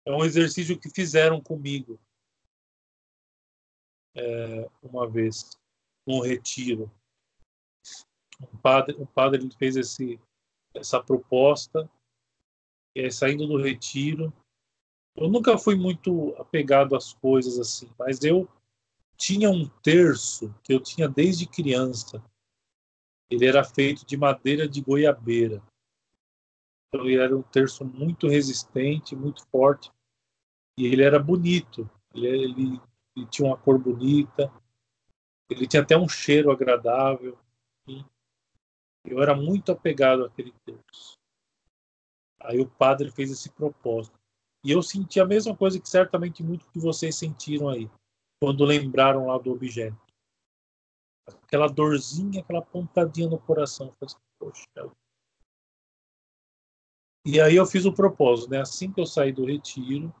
É 0.05 0.11
um 0.11 0.25
exercício 0.25 0.79
que 0.79 0.89
fizeram 0.89 1.41
comigo 1.41 1.99
é, 4.15 4.69
uma 4.83 5.07
vez, 5.09 5.57
num 6.05 6.19
retiro 6.19 6.91
um 8.41 8.57
padre, 8.57 8.95
um 8.97 9.05
padre 9.05 9.49
fez 9.57 9.75
esse, 9.75 10.19
essa 10.73 11.01
proposta, 11.01 11.89
aí, 12.95 13.11
saindo 13.11 13.47
do 13.47 13.61
retiro, 13.61 14.33
eu 15.15 15.29
nunca 15.29 15.57
fui 15.57 15.75
muito 15.75 16.33
apegado 16.37 16.95
às 16.95 17.13
coisas 17.13 17.59
assim, 17.59 17.89
mas 17.99 18.23
eu 18.23 18.47
tinha 19.17 19.49
um 19.49 19.67
terço 19.83 20.53
que 20.63 20.73
eu 20.73 20.79
tinha 20.79 21.07
desde 21.07 21.45
criança. 21.45 22.23
Ele 23.29 23.45
era 23.45 23.63
feito 23.63 24.05
de 24.05 24.17
madeira 24.17 24.67
de 24.67 24.81
goiabeira. 24.81 25.61
Então 26.87 27.05
ele 27.05 27.17
era 27.17 27.37
um 27.37 27.43
terço 27.43 27.85
muito 27.85 28.27
resistente, 28.27 29.15
muito 29.15 29.45
forte. 29.47 29.91
E 30.77 30.85
ele 30.87 31.03
era 31.03 31.19
bonito. 31.19 31.89
Ele, 32.13 32.27
ele, 32.27 32.81
ele 33.15 33.25
tinha 33.27 33.47
uma 33.47 33.57
cor 33.57 33.77
bonita. 33.77 34.51
Ele 35.49 35.67
tinha 35.67 35.81
até 35.81 35.97
um 35.97 36.07
cheiro 36.07 36.51
agradável. 36.51 37.37
Eu 39.05 39.21
era 39.21 39.35
muito 39.35 39.71
apegado 39.71 40.25
àquele 40.25 40.53
terço. 40.65 41.17
Aí 42.39 42.59
o 42.59 42.69
padre 42.69 43.11
fez 43.11 43.31
esse 43.31 43.49
propósito. 43.49 44.19
E 44.63 44.71
eu 44.71 44.81
senti 44.81 45.19
a 45.19 45.25
mesma 45.25 45.55
coisa 45.55 45.79
que 45.79 45.89
certamente 45.89 46.43
muitos 46.43 46.71
de 46.71 46.79
vocês 46.79 47.15
sentiram 47.15 47.67
aí, 47.67 47.89
quando 48.39 48.63
lembraram 48.63 49.27
lá 49.27 49.37
do 49.37 49.51
objeto. 49.51 49.97
Aquela 51.43 51.67
dorzinha, 51.67 52.41
aquela 52.41 52.61
pontadinha 52.61 53.29
no 53.29 53.39
coração. 53.39 53.93
Assim, 54.01 54.17
Poxa. 54.39 54.65
E 57.25 57.39
aí 57.39 57.55
eu 57.55 57.65
fiz 57.65 57.85
o 57.85 57.93
propósito, 57.93 58.49
né? 58.49 58.61
Assim 58.61 58.91
que 58.91 58.99
eu 58.99 59.05
saí 59.05 59.31
do 59.31 59.45
retiro, 59.45 60.13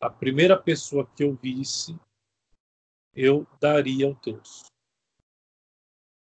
a 0.00 0.10
primeira 0.10 0.60
pessoa 0.60 1.06
que 1.06 1.24
eu 1.24 1.34
visse, 1.34 1.98
eu 3.14 3.46
daria 3.60 4.08
o 4.08 4.14
terço. 4.14 4.66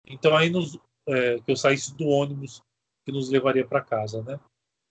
Então 0.07 0.37
aí 0.37 0.51
nos, 0.51 0.79
é, 1.07 1.41
que 1.41 1.51
eu 1.51 1.57
saísse 1.57 1.95
do 1.95 2.07
ônibus 2.07 2.63
que 3.05 3.13
nos 3.13 3.31
levaria 3.31 3.67
para 3.67 3.85
casa, 3.85 4.23
né? 4.23 4.41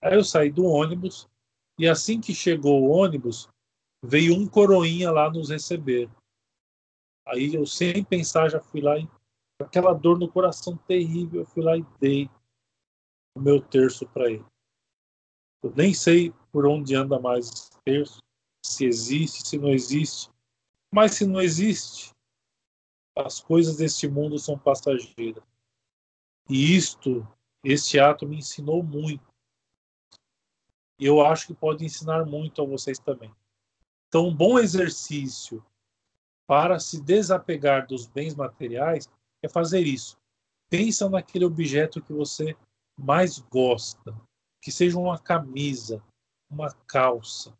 Aí 0.02 0.14
eu 0.14 0.24
saí 0.24 0.50
do 0.50 0.64
ônibus 0.64 1.28
e 1.78 1.88
assim 1.88 2.20
que 2.20 2.34
chegou 2.34 2.82
o 2.82 2.90
ônibus, 2.90 3.48
veio 4.02 4.34
um 4.34 4.48
coroinha 4.48 5.10
lá 5.10 5.30
nos 5.30 5.50
receber. 5.50 6.10
Aí 7.26 7.54
eu, 7.54 7.66
sem 7.66 8.02
pensar, 8.02 8.48
já 8.48 8.60
fui 8.60 8.80
lá 8.80 8.98
e 8.98 9.08
aquela 9.60 9.92
dor 9.92 10.18
no 10.18 10.30
coração 10.30 10.76
terrível, 10.76 11.40
eu 11.40 11.46
fui 11.46 11.62
lá 11.62 11.76
e 11.76 11.84
dei 12.00 12.30
o 13.36 13.40
meu 13.40 13.60
terço 13.60 14.08
para 14.08 14.30
ele. 14.30 14.44
Eu 15.62 15.72
nem 15.76 15.92
sei 15.92 16.32
por 16.50 16.66
onde 16.66 16.94
anda 16.94 17.20
mais 17.20 17.48
esse 17.48 17.70
terço, 17.84 18.20
se 18.64 18.84
existe, 18.84 19.46
se 19.46 19.58
não 19.58 19.70
existe. 19.70 20.30
Mas 20.92 21.14
se 21.14 21.26
não 21.26 21.40
existe, 21.40 22.12
as 23.16 23.40
coisas 23.40 23.76
deste 23.76 24.08
mundo 24.08 24.38
são 24.38 24.58
passageiras. 24.58 25.44
E 26.48 26.76
isto, 26.76 27.26
este 27.64 27.98
ato 27.98 28.26
me 28.26 28.38
ensinou 28.38 28.82
muito. 28.82 29.28
E 30.98 31.06
eu 31.06 31.24
acho 31.24 31.46
que 31.46 31.54
pode 31.54 31.84
ensinar 31.84 32.26
muito 32.26 32.60
a 32.60 32.66
vocês 32.66 32.98
também. 32.98 33.34
Então, 34.08 34.26
um 34.26 34.34
bom 34.34 34.58
exercício 34.58 35.64
para 36.46 36.80
se 36.80 37.00
desapegar 37.00 37.86
dos 37.86 38.06
bens 38.06 38.34
materiais 38.34 39.08
é 39.42 39.48
fazer 39.48 39.86
isso. 39.86 40.18
Pensa 40.68 41.08
naquele 41.08 41.44
objeto 41.44 42.02
que 42.02 42.12
você 42.12 42.56
mais 42.98 43.38
gosta, 43.38 44.14
que 44.60 44.70
seja 44.70 44.98
uma 44.98 45.18
camisa, 45.18 46.02
uma 46.50 46.70
calça, 46.86 47.56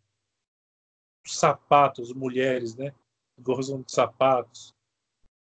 sapatos, 1.36 2.12
mulheres, 2.12 2.74
né? 2.74 2.94
Gostam 3.38 3.82
de 3.82 3.92
sapatos, 3.92 4.74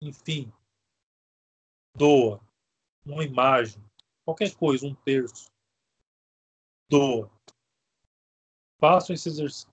enfim, 0.01 0.51
doa 1.95 2.41
uma 3.05 3.23
imagem, 3.23 3.83
qualquer 4.23 4.55
coisa, 4.55 4.85
um 4.85 4.95
terço. 4.95 5.51
Doa. 6.89 7.29
Façam 8.79 9.13
esse 9.13 9.29
exercício. 9.29 9.71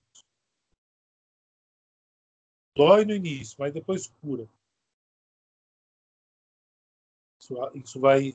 Dói 2.75 3.05
no 3.05 3.13
início, 3.13 3.55
mas 3.59 3.73
depois 3.73 4.07
cura. 4.21 4.49
Isso, 7.39 7.55
isso 7.75 7.99
vai 7.99 8.33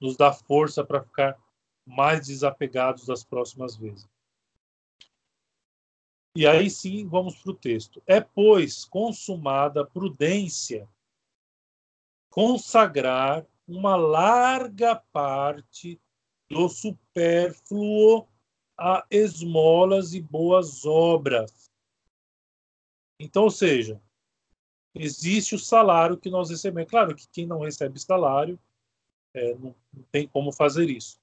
nos 0.00 0.16
dar 0.16 0.32
força 0.32 0.84
para 0.84 1.02
ficar 1.02 1.38
mais 1.84 2.26
desapegados 2.26 3.06
das 3.06 3.24
próximas 3.24 3.76
vezes. 3.76 4.08
E 6.36 6.46
aí 6.46 6.68
sim, 6.68 7.08
vamos 7.08 7.34
para 7.36 7.50
o 7.50 7.54
texto. 7.54 8.02
É, 8.06 8.20
pois, 8.20 8.84
consumada 8.84 9.86
prudência 9.86 10.86
consagrar 12.28 13.46
uma 13.66 13.96
larga 13.96 14.94
parte 14.94 15.98
do 16.50 16.68
supérfluo 16.68 18.28
a 18.78 19.06
esmolas 19.10 20.12
e 20.12 20.20
boas 20.20 20.84
obras. 20.84 21.70
Então, 23.18 23.44
ou 23.44 23.50
seja, 23.50 23.98
existe 24.94 25.54
o 25.54 25.58
salário 25.58 26.18
que 26.18 26.28
nós 26.28 26.50
recebemos. 26.50 26.90
Claro 26.90 27.16
que 27.16 27.26
quem 27.28 27.46
não 27.46 27.60
recebe 27.60 27.98
salário 27.98 28.60
é, 29.32 29.54
não, 29.54 29.74
não 29.90 30.02
tem 30.12 30.28
como 30.28 30.52
fazer 30.52 30.90
isso. 30.90 31.18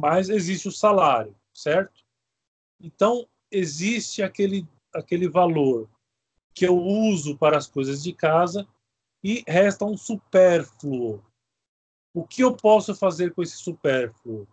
Mas 0.00 0.28
existe 0.28 0.66
o 0.66 0.72
salário, 0.72 1.36
certo? 1.54 2.04
Então, 2.80 3.28
existe 3.50 4.22
aquele, 4.22 4.66
aquele 4.94 5.28
valor 5.28 5.88
que 6.54 6.66
eu 6.66 6.76
uso 6.76 7.36
para 7.36 7.56
as 7.56 7.66
coisas 7.66 8.02
de 8.02 8.12
casa 8.12 8.66
e 9.22 9.44
resta 9.46 9.84
um 9.84 9.96
supérfluo 9.96 11.22
O 12.14 12.24
que 12.24 12.42
eu 12.42 12.56
posso 12.56 12.94
fazer 12.94 13.32
com 13.34 13.42
esse 13.42 13.56
supérfluo? 13.56 14.46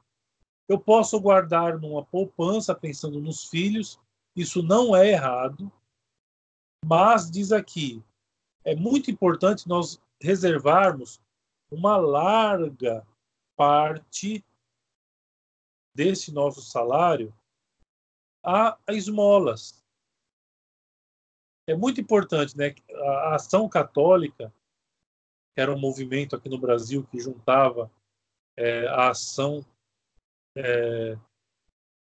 Eu 0.67 0.79
posso 0.79 1.19
guardar 1.19 1.79
numa 1.79 2.03
poupança 2.03 2.73
pensando 2.73 3.19
nos 3.19 3.45
filhos, 3.45 3.99
isso 4.35 4.63
não 4.63 4.95
é 4.95 5.09
errado, 5.09 5.71
mas 6.83 7.29
diz 7.29 7.51
aqui, 7.51 8.03
é 8.63 8.75
muito 8.75 9.11
importante 9.11 9.67
nós 9.67 10.01
reservarmos 10.19 11.21
uma 11.71 11.97
larga 11.97 13.05
parte 13.55 14.43
desse 15.93 16.31
nosso 16.31 16.61
salário 16.61 17.33
a, 18.45 18.77
a 18.87 18.93
esmolas. 18.93 19.83
É 21.67 21.75
muito 21.75 21.99
importante, 21.99 22.55
né? 22.55 22.75
A 22.93 23.35
ação 23.35 23.67
católica, 23.67 24.53
que 25.53 25.61
era 25.61 25.73
um 25.73 25.79
movimento 25.79 26.35
aqui 26.35 26.47
no 26.47 26.59
Brasil 26.59 27.05
que 27.09 27.19
juntava 27.19 27.91
é, 28.55 28.87
a 28.87 29.09
ação 29.09 29.65
é, 30.55 31.17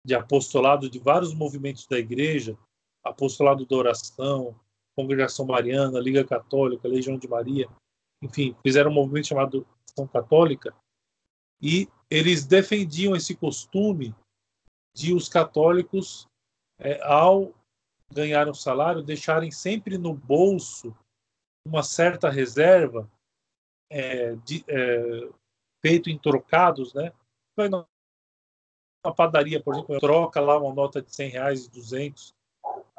de 0.04 0.16
apostolado 0.16 0.90
de 0.90 0.98
vários 0.98 1.34
movimentos 1.34 1.86
da 1.86 2.00
igreja, 2.00 2.58
apostolado 3.04 3.66
da 3.66 3.76
oração, 3.76 4.60
Congregação 4.96 5.46
Mariana, 5.46 6.00
Liga 6.00 6.26
Católica, 6.26 6.88
Legião 6.88 7.18
de 7.18 7.28
Maria, 7.28 7.70
enfim, 8.22 8.56
fizeram 8.64 8.90
um 8.90 8.94
movimento 8.94 9.28
chamado 9.28 9.68
Ação 9.92 10.08
Católica, 10.08 10.76
e 11.62 11.88
eles 12.10 12.46
defendiam 12.46 13.16
esse 13.16 13.36
costume 13.36 14.16
de 14.96 15.14
os 15.14 15.28
católicos, 15.28 16.26
é, 16.80 17.02
ao 17.04 17.54
ganhar 18.10 18.48
um 18.48 18.54
salário, 18.54 19.04
deixarem 19.04 19.52
sempre 19.52 19.98
no 19.98 20.14
bolso 20.14 20.96
uma 21.68 21.84
certa 21.84 22.30
reserva 22.30 23.12
é, 23.92 24.36
de, 24.38 24.64
é, 24.70 25.30
feito 25.82 26.10
em 26.10 26.18
trocados, 26.18 26.94
né? 26.94 27.12
Vai 27.58 27.70
padaria, 29.16 29.62
por 29.62 29.76
exemplo, 29.76 30.00
troca 30.00 30.40
lá 30.40 30.58
uma 30.58 30.74
nota 30.74 31.02
de 31.02 31.14
100 31.14 31.30
reais, 31.30 31.68
200, 31.68 32.34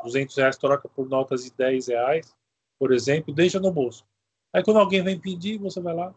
200 0.05 0.37
reais 0.37 0.57
troca 0.57 0.89
por 0.89 1.09
notas 1.09 1.45
de 1.45 1.51
10 1.53 1.89
reais, 1.89 2.37
por 2.79 2.93
exemplo, 2.93 3.35
deixa 3.35 3.59
no 3.59 3.73
bolso. 3.73 4.07
Aí 4.53 4.63
quando 4.63 4.79
alguém 4.79 5.03
vem 5.03 5.19
pedir, 5.19 5.59
você 5.59 5.81
vai 5.81 5.95
lá, 5.95 6.15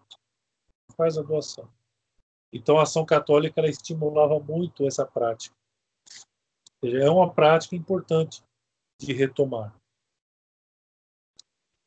faz 0.96 1.18
a 1.18 1.22
doação. 1.22 1.68
Então 2.54 2.78
a 2.78 2.84
ação 2.84 3.06
católica 3.06 3.60
ela 3.60 3.70
estimulava 3.70 4.40
muito 4.40 4.86
essa 4.86 5.06
prática. 5.06 5.59
Seja, 6.84 6.98
é 6.98 7.10
uma 7.10 7.34
prática 7.34 7.76
importante 7.76 8.42
de 9.00 9.14
retomar. 9.14 9.76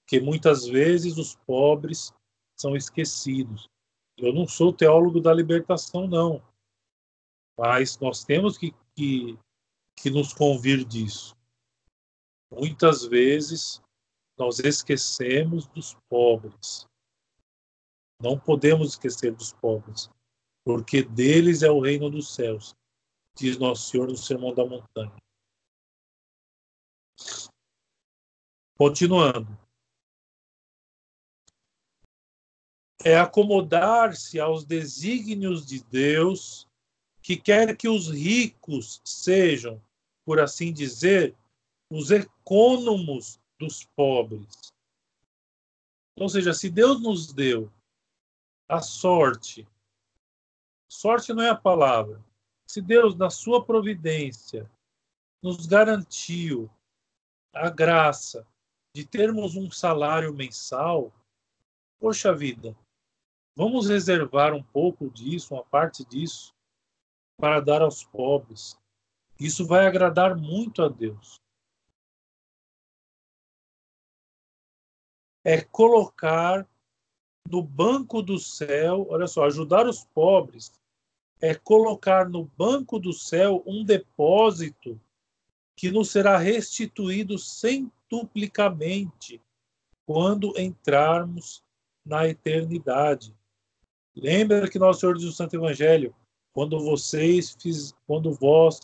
Porque 0.01 0.21
muitas 0.21 0.67
vezes 0.67 1.17
os 1.17 1.37
pobres 1.47 2.13
são 2.59 2.77
esquecidos. 2.77 3.69
Eu 4.19 4.33
não 4.33 4.47
sou 4.47 4.73
teólogo 4.73 5.21
da 5.21 5.33
libertação, 5.33 6.07
não. 6.07 6.43
Mas 7.59 7.99
nós 7.99 8.25
temos 8.25 8.59
que, 8.59 8.75
que, 8.95 9.39
que 9.97 10.11
nos 10.11 10.35
convir 10.35 10.85
disso. 10.85 11.35
Muitas 12.51 13.07
vezes 13.07 13.83
nós 14.39 14.59
esquecemos 14.59 15.67
dos 15.69 15.97
pobres. 16.09 16.87
Não 18.21 18.39
podemos 18.39 18.91
esquecer 18.91 19.35
dos 19.35 19.53
pobres, 19.55 20.11
porque 20.65 21.03
deles 21.03 21.63
é 21.63 21.71
o 21.71 21.81
reino 21.81 22.11
dos 22.11 22.35
céus, 22.35 22.75
diz 23.35 23.59
Nosso 23.59 23.91
Senhor 23.91 24.09
no 24.09 24.17
Sermão 24.17 24.55
da 24.55 24.65
Montanha. 24.65 25.15
Continuando. 28.77 29.59
É 33.05 33.19
acomodar-se 33.19 34.39
aos 34.39 34.65
desígnios 34.65 35.67
de 35.67 35.83
Deus, 35.85 36.69
que 37.21 37.37
quer 37.37 37.77
que 37.77 37.89
os 37.89 38.09
ricos 38.09 39.01
sejam, 39.05 39.83
por 40.25 40.39
assim 40.39 40.73
dizer, 40.73 41.37
os 41.91 42.11
econômos 42.11 43.41
dos 43.59 43.85
pobres. 43.97 44.73
Ou 46.17 46.29
seja, 46.29 46.53
se 46.53 46.71
Deus 46.71 47.01
nos 47.01 47.33
deu 47.33 47.73
a 48.69 48.81
sorte, 48.81 49.67
sorte 50.89 51.33
não 51.33 51.43
é 51.43 51.51
a 51.51 51.57
palavra, 51.57 52.25
se 52.67 52.81
Deus, 52.81 53.17
na 53.17 53.31
sua 53.31 53.65
providência, 53.65 54.71
nos 55.43 55.67
garantiu 55.67 56.71
a 57.53 57.69
graça 57.69 58.47
de 58.95 59.07
termos 59.07 59.57
um 59.57 59.71
salário 59.71 60.33
mensal, 60.33 61.13
poxa 62.01 62.35
vida, 62.35 62.77
vamos 63.57 63.89
reservar 63.89 64.55
um 64.55 64.63
pouco 64.63 65.11
disso, 65.11 65.55
uma 65.55 65.65
parte 65.65 66.05
disso, 66.05 66.55
para 67.39 67.61
dar 67.61 67.83
aos 67.83 68.05
pobres. 68.05 68.79
Isso 69.39 69.67
vai 69.67 69.87
agradar 69.87 70.37
muito 70.37 70.83
a 70.83 70.89
Deus. 70.89 71.43
é 75.45 75.61
colocar 75.61 76.69
no 77.49 77.63
banco 77.63 78.23
do 78.23 78.39
céu, 78.39 79.07
olha 79.11 79.27
só, 79.27 79.45
ajudar 79.45 79.87
os 79.87 80.05
pobres 80.05 80.73
é 81.43 81.55
colocar 81.57 82.29
no 82.29 82.45
banco 82.57 83.01
do 83.01 83.13
céu 83.13 83.65
um 83.67 83.85
depósito 83.85 85.01
que 85.77 85.91
nos 85.91 86.11
será 86.11 86.39
restituído 86.39 87.37
centuplicamente 87.37 89.43
quando 90.07 90.57
entrarmos 90.57 91.65
na 92.07 92.29
eternidade. 92.29 93.35
Lembra 94.15 94.71
que 94.71 94.79
nosso 94.79 95.01
Senhor 95.01 95.17
diz 95.17 95.25
no 95.25 95.33
Santo 95.33 95.57
Evangelho, 95.57 96.15
quando 96.53 96.79
vocês 96.79 97.57
fiz, 97.61 97.93
quando 98.07 98.33
vós 98.33 98.79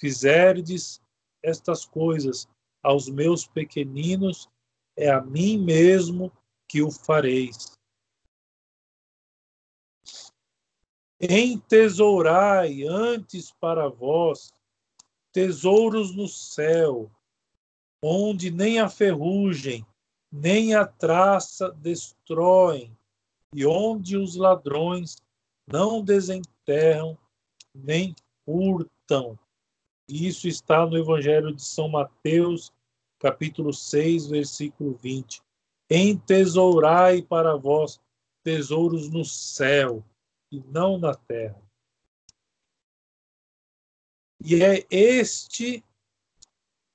fizerdes 0.00 1.00
estas 1.42 1.84
coisas 1.84 2.48
aos 2.82 3.08
meus 3.08 3.46
pequeninos, 3.46 4.48
é 4.96 5.10
a 5.10 5.20
mim 5.20 5.58
mesmo 5.58 6.32
que 6.66 6.82
o 6.82 6.90
fareis. 6.90 7.78
Entesourai 11.22 12.82
antes 12.82 13.52
para 13.52 13.88
vós 13.88 14.54
tesouros 15.30 16.16
no 16.16 16.26
céu, 16.26 17.10
onde 18.02 18.50
nem 18.50 18.80
a 18.80 18.88
ferrugem, 18.88 19.84
nem 20.32 20.74
a 20.74 20.86
traça 20.86 21.70
destroem, 21.72 22.96
e 23.54 23.66
onde 23.66 24.16
os 24.16 24.34
ladrões 24.34 25.18
não 25.70 26.02
desenterram 26.02 27.18
nem 27.74 28.16
furtam. 28.46 29.38
Isso 30.08 30.48
está 30.48 30.86
no 30.86 30.96
Evangelho 30.96 31.54
de 31.54 31.62
São 31.62 31.86
Mateus, 31.86 32.72
capítulo 33.18 33.74
6, 33.74 34.28
versículo 34.28 34.94
20. 34.94 35.42
Entesourai 35.90 37.20
para 37.20 37.56
vós 37.56 38.00
tesouros 38.42 39.10
no 39.10 39.22
céu 39.22 40.02
e 40.50 40.60
não 40.60 40.98
na 40.98 41.14
terra. 41.14 41.60
E 44.42 44.62
é 44.62 44.86
este 44.90 45.84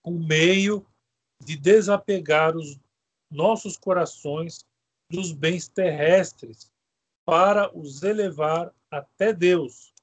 o 0.03 0.11
meio 0.11 0.85
de 1.39 1.55
desapegar 1.55 2.55
os 2.55 2.79
nossos 3.29 3.77
corações 3.77 4.65
dos 5.09 5.31
bens 5.31 5.67
terrestres 5.67 6.71
para 7.23 7.75
os 7.75 8.03
elevar 8.03 8.73
até 8.89 9.33
Deus, 9.33 9.93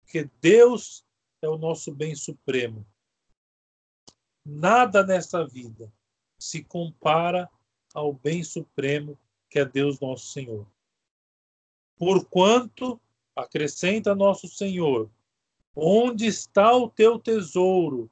porque 0.00 0.30
Deus 0.40 1.04
é 1.40 1.48
o 1.48 1.58
nosso 1.58 1.92
bem 1.92 2.14
supremo. 2.14 2.86
Nada 4.44 5.04
nessa 5.04 5.46
vida 5.46 5.92
se 6.38 6.62
compara 6.64 7.48
ao 7.94 8.12
bem 8.12 8.42
supremo 8.42 9.18
que 9.48 9.58
é 9.58 9.64
Deus 9.64 10.00
nosso 10.00 10.26
Senhor. 10.32 10.66
Porquanto, 11.96 13.00
acrescenta 13.34 14.14
nosso 14.14 14.48
Senhor, 14.48 15.10
onde 15.74 16.26
está 16.26 16.76
o 16.76 16.88
teu 16.88 17.18
tesouro, 17.18 18.10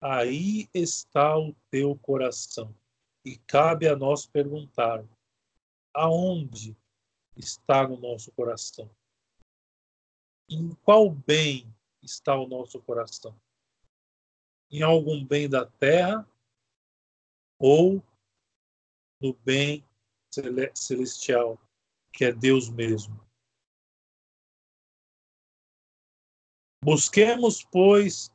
aí 0.00 0.68
está 0.72 1.38
o 1.38 1.54
teu 1.70 1.96
coração. 1.96 2.74
E 3.24 3.36
cabe 3.38 3.86
a 3.86 3.96
nós 3.96 4.26
perguntar: 4.26 5.04
aonde 5.92 6.76
está 7.36 7.86
no 7.86 7.98
nosso 7.98 8.32
coração? 8.32 8.90
Em 10.48 10.70
qual 10.82 11.10
bem 11.10 11.72
está 12.02 12.34
o 12.34 12.48
nosso 12.48 12.80
coração? 12.80 13.38
em 14.70 14.82
algum 14.82 15.24
bem 15.24 15.48
da 15.48 15.64
terra 15.64 16.28
ou 17.58 18.02
no 19.20 19.32
bem 19.44 19.84
celestial, 20.74 21.58
que 22.12 22.24
é 22.24 22.32
Deus 22.32 22.68
mesmo. 22.68 23.18
Busquemos, 26.82 27.64
pois, 27.64 28.32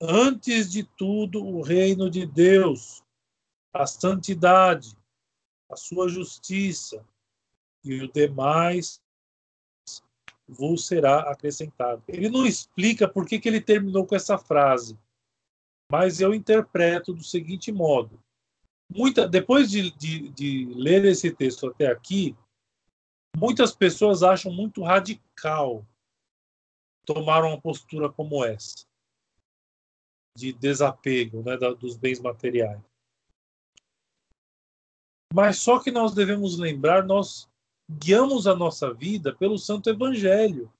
antes 0.00 0.70
de 0.70 0.84
tudo, 0.84 1.44
o 1.44 1.62
reino 1.62 2.10
de 2.10 2.26
Deus, 2.26 3.02
a 3.72 3.86
santidade, 3.86 4.96
a 5.70 5.76
sua 5.76 6.08
justiça, 6.08 7.04
e 7.84 8.02
o 8.02 8.12
demais 8.12 9.00
vos 10.46 10.86
será 10.86 11.30
acrescentado. 11.30 12.02
Ele 12.08 12.28
não 12.28 12.44
explica 12.44 13.08
por 13.08 13.26
que, 13.26 13.38
que 13.38 13.48
ele 13.48 13.60
terminou 13.60 14.06
com 14.06 14.14
essa 14.14 14.36
frase, 14.36 14.98
mas 15.90 16.20
eu 16.20 16.34
interpreto 16.34 17.12
do 17.12 17.22
seguinte 17.22 17.72
modo: 17.72 18.22
muita, 18.90 19.28
depois 19.28 19.70
de, 19.70 19.90
de, 19.92 20.28
de 20.30 20.66
ler 20.74 21.04
esse 21.04 21.30
texto 21.30 21.68
até 21.68 21.86
aqui, 21.86 22.36
muitas 23.36 23.74
pessoas 23.74 24.22
acham 24.22 24.52
muito 24.52 24.82
radical 24.82 25.86
tomar 27.04 27.44
uma 27.44 27.60
postura 27.60 28.10
como 28.10 28.44
essa 28.44 28.86
de 30.36 30.52
desapego 30.52 31.42
né, 31.42 31.56
da, 31.56 31.72
dos 31.72 31.96
bens 31.96 32.20
materiais. 32.20 32.80
Mas 35.32 35.58
só 35.58 35.78
que 35.78 35.90
nós 35.90 36.14
devemos 36.14 36.58
lembrar, 36.58 37.04
nós 37.04 37.48
guiamos 37.88 38.46
a 38.46 38.54
nossa 38.54 38.92
vida 38.92 39.34
pelo 39.34 39.58
Santo 39.58 39.90
Evangelho. 39.90 40.72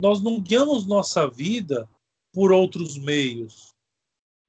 Nós 0.00 0.22
não 0.22 0.40
guiamos 0.40 0.86
nossa 0.86 1.28
vida 1.28 1.88
por 2.32 2.52
outros 2.52 2.96
meios. 2.96 3.74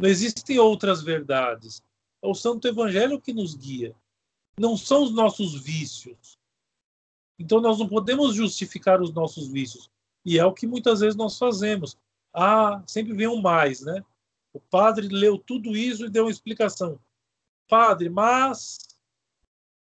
Não 0.02 0.10
existem 0.10 0.58
outras 0.58 1.02
verdades. 1.02 1.84
É 2.24 2.28
o 2.28 2.34
Santo 2.34 2.68
Evangelho 2.68 3.22
que 3.22 3.34
nos 3.34 3.56
guia. 3.56 3.96
Não 4.58 4.78
são 4.78 5.04
os 5.04 5.12
nossos 5.12 5.60
vícios. 5.62 6.39
Então 7.40 7.62
nós 7.62 7.80
não 7.80 7.88
podemos 7.88 8.36
justificar 8.36 9.02
os 9.02 9.14
nossos 9.14 9.48
vícios. 9.48 9.90
E 10.26 10.38
é 10.38 10.46
o 10.46 10.54
que 10.54 10.68
muitas 10.68 11.00
vezes 11.00 11.16
nós 11.16 11.38
fazemos. 11.38 11.98
Ah, 12.34 12.84
sempre 12.86 13.14
vem 13.14 13.28
um 13.28 13.42
mais, 13.42 13.82
né? 13.82 14.04
O 14.54 14.60
padre 14.60 15.08
leu 15.08 15.38
tudo 15.38 15.76
isso 15.76 16.06
e 16.06 16.10
deu 16.10 16.26
uma 16.26 16.32
explicação. 16.32 17.00
Padre, 17.68 18.10
mas 18.10 18.80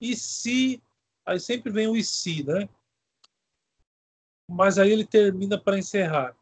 e 0.01 0.15
se. 0.15 0.83
Aí 1.25 1.41
sempre 1.41 1.73
vem 1.73 1.89
o 1.89 1.97
e 1.97 2.05
se, 2.05 2.45
né? 2.45 2.69
Mas 4.49 4.79
aí 4.79 4.93
ele 4.93 5.05
termina 5.05 5.59
para 5.59 5.79
encerrar. 5.79 6.37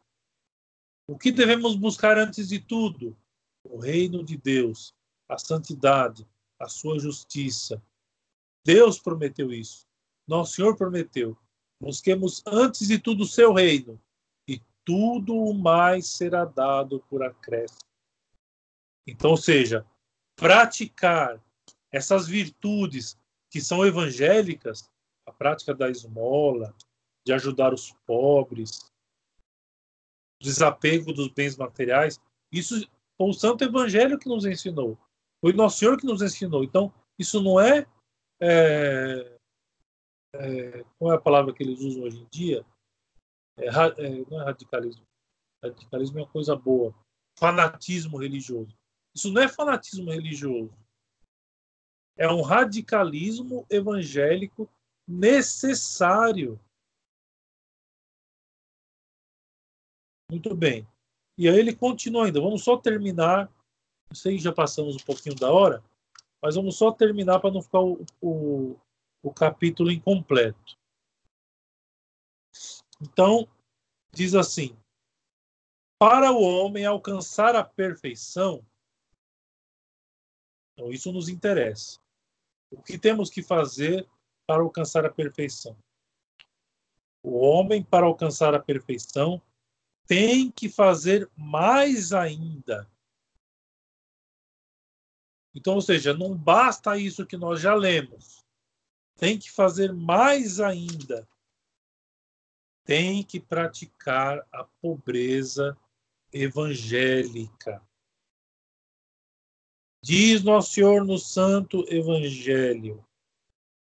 O 1.07 1.17
que 1.17 1.31
devemos 1.31 1.75
buscar 1.75 2.17
antes 2.17 2.49
de 2.49 2.59
tudo? 2.59 3.17
O 3.63 3.79
reino 3.79 4.23
de 4.23 4.37
Deus, 4.37 4.93
a 5.27 5.37
santidade, 5.37 6.27
a 6.59 6.67
sua 6.67 6.99
justiça. 6.99 7.81
Deus 8.63 8.99
prometeu 8.99 9.51
isso. 9.53 9.87
Nosso 10.27 10.53
Senhor 10.53 10.75
prometeu. 10.75 11.37
Busquemos 11.79 12.41
antes 12.45 12.87
de 12.87 12.97
tudo 12.97 13.23
o 13.23 13.27
seu 13.27 13.53
reino, 13.53 14.01
e 14.47 14.61
tudo 14.83 15.35
o 15.35 15.53
mais 15.53 16.07
será 16.07 16.45
dado 16.45 16.99
por 17.09 17.23
acréscimo. 17.23 17.79
Então, 19.07 19.31
ou 19.31 19.37
seja, 19.37 19.85
praticar 20.35 21.41
essas 21.91 22.27
virtudes 22.27 23.17
que 23.51 23.61
são 23.61 23.85
evangélicas, 23.85 24.89
a 25.25 25.31
prática 25.31 25.73
da 25.73 25.89
esmola, 25.89 26.75
de 27.25 27.33
ajudar 27.33 27.73
os 27.73 27.91
pobres, 28.05 28.91
desapego 30.41 31.13
dos 31.13 31.29
bens 31.29 31.55
materiais, 31.55 32.19
isso 32.51 32.87
foi 33.17 33.29
o 33.29 33.33
Santo 33.33 33.63
Evangelho 33.63 34.19
que 34.19 34.27
nos 34.27 34.45
ensinou. 34.45 34.97
Foi 35.41 35.53
Nosso 35.53 35.79
Senhor 35.79 35.97
que 35.97 36.05
nos 36.05 36.21
ensinou. 36.21 36.63
Então, 36.63 36.93
isso 37.17 37.41
não 37.41 37.59
é, 37.59 37.87
é, 38.39 39.34
é 40.39 40.85
qual 40.97 41.11
é 41.11 41.15
a 41.15 41.21
palavra 41.21 41.53
que 41.53 41.63
eles 41.63 41.79
usam 41.79 42.03
hoje 42.03 42.21
em 42.21 42.27
dia? 42.31 42.65
É, 43.57 43.67
é, 43.67 44.25
não 44.29 44.41
é 44.41 44.45
radicalismo. 44.45 45.05
Radicalismo 45.63 46.19
é 46.19 46.21
uma 46.21 46.29
coisa 46.29 46.55
boa. 46.55 46.93
Fanatismo 47.37 48.17
religioso. 48.17 48.75
Isso 49.15 49.31
não 49.31 49.41
é 49.41 49.47
fanatismo 49.47 50.11
religioso 50.11 50.73
é 52.17 52.27
um 52.27 52.41
radicalismo 52.41 53.65
evangélico 53.69 54.69
necessário. 55.07 56.59
Muito 60.31 60.55
bem. 60.55 60.87
E 61.37 61.47
aí 61.47 61.57
ele 61.57 61.75
continua 61.75 62.25
ainda. 62.25 62.41
Vamos 62.41 62.63
só 62.63 62.77
terminar. 62.77 63.51
Não 64.09 64.15
sei, 64.15 64.39
já 64.39 64.51
passamos 64.51 64.95
um 64.95 65.05
pouquinho 65.05 65.35
da 65.35 65.51
hora, 65.51 65.83
mas 66.41 66.55
vamos 66.55 66.77
só 66.77 66.91
terminar 66.91 67.39
para 67.39 67.51
não 67.51 67.61
ficar 67.61 67.81
o, 67.81 68.05
o, 68.21 68.79
o 69.25 69.33
capítulo 69.33 69.91
incompleto. 69.91 70.77
Então, 73.01 73.49
diz 74.13 74.35
assim: 74.35 74.77
Para 75.97 76.31
o 76.31 76.39
homem 76.41 76.85
alcançar 76.85 77.55
a 77.55 77.63
perfeição, 77.63 78.63
então 80.73 80.91
isso 80.91 81.11
nos 81.11 81.27
interessa. 81.27 81.99
O 82.69 82.83
que 82.83 82.99
temos 82.99 83.31
que 83.31 83.41
fazer 83.41 84.07
para 84.45 84.61
alcançar 84.61 85.05
a 85.05 85.11
perfeição? 85.11 85.75
O 87.23 87.39
homem, 87.39 87.83
para 87.83 88.05
alcançar 88.05 88.53
a 88.53 88.59
perfeição, 88.59 89.41
tem 90.05 90.51
que 90.51 90.69
fazer 90.69 91.27
mais 91.35 92.13
ainda. 92.13 92.87
Então, 95.55 95.73
ou 95.73 95.81
seja, 95.81 96.13
não 96.13 96.37
basta 96.37 96.95
isso 96.95 97.25
que 97.25 97.35
nós 97.35 97.59
já 97.59 97.73
lemos. 97.73 98.44
Tem 99.17 99.39
que 99.39 99.51
fazer 99.51 99.93
mais 99.93 100.59
ainda. 100.59 101.27
Tem 102.83 103.23
que 103.23 103.39
praticar 103.39 104.45
a 104.51 104.63
pobreza 104.81 105.77
evangélica. 106.31 107.81
Diz 110.03 110.43
Nosso 110.43 110.73
Senhor 110.73 111.03
no 111.03 111.17
Santo 111.17 111.83
Evangelho: 111.91 113.03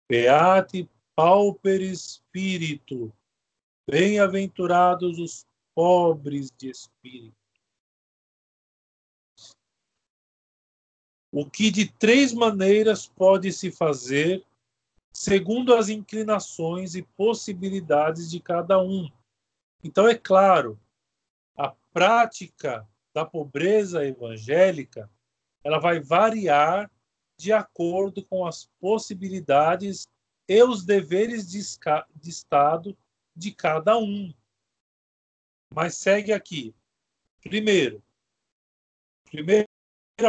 Beate 0.10 0.90
pauper 1.16 1.82
espírito, 1.82 3.14
bem-aventurados 3.88 5.20
os 5.20 5.46
pobres 5.76 6.50
de 6.52 6.70
espírito. 6.70 7.36
O 11.32 11.48
que 11.48 11.70
de 11.70 11.88
três 11.88 12.34
maneiras 12.34 13.08
pode 13.08 13.52
se 13.52 13.72
fazer, 13.72 14.44
segundo 15.18 15.74
as 15.74 15.90
inclinações 15.90 16.94
e 16.94 17.02
possibilidades 17.02 18.30
de 18.30 18.40
cada 18.40 18.80
um. 18.80 19.10
Então, 19.84 20.08
é 20.08 20.14
claro, 20.14 20.80
a 21.58 21.70
prática 21.92 22.88
da 23.16 23.26
pobreza 23.26 24.06
evangélica 24.06 25.10
ela 25.64 25.80
vai 25.80 26.00
variar 26.00 26.92
de 27.36 27.52
acordo 27.52 28.24
com 28.24 28.46
as 28.46 28.70
possibilidades 28.80 30.08
e 30.48 30.62
os 30.62 30.86
deveres 30.86 31.50
de, 31.50 31.62
de 32.16 32.30
Estado 32.30 32.96
de 33.36 33.52
cada 33.52 33.98
um. 33.98 34.32
Mas 35.74 35.96
segue 35.96 36.32
aqui. 36.32 36.76
Primeiro, 37.42 38.04
primeira 39.32 39.68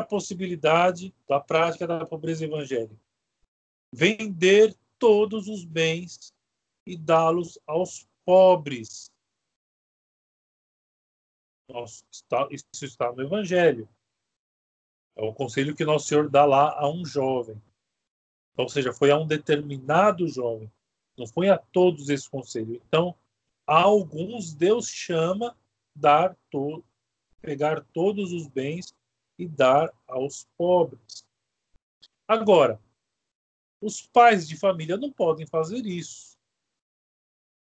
possibilidade 0.09 1.14
da 1.28 1.39
prática 1.39 1.86
da 1.86 2.07
pobreza 2.07 2.47
evangélica: 2.47 3.08
vender 3.93 4.76
todos 4.99 5.49
os 5.49 5.64
bens 5.64 6.32
e 6.86 6.97
dá-los 6.97 7.59
aos 7.66 8.07
pobres. 8.24 9.11
Isso 12.72 12.84
está 12.84 13.12
no 13.12 13.22
Evangelho. 13.22 13.89
É 15.16 15.22
o 15.22 15.34
conselho 15.34 15.74
que 15.74 15.84
Nosso 15.84 16.07
Senhor 16.07 16.28
dá 16.30 16.45
lá 16.45 16.72
a 16.78 16.89
um 16.89 17.05
jovem. 17.05 17.61
Então, 18.53 18.64
ou 18.64 18.68
seja, 18.68 18.93
foi 18.93 19.11
a 19.11 19.18
um 19.18 19.26
determinado 19.26 20.26
jovem. 20.28 20.70
Não 21.16 21.26
foi 21.26 21.49
a 21.49 21.59
todos 21.59 22.09
esse 22.09 22.28
conselho. 22.28 22.80
Então, 22.86 23.14
a 23.66 23.82
alguns 23.82 24.55
Deus 24.55 24.89
chama 24.89 25.57
dar 25.95 26.36
to 26.51 26.84
pegar 27.43 27.84
todos 27.93 28.32
os 28.32 28.47
bens 28.47 28.95
e 29.39 29.47
dar 29.47 29.93
aos 30.07 30.47
pobres. 30.57 31.24
Agora, 32.26 32.80
os 33.81 34.03
pais 34.03 34.47
de 34.49 34.57
família 34.57 34.97
não 34.97 35.12
podem 35.12 35.47
fazer 35.47 35.87
isso, 35.87 36.37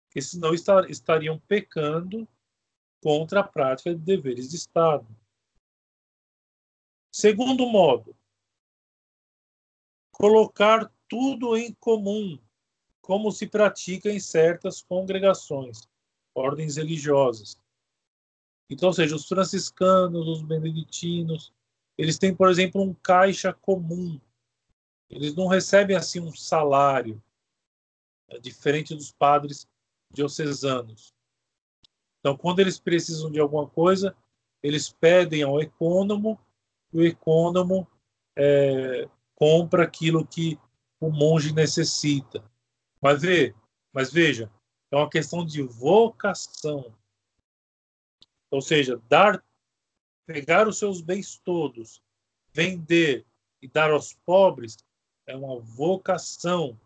porque 0.06 0.20
senão 0.20 0.52
estar, 0.52 0.90
estariam 0.90 1.38
pecando 1.40 2.28
contra 3.02 3.40
a 3.40 3.44
prática 3.44 3.94
de 3.94 4.00
deveres 4.00 4.50
de 4.50 4.56
Estado. 4.56 5.06
Segundo 7.10 7.66
modo, 7.66 8.16
colocar 10.12 10.90
tudo 11.08 11.56
em 11.56 11.74
comum, 11.74 12.38
como 13.00 13.30
se 13.32 13.46
pratica 13.46 14.10
em 14.10 14.20
certas 14.20 14.82
congregações, 14.82 15.88
ordens 16.34 16.76
religiosas. 16.76 17.58
Então, 18.70 18.88
ou 18.88 18.92
seja, 18.92 19.14
os 19.14 19.26
franciscanos, 19.26 20.26
os 20.26 20.42
beneditinos, 20.42 21.52
eles 21.98 22.18
têm, 22.18 22.34
por 22.34 22.48
exemplo, 22.48 22.80
um 22.80 22.94
caixa 22.94 23.52
comum. 23.52 24.18
Eles 25.12 25.34
não 25.34 25.46
recebem 25.46 25.94
assim 25.94 26.20
um 26.20 26.34
salário, 26.34 27.22
é 28.28 28.38
diferente 28.38 28.94
dos 28.94 29.12
padres 29.12 29.68
diocesanos. 30.10 31.14
Então, 32.18 32.34
quando 32.34 32.60
eles 32.60 32.80
precisam 32.80 33.30
de 33.30 33.38
alguma 33.38 33.68
coisa, 33.68 34.16
eles 34.62 34.90
pedem 34.90 35.42
ao 35.42 35.60
ecônomo 35.60 36.40
o 36.92 37.02
ecônomo 37.02 37.86
é, 38.36 39.08
compra 39.34 39.84
aquilo 39.84 40.26
que 40.26 40.58
o 41.00 41.10
monge 41.10 41.52
necessita. 41.52 42.44
Mas, 43.00 43.22
vê, 43.22 43.54
mas 43.92 44.12
veja, 44.12 44.50
É 44.90 44.96
uma 44.96 45.08
questão 45.08 45.44
de 45.44 45.62
vocação. 45.62 46.94
Ou 48.50 48.60
seja, 48.60 49.00
dar, 49.08 49.42
pegar 50.26 50.68
os 50.68 50.78
seus 50.78 51.00
bens 51.00 51.38
todos, 51.38 52.02
vender 52.52 53.26
e 53.62 53.66
dar 53.66 53.90
aos 53.90 54.12
pobres 54.12 54.76
é 55.26 55.36
uma 55.36 55.60
vocação. 55.60 56.78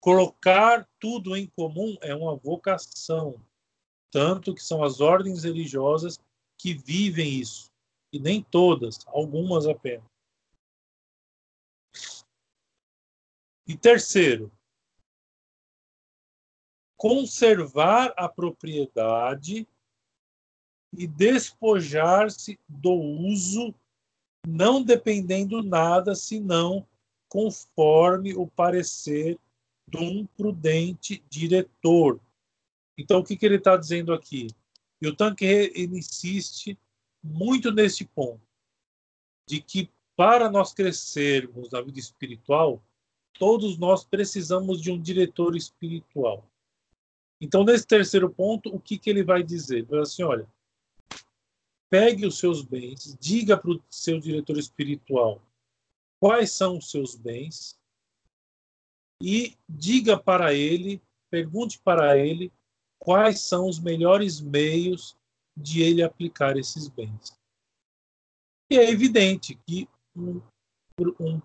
Colocar 0.00 0.88
tudo 0.98 1.36
em 1.36 1.46
comum 1.46 1.96
é 2.00 2.14
uma 2.14 2.36
vocação. 2.36 3.40
Tanto 4.10 4.54
que 4.54 4.62
são 4.62 4.82
as 4.82 5.00
ordens 5.00 5.44
religiosas 5.44 6.18
que 6.58 6.74
vivem 6.74 7.40
isso. 7.40 7.70
E 8.12 8.18
nem 8.18 8.42
todas, 8.42 8.98
algumas 9.06 9.66
apenas. 9.66 10.04
E 13.66 13.76
terceiro, 13.76 14.52
conservar 16.96 18.14
a 18.16 18.28
propriedade 18.28 19.66
e 20.92 21.06
despojar-se 21.06 22.60
do 22.68 22.92
uso, 22.92 23.74
não 24.46 24.82
dependendo 24.82 25.62
nada 25.62 26.14
senão 26.14 26.86
conforme 27.28 28.34
o 28.34 28.46
parecer 28.46 29.38
de 29.88 29.98
um 29.98 30.26
prudente 30.26 31.22
diretor. 31.28 32.20
Então, 32.96 33.20
o 33.20 33.24
que, 33.24 33.36
que 33.36 33.44
ele 33.44 33.56
está 33.56 33.76
dizendo 33.76 34.12
aqui? 34.12 34.48
E 35.00 35.06
o 35.06 35.14
Tanque 35.14 35.72
insiste 35.76 36.78
muito 37.22 37.72
nesse 37.72 38.04
ponto, 38.04 38.40
de 39.48 39.60
que 39.60 39.90
para 40.16 40.50
nós 40.50 40.72
crescermos 40.72 41.70
na 41.70 41.80
vida 41.80 41.98
espiritual, 41.98 42.82
todos 43.38 43.76
nós 43.76 44.04
precisamos 44.04 44.80
de 44.80 44.92
um 44.92 45.00
diretor 45.00 45.56
espiritual. 45.56 46.48
Então, 47.40 47.64
nesse 47.64 47.86
terceiro 47.86 48.30
ponto, 48.30 48.74
o 48.74 48.78
que, 48.78 48.96
que 48.96 49.10
ele 49.10 49.24
vai 49.24 49.42
dizer? 49.42 49.78
Ele 49.78 49.86
vai 49.86 50.00
assim, 50.00 50.22
olha, 50.22 50.46
pegue 51.90 52.26
os 52.26 52.38
seus 52.38 52.62
bens, 52.62 53.16
diga 53.20 53.56
para 53.56 53.70
o 53.70 53.82
seu 53.90 54.18
diretor 54.18 54.58
espiritual 54.58 55.40
quais 56.20 56.52
são 56.52 56.78
os 56.78 56.90
seus 56.90 57.14
bens 57.14 57.78
e 59.22 59.56
diga 59.68 60.18
para 60.18 60.54
ele, 60.54 61.02
pergunte 61.30 61.78
para 61.78 62.16
ele 62.18 62.52
quais 62.98 63.40
são 63.40 63.68
os 63.68 63.78
melhores 63.78 64.40
meios 64.40 65.16
de 65.56 65.82
ele 65.82 66.02
aplicar 66.02 66.56
esses 66.56 66.88
bens. 66.88 67.38
E 68.70 68.78
é 68.78 68.90
evidente 68.90 69.54
que 69.66 69.88
um, 70.16 70.40
um, 71.20 71.40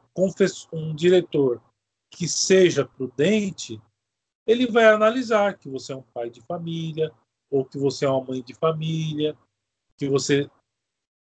um 0.71 0.95
diretor 0.95 1.61
que 2.09 2.27
seja 2.27 2.85
prudente, 2.85 3.79
ele 4.47 4.65
vai 4.65 4.85
analisar 4.85 5.57
que 5.57 5.69
você 5.69 5.93
é 5.93 5.95
um 5.95 6.01
pai 6.01 6.29
de 6.29 6.41
família, 6.41 7.11
ou 7.51 7.65
que 7.65 7.77
você 7.77 8.05
é 8.05 8.09
uma 8.09 8.23
mãe 8.23 8.41
de 8.41 8.53
família, 8.53 9.37
que 9.99 10.07
você 10.07 10.49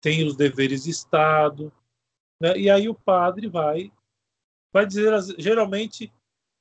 tem 0.01 0.27
os 0.27 0.35
deveres 0.35 0.83
de 0.83 0.91
Estado, 0.91 1.71
né? 2.39 2.57
e 2.57 2.69
aí 2.69 2.89
o 2.89 2.93
padre 2.93 3.47
vai 3.47 3.91
vai 4.73 4.85
dizer 4.85 5.13
geralmente 5.39 6.13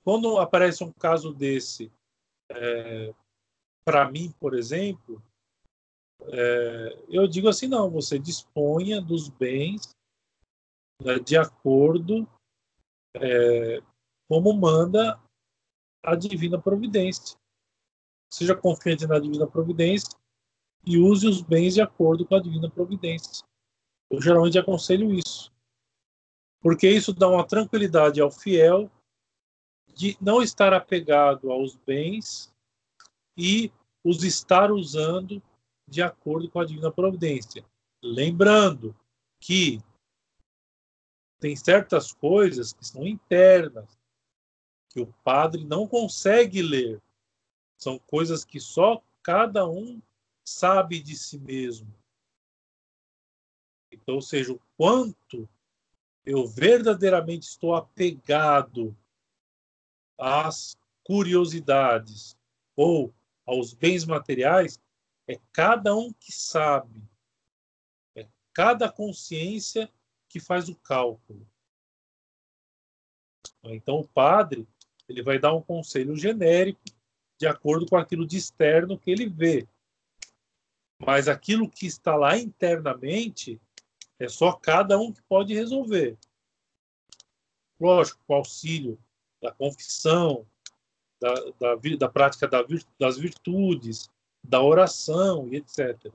quando 0.04 0.38
aparece 0.38 0.84
um 0.84 0.92
caso 0.92 1.34
desse 1.34 1.92
é, 2.48 3.12
para 3.84 4.08
mim 4.08 4.32
por 4.38 4.54
exemplo 4.54 5.20
é, 6.22 7.04
eu 7.08 7.26
digo 7.26 7.48
assim 7.48 7.66
não 7.66 7.90
você 7.90 8.16
disponha 8.16 9.00
dos 9.00 9.28
bens 9.28 9.90
né, 11.02 11.18
de 11.18 11.36
acordo 11.36 12.28
é, 13.16 13.82
como 14.28 14.52
manda 14.54 15.20
a 16.04 16.14
divina 16.14 16.60
providência 16.62 17.36
seja 18.32 18.54
confiante 18.54 19.06
na 19.06 19.18
divina 19.18 19.46
providência 19.46 20.16
e 20.87 20.99
use 20.99 21.26
os 21.26 21.41
bens 21.41 21.74
de 21.74 21.80
acordo 21.80 22.26
com 22.26 22.35
a 22.35 22.41
divina 22.41 22.70
providência. 22.70 23.45
Eu 24.11 24.20
geralmente 24.20 24.59
aconselho 24.59 25.12
isso, 25.12 25.53
porque 26.61 26.89
isso 26.89 27.12
dá 27.12 27.28
uma 27.28 27.47
tranquilidade 27.47 28.20
ao 28.20 28.30
fiel 28.30 28.91
de 29.95 30.16
não 30.20 30.43
estar 30.43 30.72
apegado 30.72 31.51
aos 31.51 31.76
bens 31.76 32.53
e 33.37 33.72
os 34.05 34.22
estar 34.22 34.70
usando 34.70 35.43
de 35.89 36.03
acordo 36.03 36.51
com 36.51 36.61
a 36.61 36.64
divina 36.64 36.91
providência. 36.91 37.64
Lembrando 38.03 38.95
que 39.41 39.80
tem 41.41 41.55
certas 41.57 42.12
coisas 42.12 42.72
que 42.72 42.87
são 42.87 43.07
internas, 43.07 43.99
que 44.91 45.01
o 45.01 45.07
padre 45.24 45.64
não 45.64 45.87
consegue 45.87 46.62
ler. 46.62 47.03
São 47.76 47.99
coisas 47.99 48.45
que 48.45 48.61
só 48.61 49.03
cada 49.22 49.68
um 49.68 50.01
sabe 50.45 51.01
de 51.01 51.16
si 51.16 51.38
mesmo. 51.38 51.92
Então, 53.90 54.16
ou 54.16 54.22
seja, 54.22 54.53
o 54.53 54.61
quanto 54.76 55.49
eu 56.24 56.47
verdadeiramente 56.47 57.47
estou 57.47 57.74
apegado 57.74 58.97
às 60.18 60.76
curiosidades 61.03 62.36
ou 62.76 63.14
aos 63.47 63.74
bens 63.74 64.05
materiais, 64.05 64.80
é 65.28 65.38
cada 65.53 65.95
um 65.95 66.12
que 66.12 66.32
sabe. 66.32 67.03
É 68.16 68.26
cada 68.53 68.90
consciência 68.90 69.90
que 70.28 70.40
faz 70.40 70.68
o 70.68 70.74
cálculo. 70.76 71.47
Então, 73.64 74.01
o 74.01 74.09
padre 74.09 74.66
ele 75.09 75.22
vai 75.22 75.38
dar 75.38 75.55
um 75.55 75.62
conselho 75.62 76.16
genérico 76.16 76.82
de 77.38 77.47
acordo 77.47 77.86
com 77.86 77.97
aquilo 77.97 78.26
de 78.26 78.36
externo 78.36 78.99
que 78.99 79.11
ele 79.11 79.28
vê. 79.28 79.66
Mas 80.99 81.28
aquilo 81.28 81.68
que 81.68 81.86
está 81.86 82.16
lá 82.16 82.36
internamente 82.38 83.61
é 84.18 84.28
só 84.28 84.53
cada 84.53 84.99
um 84.99 85.12
que 85.12 85.22
pode 85.22 85.55
resolver. 85.55 86.16
Lógico, 87.80 88.22
com 88.26 88.34
auxílio 88.34 88.99
da 89.42 89.53
confissão, 89.53 90.47
da, 91.20 91.34
da, 91.59 91.97
da 91.99 92.09
prática 92.09 92.47
da, 92.47 92.64
das 92.99 93.18
virtudes, 93.18 94.09
da 94.42 94.62
oração 94.62 95.49
e 95.53 95.56
etc. 95.56 96.12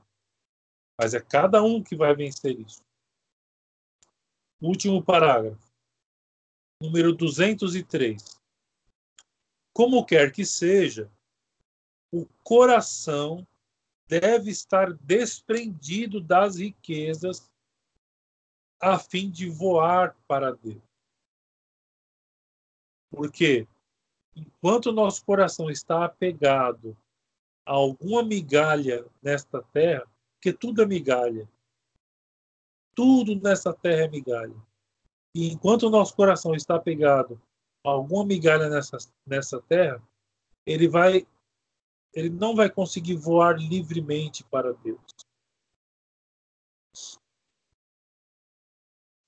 Mas 0.98 1.14
é 1.14 1.20
cada 1.20 1.62
um 1.62 1.82
que 1.82 1.96
vai 1.96 2.14
vencer 2.14 2.58
isso. 2.58 2.82
Último 4.60 5.02
parágrafo. 5.02 5.70
Número 6.82 7.14
203. 7.14 8.40
Como 9.72 10.04
quer 10.04 10.32
que 10.32 10.44
seja, 10.44 11.10
o 12.12 12.26
coração 12.42 13.46
deve 14.10 14.50
estar 14.50 14.92
desprendido 14.94 16.20
das 16.20 16.56
riquezas 16.56 17.48
a 18.80 18.98
fim 18.98 19.30
de 19.30 19.48
voar 19.48 20.16
para 20.26 20.52
Deus. 20.56 20.82
Porque 23.08 23.68
enquanto 24.34 24.90
nosso 24.90 25.24
coração 25.24 25.70
está 25.70 26.04
apegado 26.04 26.96
a 27.64 27.72
alguma 27.72 28.24
migalha 28.24 29.06
nesta 29.22 29.62
terra, 29.62 30.04
porque 30.34 30.52
tudo 30.52 30.82
é 30.82 30.86
migalha. 30.86 31.48
Tudo 32.96 33.36
nessa 33.36 33.72
terra 33.72 34.06
é 34.06 34.08
migalha. 34.08 34.56
E 35.32 35.52
enquanto 35.52 35.84
o 35.84 35.90
nosso 35.90 36.16
coração 36.16 36.52
está 36.56 36.74
apegado 36.74 37.40
a 37.86 37.90
alguma 37.90 38.24
migalha 38.24 38.68
nessa, 38.68 38.98
nessa 39.24 39.62
terra, 39.62 40.02
ele 40.66 40.88
vai 40.88 41.24
ele 42.12 42.30
não 42.30 42.54
vai 42.54 42.68
conseguir 42.68 43.16
voar 43.16 43.56
livremente 43.58 44.44
para 44.44 44.72
Deus. 44.72 45.00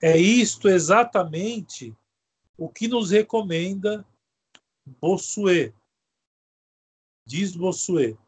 É 0.01 0.17
isto 0.17 0.69
exatamente 0.69 1.97
o 2.59 2.69
que 2.69 2.89
nos 2.89 3.11
recomenda 3.11 4.05
Bossuet. 5.01 5.73
Diz 7.25 7.55
Bossuet: 7.55 8.19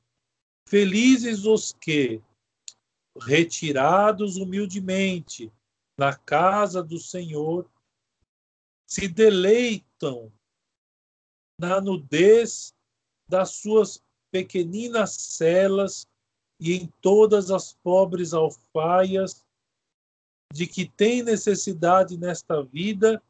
Felizes 0.68 1.44
os 1.44 1.72
que, 1.72 2.22
retirados 3.20 4.36
humildemente 4.36 5.52
na 5.98 6.16
casa 6.16 6.82
do 6.82 6.98
Senhor, 6.98 7.68
se 8.86 9.09
deleitam 9.09 10.32
na 11.59 11.81
nudez 11.81 12.72
das 13.28 13.56
suas 13.56 14.02
pequeninas 14.35 15.12
celas 15.12 16.09
e 16.59 16.74
em 16.74 16.93
todas 17.01 17.52
as 17.52 17.73
pobres 17.73 18.35
alfaias 18.35 19.44
de 20.52 20.66
que 20.66 20.86
tem 20.86 21.23
necessidade 21.23 22.16
nesta 22.16 22.61
vida, 22.61 23.23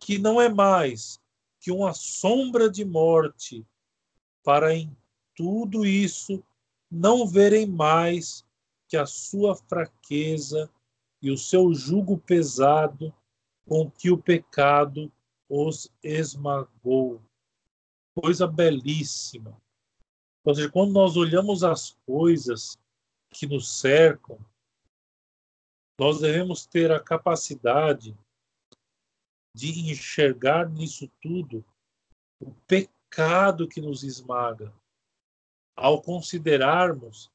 que 0.00 0.18
não 0.18 0.40
é 0.40 0.48
mais 0.48 1.20
que 1.60 1.70
uma 1.70 1.94
sombra 1.94 2.68
de 2.68 2.84
morte, 2.84 3.64
para 4.42 4.74
em 4.74 4.90
tudo 5.36 5.86
isso 5.86 6.42
não 6.90 7.24
verem 7.24 7.64
mais 7.64 8.44
que 8.88 8.96
a 8.96 9.06
sua 9.06 9.54
fraqueza 9.54 10.68
e 11.22 11.30
o 11.30 11.38
seu 11.38 11.72
jugo 11.72 12.18
pesado 12.18 13.14
com 13.64 13.88
que 13.88 14.10
o 14.10 14.18
pecado 14.18 15.08
os 15.48 15.88
esmagou. 16.02 17.22
coisa 18.12 18.44
belíssima. 18.44 19.56
Ou 20.44 20.54
seja, 20.54 20.70
quando 20.70 20.92
nós 20.92 21.16
olhamos 21.16 21.62
as 21.62 21.96
coisas 22.06 22.76
que 23.30 23.46
nos 23.46 23.80
cercam, 23.80 24.38
nós 25.98 26.20
devemos 26.20 26.66
ter 26.66 26.90
a 26.90 27.00
capacidade 27.00 28.16
de 29.54 29.90
enxergar 29.90 30.68
nisso 30.68 31.08
tudo 31.20 31.64
o 32.40 32.52
pecado 32.66 33.68
que 33.68 33.80
nos 33.80 34.02
esmaga, 34.02 34.72
ao 35.76 36.02
considerarmos 36.02 37.30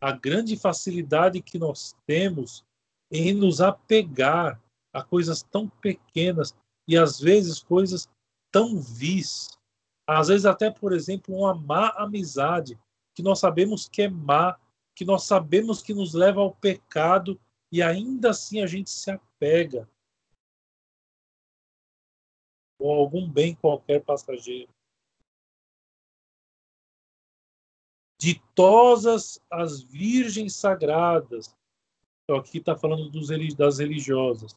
a 0.00 0.12
grande 0.12 0.56
facilidade 0.56 1.40
que 1.40 1.58
nós 1.58 1.94
temos 2.06 2.64
em 3.10 3.32
nos 3.32 3.60
apegar 3.60 4.60
a 4.92 5.02
coisas 5.02 5.42
tão 5.42 5.68
pequenas 5.68 6.54
e 6.86 6.96
às 6.96 7.20
vezes 7.20 7.62
coisas 7.62 8.08
tão 8.50 8.80
vis. 8.80 9.58
Às 10.12 10.26
vezes 10.26 10.44
até, 10.44 10.68
por 10.68 10.92
exemplo, 10.92 11.36
uma 11.36 11.54
má 11.54 11.90
amizade 11.90 12.76
que 13.14 13.22
nós 13.22 13.38
sabemos 13.38 13.88
que 13.88 14.02
é 14.02 14.08
má, 14.08 14.58
que 14.92 15.04
nós 15.04 15.22
sabemos 15.22 15.82
que 15.82 15.94
nos 15.94 16.14
leva 16.14 16.40
ao 16.40 16.52
pecado 16.52 17.40
e 17.70 17.80
ainda 17.80 18.30
assim 18.30 18.60
a 18.60 18.66
gente 18.66 18.90
se 18.90 19.08
apega 19.08 19.88
ou 22.76 22.92
algum 22.92 23.30
bem 23.30 23.54
qualquer 23.54 24.02
passageiro. 24.02 24.72
Ditosas 28.18 29.40
as 29.48 29.80
virgens 29.80 30.56
sagradas. 30.56 31.54
Então, 32.24 32.36
aqui 32.36 32.58
está 32.58 32.76
falando 32.76 33.08
dos, 33.10 33.28
das 33.56 33.78
religiosas. 33.78 34.56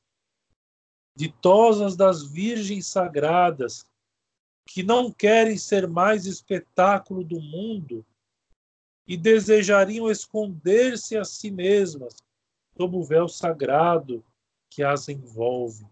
Ditosas 1.15 1.95
das 1.95 2.23
virgens 2.23 2.87
sagradas, 2.87 3.87
que 4.65 4.83
não 4.83 5.11
querem 5.11 5.57
ser 5.57 5.87
mais 5.87 6.25
espetáculo 6.25 7.23
do 7.23 7.39
mundo 7.39 8.05
e 9.07 9.17
desejariam 9.17 10.09
esconder-se 10.09 11.17
a 11.17 11.25
si 11.25 11.51
mesmas 11.51 12.15
sob 12.77 12.95
o 12.95 13.03
véu 13.03 13.27
sagrado 13.27 14.23
que 14.69 14.81
as 14.81 15.09
envolve. 15.09 15.85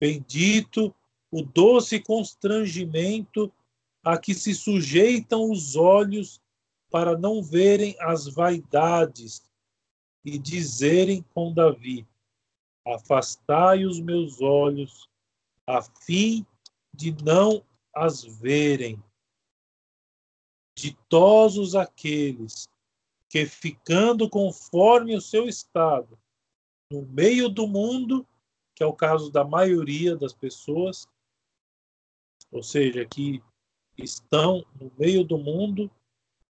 Bendito 0.00 0.94
o 1.30 1.42
doce 1.42 2.00
constrangimento 2.00 3.52
a 4.02 4.16
que 4.16 4.34
se 4.34 4.54
sujeitam 4.54 5.50
os 5.50 5.76
olhos 5.76 6.40
para 6.90 7.18
não 7.18 7.42
verem 7.42 7.96
as 8.00 8.26
vaidades 8.26 9.42
e 10.24 10.38
dizerem 10.38 11.24
com 11.34 11.52
Davi: 11.52 12.06
Afastai 12.86 13.84
os 13.84 14.00
meus 14.00 14.40
olhos, 14.40 15.08
a 15.66 15.82
fim 15.82 16.46
de 16.96 17.12
não 17.22 17.64
as 17.94 18.24
verem. 18.24 19.02
Ditosos 20.76 21.74
aqueles 21.74 22.68
que, 23.28 23.46
ficando 23.46 24.28
conforme 24.28 25.14
o 25.14 25.20
seu 25.20 25.48
estado, 25.48 26.18
no 26.90 27.02
meio 27.02 27.48
do 27.48 27.66
mundo, 27.66 28.26
que 28.74 28.82
é 28.82 28.86
o 28.86 28.92
caso 28.92 29.30
da 29.30 29.44
maioria 29.44 30.16
das 30.16 30.32
pessoas, 30.32 31.06
ou 32.50 32.62
seja, 32.62 33.06
que 33.06 33.42
estão 33.96 34.64
no 34.78 34.92
meio 34.98 35.24
do 35.24 35.38
mundo 35.38 35.90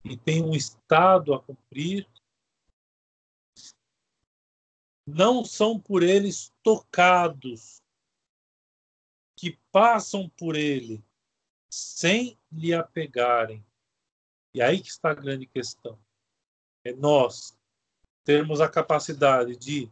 e 0.04 0.16
têm 0.16 0.42
um 0.42 0.54
estado 0.54 1.34
a 1.34 1.42
cumprir, 1.42 2.08
não 5.06 5.44
são 5.44 5.78
por 5.78 6.02
eles 6.02 6.52
tocados, 6.62 7.82
que 9.40 9.58
passam 9.72 10.28
por 10.28 10.54
ele 10.54 11.02
sem 11.70 12.38
lhe 12.52 12.74
apegarem. 12.74 13.64
E 14.52 14.60
aí 14.60 14.82
que 14.82 14.90
está 14.90 15.12
a 15.12 15.14
grande 15.14 15.46
questão. 15.46 15.98
É 16.84 16.92
nós 16.92 17.58
termos 18.22 18.60
a 18.60 18.68
capacidade 18.68 19.56
de 19.56 19.90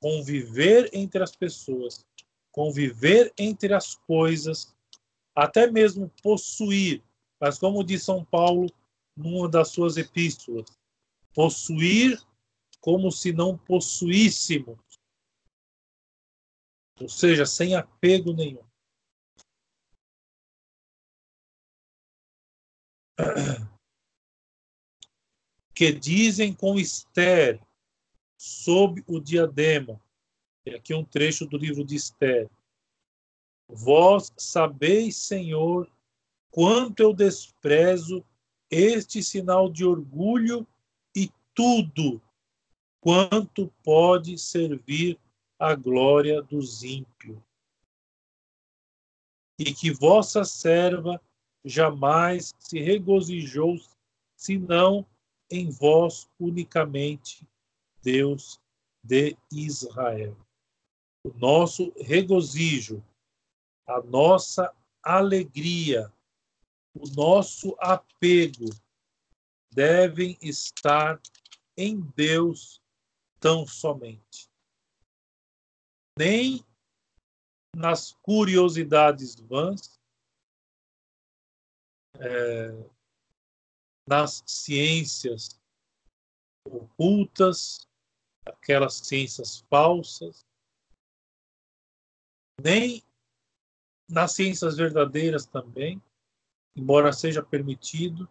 conviver 0.00 0.88
entre 0.92 1.20
as 1.20 1.34
pessoas, 1.34 2.06
conviver 2.52 3.34
entre 3.36 3.74
as 3.74 3.96
coisas 3.96 4.72
até 5.34 5.68
mesmo 5.68 6.08
possuir, 6.22 7.02
mas 7.40 7.58
como 7.58 7.82
diz 7.82 8.04
São 8.04 8.24
Paulo 8.24 8.70
numa 9.16 9.48
das 9.48 9.68
suas 9.68 9.96
epístolas, 9.96 10.66
possuir 11.34 12.22
como 12.80 13.10
se 13.10 13.32
não 13.32 13.58
possuíssemos, 13.58 14.78
ou 17.00 17.08
seja, 17.08 17.44
sem 17.44 17.74
apego 17.74 18.32
nenhum. 18.32 18.64
Que 25.74 25.92
dizem 25.92 26.54
com 26.54 26.78
Esther 26.78 27.60
sob 28.38 29.02
o 29.06 29.20
diadema. 29.20 30.00
É 30.64 30.76
aqui 30.76 30.94
um 30.94 31.04
trecho 31.04 31.46
do 31.46 31.56
livro 31.56 31.84
de 31.84 31.96
Esther. 31.96 32.50
Vós 33.68 34.32
sabeis, 34.36 35.16
Senhor, 35.16 35.90
quanto 36.50 37.00
eu 37.00 37.12
desprezo 37.12 38.24
este 38.70 39.22
sinal 39.22 39.70
de 39.70 39.84
orgulho 39.84 40.66
e 41.14 41.30
tudo 41.54 42.20
quanto 43.00 43.72
pode 43.84 44.36
servir 44.38 45.18
à 45.58 45.74
glória 45.74 46.42
dos 46.42 46.82
ímpios. 46.82 47.38
E 49.58 49.72
que 49.72 49.90
vossa 49.90 50.44
serva 50.44 51.20
jamais 51.66 52.54
se 52.58 52.78
regozijou, 52.78 53.76
senão 54.36 55.04
em 55.50 55.68
vós 55.68 56.30
unicamente, 56.38 57.46
Deus 58.02 58.60
de 59.02 59.36
Israel. 59.52 60.36
O 61.24 61.32
nosso 61.36 61.92
regozijo 61.96 63.04
a 63.86 64.02
nossa 64.02 64.74
alegria, 65.02 66.12
o 66.92 67.08
nosso 67.10 67.76
apego 67.78 68.68
devem 69.72 70.36
estar 70.42 71.20
em 71.76 72.00
Deus 72.16 72.82
tão 73.38 73.66
somente. 73.66 74.50
Nem 76.18 76.64
nas 77.76 78.12
curiosidades 78.22 79.36
vãs, 79.36 79.95
é, 82.20 82.90
nas 84.08 84.42
ciências 84.46 85.60
ocultas, 86.68 87.88
aquelas 88.44 88.94
ciências 88.94 89.60
falsas, 89.70 90.46
nem 92.62 93.02
nas 94.08 94.32
ciências 94.32 94.76
verdadeiras 94.76 95.46
também, 95.46 96.02
embora 96.76 97.12
seja 97.12 97.42
permitido, 97.42 98.28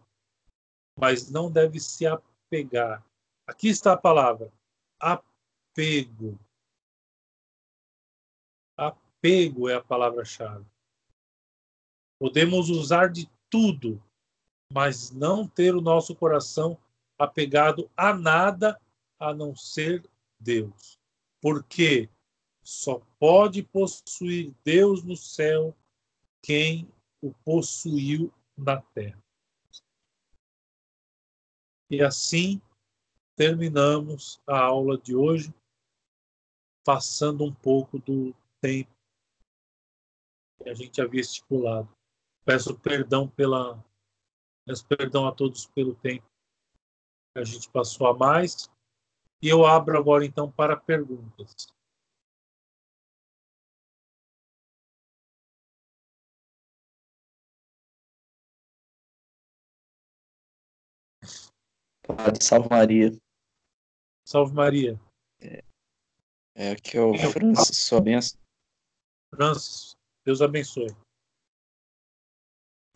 mas 0.98 1.30
não 1.30 1.50
deve 1.50 1.78
se 1.78 2.06
apegar. 2.06 3.04
Aqui 3.46 3.68
está 3.68 3.92
a 3.92 3.96
palavra 3.96 4.52
apego. 4.98 6.38
Apego 8.76 9.68
é 9.68 9.74
a 9.74 9.82
palavra-chave. 9.82 10.64
Podemos 12.18 12.70
usar 12.70 13.10
de 13.10 13.28
tudo, 13.50 14.02
mas 14.72 15.10
não 15.10 15.46
ter 15.46 15.74
o 15.74 15.80
nosso 15.80 16.14
coração 16.14 16.78
apegado 17.18 17.90
a 17.96 18.12
nada 18.12 18.80
a 19.18 19.32
não 19.32 19.54
ser 19.54 20.08
Deus. 20.38 20.98
Por 21.40 21.64
quê? 21.64 22.08
Só 22.62 23.00
pode 23.18 23.62
possuir 23.62 24.54
Deus 24.64 25.02
no 25.02 25.16
céu 25.16 25.74
quem 26.42 26.88
o 27.22 27.32
possuiu 27.44 28.32
na 28.56 28.80
terra. 28.80 29.22
E 31.88 32.02
assim 32.02 32.60
terminamos 33.36 34.40
a 34.46 34.58
aula 34.58 34.98
de 34.98 35.14
hoje, 35.14 35.54
passando 36.84 37.44
um 37.44 37.54
pouco 37.54 37.98
do 37.98 38.34
tempo 38.60 38.90
que 40.62 40.68
a 40.68 40.74
gente 40.74 41.00
havia 41.00 41.20
estipulado. 41.20 41.95
Peço 42.46 42.78
perdão 42.78 43.28
pela 43.28 43.84
peço 44.64 44.86
perdão 44.86 45.26
a 45.26 45.32
todos 45.32 45.66
pelo 45.66 45.96
tempo 45.96 46.24
que 47.34 47.40
a 47.40 47.44
gente 47.44 47.68
passou 47.70 48.06
a 48.06 48.16
mais. 48.16 48.70
E 49.42 49.48
eu 49.48 49.66
abro 49.66 49.98
agora 49.98 50.24
então 50.24 50.50
para 50.50 50.76
perguntas. 50.76 51.66
Padre, 62.06 62.44
salve 62.44 62.68
Maria. 62.70 63.18
Salve 64.24 64.54
Maria. 64.54 65.00
É, 65.40 65.64
é 66.54 66.70
aqui 66.70 66.96
é 66.96 67.00
o 67.00 67.12
Francis, 67.32 67.76
sua 67.76 68.00
benção. 68.00 68.38
Francis, 69.34 69.96
Deus 70.24 70.40
abençoe. 70.40 70.94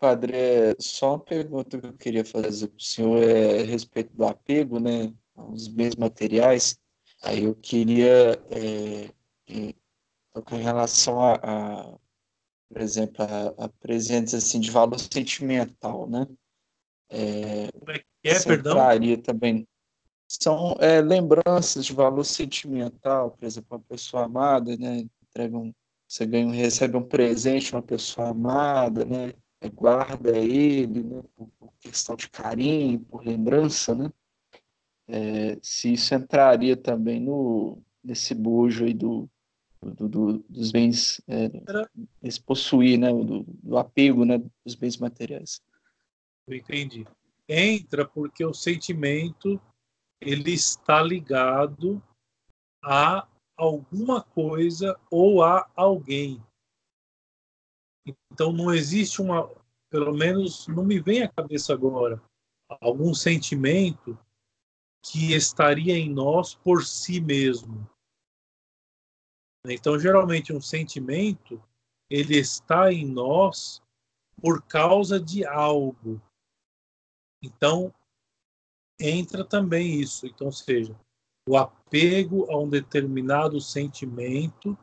Padre, 0.00 0.34
é 0.34 0.76
só 0.78 1.10
uma 1.10 1.20
pergunta 1.20 1.78
que 1.78 1.86
eu 1.86 1.92
queria 1.92 2.24
fazer 2.24 2.68
para 2.68 2.78
o 2.78 2.82
senhor 2.82 3.22
é 3.22 3.60
a 3.60 3.64
respeito 3.64 4.16
do 4.16 4.24
apego, 4.24 4.80
né, 4.80 5.12
aos 5.36 5.68
bens 5.68 5.94
materiais. 5.94 6.80
Aí 7.22 7.44
eu 7.44 7.54
queria, 7.54 8.42
é, 8.50 9.10
em, 9.46 9.74
em 10.52 10.62
relação 10.62 11.20
a, 11.20 11.34
a, 11.34 11.98
por 12.70 12.80
exemplo, 12.80 13.22
a, 13.22 13.64
a 13.64 13.68
presentes 13.68 14.32
assim 14.32 14.58
de 14.58 14.70
valor 14.70 14.98
sentimental, 14.98 16.08
né? 16.08 16.26
É, 17.10 17.70
Como 17.72 17.90
é 17.90 17.98
que 17.98 18.04
é, 18.24 18.42
perdão? 18.42 19.22
também 19.22 19.68
são 20.26 20.76
é, 20.80 21.02
lembranças 21.02 21.84
de 21.84 21.92
valor 21.92 22.24
sentimental, 22.24 23.32
por 23.32 23.44
exemplo, 23.44 23.76
uma 23.76 23.84
pessoa 23.84 24.24
amada, 24.24 24.76
né? 24.78 25.06
Entrega 25.22 25.58
um, 25.58 25.74
você 26.08 26.24
ganha, 26.24 26.54
recebe 26.54 26.96
um 26.96 27.02
presente 27.02 27.66
de 27.66 27.74
uma 27.74 27.82
pessoa 27.82 28.28
amada, 28.28 29.04
né? 29.04 29.34
Guarda 29.68 30.36
ele, 30.36 31.02
né? 31.02 31.22
Por, 31.36 31.48
por, 31.58 31.72
questão 31.80 32.16
de 32.16 32.28
carinho, 32.28 33.00
por 33.00 33.24
lembrança, 33.24 33.94
né? 33.94 34.10
É, 35.08 35.58
se 35.62 35.92
isso 35.92 36.14
entraria 36.14 36.76
também 36.76 37.20
no 37.20 37.82
nesse 38.02 38.34
bojo 38.34 38.84
aí 38.84 38.94
do, 38.94 39.28
do, 39.82 40.08
do 40.08 40.38
dos 40.48 40.72
bens, 40.72 41.20
é, 41.28 41.50
esse 42.22 42.40
possuir, 42.40 42.98
né? 42.98 43.12
Do, 43.12 43.44
do 43.46 43.76
apego, 43.76 44.24
né? 44.24 44.38
Dos 44.64 44.74
bens 44.74 44.96
materiais. 44.96 45.60
Eu 46.46 46.56
entendi. 46.56 47.06
Entra 47.48 48.06
porque 48.06 48.44
o 48.44 48.54
sentimento 48.54 49.60
ele 50.20 50.52
está 50.52 51.02
ligado 51.02 52.02
a 52.82 53.26
alguma 53.56 54.22
coisa 54.22 54.98
ou 55.10 55.42
a 55.42 55.68
alguém. 55.74 56.42
Então 58.32 58.52
não 58.52 58.72
existe 58.72 59.20
uma, 59.20 59.48
pelo 59.90 60.12
menos 60.12 60.66
não 60.68 60.84
me 60.84 61.00
vem 61.00 61.22
à 61.22 61.28
cabeça 61.28 61.72
agora, 61.72 62.22
algum 62.80 63.12
sentimento 63.14 64.18
que 65.02 65.34
estaria 65.34 65.96
em 65.96 66.10
nós 66.10 66.54
por 66.54 66.84
si 66.84 67.20
mesmo. 67.20 67.88
Então 69.66 69.98
geralmente 69.98 70.52
um 70.52 70.60
sentimento 70.60 71.62
ele 72.08 72.36
está 72.36 72.92
em 72.92 73.06
nós 73.06 73.82
por 74.40 74.62
causa 74.62 75.20
de 75.20 75.44
algo. 75.44 76.20
Então 77.42 77.94
entra 79.00 79.44
também 79.44 79.98
isso. 80.00 80.26
Então, 80.26 80.52
seja, 80.52 80.98
o 81.48 81.56
apego 81.56 82.50
a 82.50 82.58
um 82.58 82.68
determinado 82.68 83.60
sentimento 83.60 84.76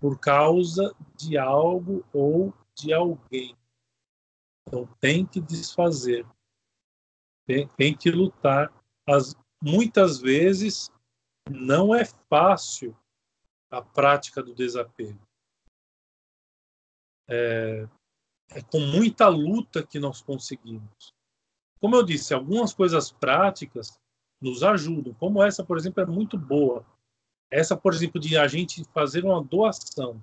por 0.00 0.18
causa 0.18 0.94
de 1.14 1.36
algo 1.36 2.04
ou 2.12 2.52
de 2.74 2.92
alguém. 2.92 3.54
Então, 4.66 4.86
tem 4.98 5.26
que 5.26 5.40
desfazer, 5.40 6.26
tem, 7.46 7.68
tem 7.68 7.96
que 7.96 8.10
lutar. 8.10 8.72
As, 9.06 9.36
muitas 9.62 10.18
vezes 10.18 10.90
não 11.50 11.94
é 11.94 12.04
fácil 12.04 12.96
a 13.70 13.82
prática 13.82 14.42
do 14.42 14.54
desapego. 14.54 15.20
É, 17.28 17.86
é 18.50 18.62
com 18.62 18.80
muita 18.80 19.28
luta 19.28 19.86
que 19.86 20.00
nós 20.00 20.22
conseguimos. 20.22 21.14
Como 21.80 21.94
eu 21.94 22.02
disse, 22.02 22.34
algumas 22.34 22.72
coisas 22.72 23.12
práticas 23.12 23.98
nos 24.40 24.62
ajudam, 24.62 25.14
como 25.14 25.42
essa, 25.42 25.64
por 25.64 25.76
exemplo, 25.76 26.02
é 26.02 26.06
muito 26.06 26.38
boa. 26.38 26.84
Essa, 27.50 27.76
por 27.76 27.92
exemplo, 27.92 28.20
de 28.20 28.36
a 28.36 28.46
gente 28.46 28.84
fazer 28.92 29.24
uma 29.24 29.42
doação 29.42 30.22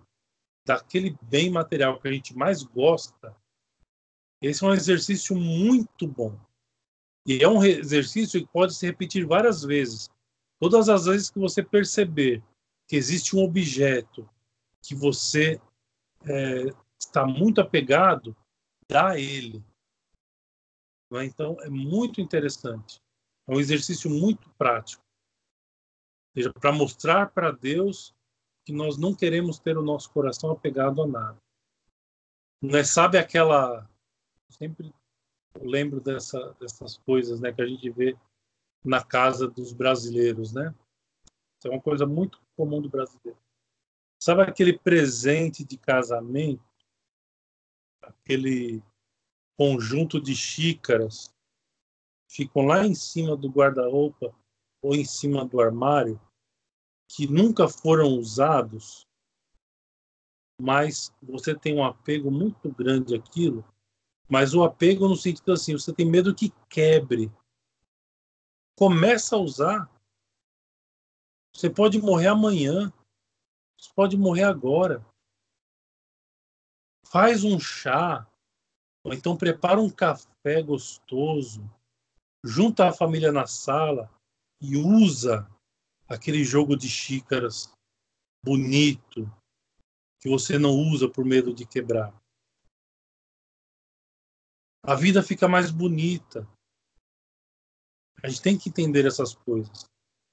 daquele 0.66 1.18
bem 1.22 1.50
material 1.50 2.00
que 2.00 2.08
a 2.08 2.12
gente 2.12 2.36
mais 2.36 2.64
gosta, 2.64 3.36
esse 4.42 4.64
é 4.64 4.68
um 4.68 4.74
exercício 4.74 5.36
muito 5.36 6.08
bom. 6.08 6.40
E 7.26 7.44
é 7.44 7.48
um 7.48 7.64
exercício 7.64 8.40
que 8.40 8.52
pode 8.52 8.74
se 8.74 8.86
repetir 8.86 9.26
várias 9.26 9.64
vezes. 9.64 10.10
Todas 10.60 10.88
as 10.88 11.06
vezes 11.06 11.30
que 11.30 11.40
você 11.40 11.62
perceber 11.62 12.44
que 12.88 12.96
existe 12.96 13.36
um 13.36 13.44
objeto 13.44 14.28
que 14.82 14.96
você 14.96 15.60
é, 16.26 16.74
está 17.00 17.26
muito 17.26 17.60
apegado, 17.60 18.36
dá 18.90 19.20
ele. 19.20 19.64
Né? 21.12 21.26
Então, 21.26 21.58
é 21.62 21.70
muito 21.70 22.22
interessante. 22.22 23.02
É 23.48 23.54
um 23.54 23.60
exercício 23.60 24.10
muito 24.10 24.50
prático. 24.52 25.04
Seja, 26.38 26.54
para 26.54 26.72
mostrar 26.72 27.32
para 27.32 27.50
Deus 27.50 28.14
que 28.64 28.72
nós 28.72 28.96
não 28.96 29.16
queremos 29.16 29.58
ter 29.58 29.76
o 29.76 29.82
nosso 29.82 30.12
coração 30.12 30.52
apegado 30.52 31.02
a 31.02 31.08
nada. 31.08 31.42
Não 32.62 32.78
é, 32.78 32.84
sabe 32.84 33.18
aquela. 33.18 33.90
Sempre 34.48 34.94
lembro 35.60 36.00
dessa, 36.00 36.56
dessas 36.60 36.96
coisas 37.00 37.42
né, 37.42 37.52
que 37.52 37.60
a 37.60 37.66
gente 37.66 37.90
vê 37.90 38.16
na 38.86 39.04
casa 39.04 39.48
dos 39.48 39.74
brasileiros, 39.74 40.54
né? 40.54 40.76
Isso 41.58 41.70
é 41.70 41.72
uma 41.72 41.82
coisa 41.82 42.06
muito 42.06 42.40
comum 42.56 42.80
do 42.80 42.88
brasileiro. 42.88 43.40
Sabe 44.22 44.44
aquele 44.44 44.78
presente 44.78 45.66
de 45.66 45.76
casamento? 45.76 46.64
Aquele 48.00 48.84
conjunto 49.58 50.22
de 50.22 50.36
xícaras 50.36 51.34
ficam 52.30 52.68
lá 52.68 52.86
em 52.86 52.94
cima 52.94 53.36
do 53.36 53.50
guarda-roupa 53.50 54.32
ou 54.84 54.94
em 54.94 55.04
cima 55.04 55.44
do 55.44 55.60
armário 55.60 56.22
que 57.08 57.28
nunca 57.28 57.68
foram 57.68 58.10
usados, 58.10 59.08
mas 60.60 61.14
você 61.22 61.56
tem 61.56 61.76
um 61.76 61.84
apego 61.84 62.30
muito 62.30 62.70
grande 62.72 63.16
àquilo, 63.16 63.64
mas 64.30 64.54
o 64.54 64.64
apego 64.64 65.08
no 65.08 65.16
sentido 65.16 65.54
assim, 65.54 65.74
você 65.74 65.94
tem 65.94 66.06
medo 66.06 66.36
que 66.36 66.52
quebre. 66.70 67.32
Começa 68.76 69.36
a 69.36 69.40
usar. 69.40 69.90
Você 71.56 71.70
pode 71.70 72.00
morrer 72.00 72.28
amanhã. 72.28 72.92
Você 73.80 73.90
pode 73.96 74.18
morrer 74.18 74.44
agora. 74.44 75.06
Faz 77.06 77.44
um 77.44 77.58
chá, 77.58 78.28
ou 79.04 79.14
então 79.14 79.38
prepara 79.38 79.80
um 79.80 79.90
café 79.90 80.62
gostoso, 80.62 81.64
junta 82.44 82.90
a 82.90 82.94
família 82.94 83.32
na 83.32 83.48
sala 83.48 84.12
e 84.60 84.76
usa 84.76 85.50
aquele 86.08 86.44
jogo 86.44 86.76
de 86.76 86.88
xícaras 86.88 87.72
bonito 88.44 89.30
que 90.20 90.30
você 90.30 90.58
não 90.58 90.72
usa 90.72 91.10
por 91.10 91.26
medo 91.26 91.54
de 91.54 91.66
quebrar. 91.66 92.14
A 94.84 94.96
vida 94.96 95.22
fica 95.22 95.48
mais 95.48 95.70
bonita. 95.70 96.48
A 98.24 98.30
gente 98.30 98.42
tem 98.42 98.58
que 98.58 98.70
entender 98.70 99.06
essas 99.06 99.36
coisas. 99.36 99.86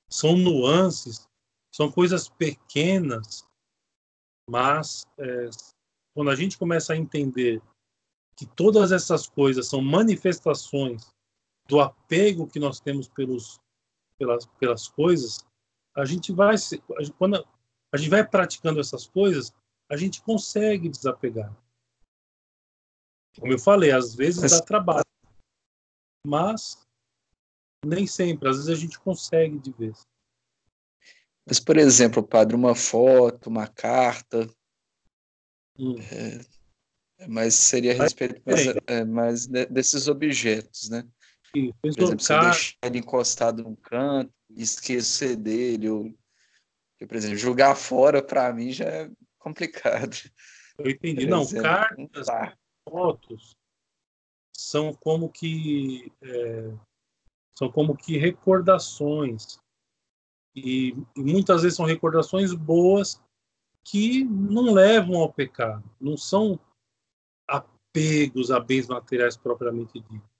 São 0.08 0.36
nuances, 0.36 1.26
são 1.74 1.90
coisas 1.90 2.28
pequenas, 2.28 3.44
mas 4.48 5.04
é, 5.18 5.50
quando 6.14 6.30
a 6.30 6.36
gente 6.36 6.56
começa 6.56 6.92
a 6.92 6.96
entender 6.96 7.60
que 8.36 8.46
todas 8.46 8.92
essas 8.92 9.28
coisas 9.28 9.66
são 9.66 9.82
manifestações 9.82 11.08
do 11.68 11.80
apego 11.80 12.46
que 12.46 12.60
nós 12.60 12.80
temos 12.80 13.08
pelos, 13.08 13.58
pelas, 14.18 14.46
pelas 14.58 14.88
coisas, 14.88 15.44
a 15.94 16.04
gente 16.04 16.32
vai 16.32 16.56
quando 17.18 17.46
a 17.92 17.96
gente 17.96 18.10
vai 18.10 18.26
praticando 18.26 18.80
essas 18.80 19.06
coisas, 19.06 19.54
a 19.88 19.96
gente 19.96 20.20
consegue 20.22 20.88
desapegar. 20.88 21.54
Como 23.38 23.52
eu 23.52 23.58
falei, 23.58 23.92
às 23.92 24.14
vezes 24.14 24.42
mas... 24.42 24.52
dá 24.52 24.60
trabalho, 24.60 25.04
mas 26.26 26.84
nem 27.84 28.06
sempre. 28.06 28.48
Às 28.48 28.56
vezes 28.56 28.70
a 28.70 28.74
gente 28.74 28.98
consegue 28.98 29.58
de 29.58 29.72
vez. 29.72 30.02
Mas, 31.46 31.60
por 31.60 31.76
exemplo, 31.76 32.22
padre, 32.22 32.56
uma 32.56 32.74
foto, 32.74 33.48
uma 33.48 33.68
carta, 33.68 34.48
hum. 35.78 35.96
é, 36.00 37.26
mas 37.28 37.54
seria 37.54 37.92
a 37.92 38.02
respeito 38.02 38.40
mais, 38.44 38.66
é, 38.86 39.04
mais 39.04 39.46
desses 39.46 40.08
objetos, 40.08 40.88
né? 40.88 41.06
Por 41.52 41.88
exemplo, 41.88 42.18
você 42.18 42.40
deixar 42.40 42.76
ele 42.82 42.98
encostado 42.98 43.62
num 43.62 43.76
canto, 43.76 44.32
esquecer 44.56 45.36
dele, 45.36 45.88
ou, 45.88 46.14
por 46.98 47.16
exemplo, 47.16 47.36
jogar 47.36 47.74
fora, 47.74 48.22
para 48.22 48.52
mim, 48.52 48.72
já 48.72 48.84
é 48.84 49.10
complicado. 49.38 50.16
Eu 50.78 50.90
entendi. 50.90 51.26
Não, 51.26 51.42
exemplo, 51.42 51.62
cartas, 51.62 52.26
tá. 52.26 52.56
fotos 52.88 53.56
são 54.56 54.94
como 54.94 55.28
que 55.28 56.12
é, 56.22 56.72
são 57.56 57.70
como 57.70 57.96
que 57.96 58.16
recordações 58.16 59.58
e, 60.54 60.96
e 61.16 61.20
muitas 61.20 61.62
vezes 61.62 61.76
são 61.76 61.84
recordações 61.84 62.52
boas 62.52 63.20
que 63.84 64.24
não 64.24 64.72
levam 64.72 65.16
ao 65.16 65.32
pecado, 65.32 65.84
não 66.00 66.16
são 66.16 66.58
apegos 67.46 68.50
a 68.50 68.60
bens 68.60 68.86
materiais 68.86 69.36
propriamente 69.36 70.00
dito, 70.00 70.30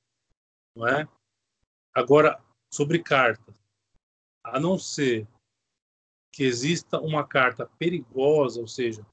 não 0.74 0.86
é? 0.86 1.06
Agora, 1.92 2.42
sobre 2.72 3.00
cartas, 3.02 3.54
a 4.44 4.60
não 4.60 4.78
ser 4.78 5.26
que 6.30 6.44
exista 6.44 7.00
uma 7.00 7.26
carta 7.26 7.66
perigosa, 7.78 8.60
ou 8.60 8.68
seja, 8.68 9.04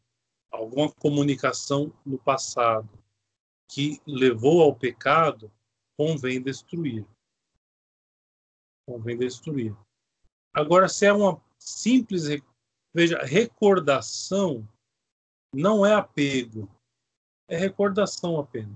alguma 0.51 0.91
comunicação 0.91 1.93
no 2.05 2.17
passado 2.17 2.89
que 3.69 4.01
levou 4.05 4.61
ao 4.61 4.75
pecado, 4.75 5.49
convém 5.97 6.41
destruir. 6.41 7.07
Convém 8.85 9.17
destruir. 9.17 9.73
Agora, 10.53 10.89
se 10.89 11.05
é 11.05 11.13
uma 11.13 11.41
simples, 11.57 12.23
veja, 12.93 13.19
recordação, 13.19 14.67
não 15.53 15.85
é 15.85 15.93
apego, 15.93 16.69
é 17.47 17.55
recordação 17.55 18.37
apenas. 18.37 18.75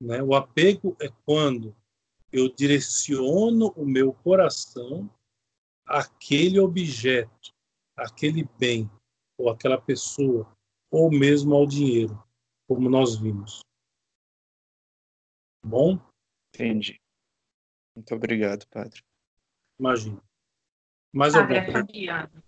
Né? 0.00 0.22
O 0.22 0.34
apego 0.34 0.96
é 1.00 1.08
quando 1.24 1.76
eu 2.34 2.52
direciono 2.52 3.68
o 3.76 3.86
meu 3.86 4.12
coração 4.12 5.08
àquele 5.86 6.58
objeto, 6.58 7.54
àquele 7.96 8.42
bem, 8.58 8.90
ou 9.38 9.48
aquela 9.48 9.80
pessoa, 9.80 10.52
ou 10.90 11.12
mesmo 11.12 11.54
ao 11.54 11.64
dinheiro, 11.64 12.20
como 12.66 12.90
nós 12.90 13.16
vimos. 13.16 13.60
Bom? 15.64 15.96
Entendi. 16.52 17.00
Muito 17.94 18.12
obrigado, 18.12 18.66
padre. 18.66 19.00
Imagina. 19.78 20.20
Mais 21.14 21.34
padre, 21.34 21.58
algum? 21.58 21.70
É 21.70 21.72
Fabiano. 21.72 22.42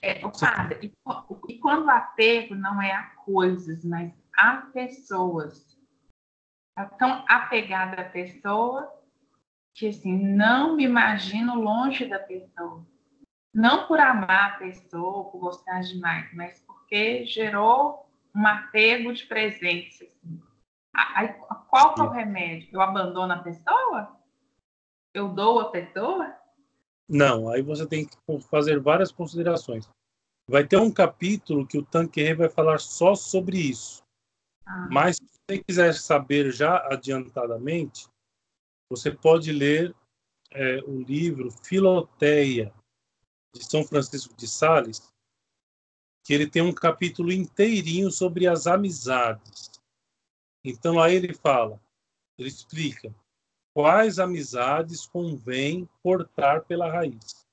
É, 0.00 0.24
o 0.24 0.30
padre, 0.30 0.86
e, 0.86 1.52
e 1.52 1.58
quando 1.58 1.86
o 1.86 1.90
apego 1.90 2.54
não 2.54 2.80
é 2.80 2.92
a 2.92 3.10
coisas, 3.16 3.84
mas 3.84 4.12
a 4.36 4.58
pessoas. 4.72 5.76
Está 6.70 6.88
tão 6.96 7.24
apegada 7.28 8.02
à 8.02 8.08
pessoa 8.08 9.01
que 9.74 9.88
assim, 9.88 10.16
não 10.16 10.76
me 10.76 10.84
imagino 10.84 11.60
longe 11.60 12.04
da 12.06 12.18
pessoa. 12.18 12.86
Não 13.54 13.86
por 13.86 14.00
amar 14.00 14.54
a 14.54 14.58
pessoa, 14.58 15.30
por 15.30 15.38
gostar 15.38 15.80
demais, 15.80 16.32
mas 16.34 16.60
porque 16.60 17.24
gerou 17.26 18.06
um 18.34 18.46
apego 18.46 19.12
de 19.12 19.26
presença. 19.26 20.04
Assim. 20.04 20.42
Aí, 20.94 21.28
qual 21.68 21.94
é 21.98 22.02
o 22.02 22.10
remédio? 22.10 22.68
Eu 22.72 22.80
abandono 22.80 23.32
a 23.32 23.38
pessoa? 23.38 24.16
Eu 25.14 25.28
dou 25.28 25.60
a 25.60 25.70
pessoa? 25.70 26.34
Não, 27.08 27.50
aí 27.50 27.60
você 27.60 27.86
tem 27.86 28.06
que 28.06 28.16
fazer 28.50 28.80
várias 28.80 29.12
considerações. 29.12 29.88
Vai 30.48 30.66
ter 30.66 30.78
um 30.78 30.90
capítulo 30.90 31.66
que 31.66 31.78
o 31.78 31.84
Tanqueray 31.84 32.34
vai 32.34 32.48
falar 32.48 32.78
só 32.78 33.14
sobre 33.14 33.58
isso. 33.58 34.02
Ah. 34.66 34.88
Mas 34.90 35.16
se 35.16 35.22
você 35.22 35.58
quiser 35.62 35.94
saber 35.94 36.50
já 36.52 36.78
adiantadamente, 36.90 38.08
você 38.92 39.10
pode 39.10 39.50
ler 39.50 39.96
é, 40.50 40.76
o 40.84 41.00
livro 41.00 41.50
Filoteia, 41.50 42.74
de 43.54 43.64
São 43.64 43.82
Francisco 43.82 44.36
de 44.36 44.46
Sales, 44.46 45.10
que 46.22 46.34
ele 46.34 46.46
tem 46.46 46.60
um 46.60 46.74
capítulo 46.74 47.32
inteirinho 47.32 48.10
sobre 48.10 48.46
as 48.46 48.66
amizades. 48.66 49.70
Então 50.62 51.00
aí 51.00 51.14
ele 51.14 51.32
fala, 51.32 51.82
ele 52.38 52.48
explica 52.48 53.14
quais 53.74 54.18
amizades 54.18 55.06
convém 55.06 55.88
cortar 56.02 56.62
pela 56.66 56.92
raiz 56.92 57.46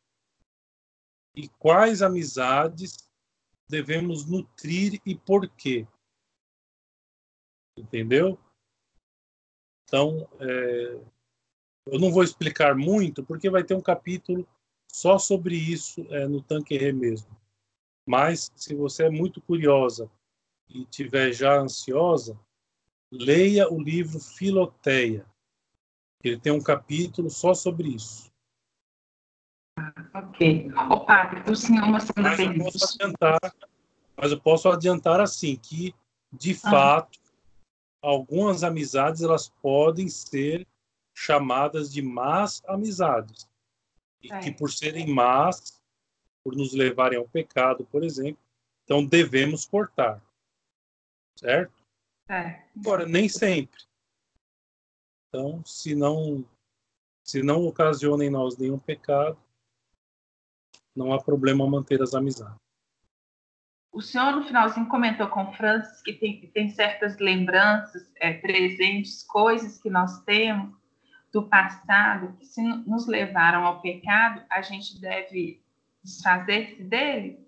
e 1.33 1.47
quais 1.47 2.01
amizades 2.01 3.09
devemos 3.69 4.25
nutrir 4.25 5.01
e 5.05 5.17
por 5.17 5.49
quê. 5.51 5.87
Entendeu? 7.77 8.37
Então, 9.89 10.29
é, 10.39 11.18
eu 11.91 11.99
não 11.99 12.11
vou 12.11 12.23
explicar 12.23 12.75
muito, 12.75 13.23
porque 13.23 13.49
vai 13.49 13.63
ter 13.63 13.73
um 13.73 13.81
capítulo 13.81 14.47
só 14.91 15.17
sobre 15.17 15.55
isso 15.55 16.05
é, 16.09 16.27
no 16.27 16.41
Tanquerê 16.41 16.91
mesmo. 16.91 17.29
Mas, 18.07 18.51
se 18.55 18.73
você 18.73 19.03
é 19.03 19.09
muito 19.09 19.39
curiosa 19.41 20.09
e 20.67 20.85
tiver 20.85 21.31
já 21.31 21.59
ansiosa, 21.59 22.39
leia 23.11 23.71
o 23.71 23.81
livro 23.81 24.19
Filoteia. 24.19 25.25
Ele 26.23 26.39
tem 26.39 26.51
um 26.51 26.61
capítulo 26.61 27.29
só 27.29 27.53
sobre 27.53 27.89
isso. 27.89 28.29
Ok. 30.13 30.71
O 30.91 31.05
padre, 31.05 31.49
o 31.49 31.55
senhor 31.55 32.01
segunda 32.01 32.29
mas 32.29 32.39
eu 32.39 32.57
posso 32.57 32.95
adiantar, 32.95 33.39
Mas 34.17 34.31
eu 34.31 34.41
posso 34.41 34.69
adiantar 34.69 35.21
assim, 35.21 35.55
que, 35.55 35.95
de 36.31 36.51
ah. 36.63 36.69
fato, 36.69 37.19
algumas 38.01 38.63
amizades 38.63 39.21
elas 39.21 39.49
podem 39.61 40.09
ser 40.09 40.67
chamadas 41.19 41.91
de 41.91 42.01
más 42.01 42.63
amizades. 42.65 43.49
E 44.21 44.31
é. 44.31 44.39
que, 44.39 44.51
por 44.51 44.71
serem 44.71 45.07
más, 45.07 45.81
por 46.43 46.55
nos 46.55 46.73
levarem 46.73 47.19
ao 47.19 47.27
pecado, 47.27 47.85
por 47.85 48.03
exemplo. 48.03 48.41
Então 48.83 49.05
devemos 49.05 49.65
cortar. 49.65 50.21
Certo? 51.37 51.73
É. 52.29 52.63
Agora, 52.77 53.05
nem 53.05 53.27
sempre. 53.27 53.81
Então, 55.27 55.63
se 55.65 55.93
não, 55.93 56.45
se 57.23 57.43
não 57.43 57.65
ocasiona 57.65 58.23
em 58.23 58.29
nós 58.29 58.57
nenhum 58.57 58.79
pecado, 58.79 59.37
não 60.95 61.13
há 61.13 61.21
problema 61.21 61.69
manter 61.69 62.01
as 62.01 62.13
amizades. 62.13 62.57
O 63.91 64.01
senhor, 64.01 64.35
no 64.35 64.43
finalzinho, 64.45 64.87
comentou 64.87 65.27
com 65.27 65.51
Francis 65.53 66.01
que 66.01 66.13
tem, 66.13 66.47
tem 66.51 66.69
certas 66.69 67.17
lembranças, 67.17 68.09
é, 68.17 68.33
presentes, 68.33 69.23
coisas 69.23 69.79
que 69.79 69.89
nós 69.89 70.23
temos 70.23 70.78
do 71.31 71.47
passado 71.47 72.35
que, 72.37 72.45
se 72.45 72.61
nos 72.61 73.07
levaram 73.07 73.65
ao 73.65 73.81
pecado, 73.81 74.43
a 74.49 74.61
gente 74.61 74.99
deve 74.99 75.61
desfazer-se 76.03 76.83
dele? 76.83 77.47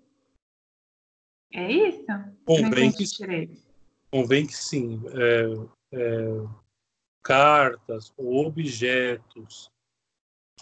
É 1.52 1.70
isso? 1.70 2.06
Convém 2.44 2.92
que, 2.92 3.04
convém 4.10 4.46
que 4.46 4.56
sim. 4.56 5.02
É, 5.12 5.98
é, 5.98 6.62
cartas 7.22 8.12
ou 8.16 8.46
objetos 8.46 9.70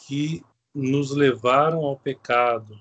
que 0.06 0.44
nos 0.74 1.10
levaram 1.10 1.84
ao 1.84 1.98
pecado 1.98 2.80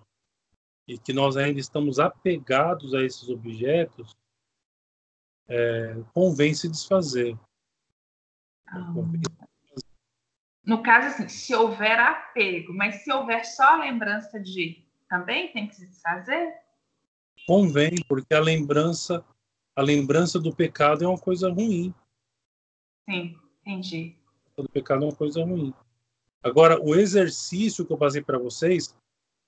e 0.88 0.98
que 0.98 1.14
nós 1.14 1.38
ainda 1.38 1.60
estamos 1.60 2.00
apegados 2.00 2.94
a 2.96 3.04
esses 3.04 3.30
objetos, 3.30 4.16
é, 5.48 5.96
convém 6.14 6.54
se 6.54 6.68
desfazer. 6.68 7.38
Ah. 8.68 8.94
No 10.70 10.84
caso, 10.84 11.08
assim, 11.08 11.28
se 11.28 11.56
houver 11.56 12.00
apego, 12.00 12.72
mas 12.72 13.04
se 13.04 13.12
houver 13.12 13.44
só 13.44 13.78
lembrança 13.78 14.40
de 14.40 14.86
também 15.10 15.52
tem 15.52 15.68
que 15.68 15.76
se 15.76 15.88
desfazer? 15.88 16.54
Convém, 17.48 17.96
porque 18.08 18.36
a 18.36 18.40
lembrança, 18.40 19.26
a 19.76 19.82
lembrança 19.82 20.40
do 20.40 20.56
pecado 20.56 21.04
é 21.04 21.08
uma 21.08 21.18
coisa 21.18 21.50
ruim. 21.50 21.92
Sim, 23.10 23.36
entendi. 23.66 24.16
O 24.56 24.70
pecado 24.70 25.06
é 25.06 25.08
uma 25.08 25.16
coisa 25.16 25.44
ruim. 25.44 25.74
Agora, 26.44 26.80
o 26.80 26.94
exercício 26.94 27.84
que 27.84 27.92
eu 27.92 27.98
passei 27.98 28.22
para 28.22 28.38
vocês 28.38 28.96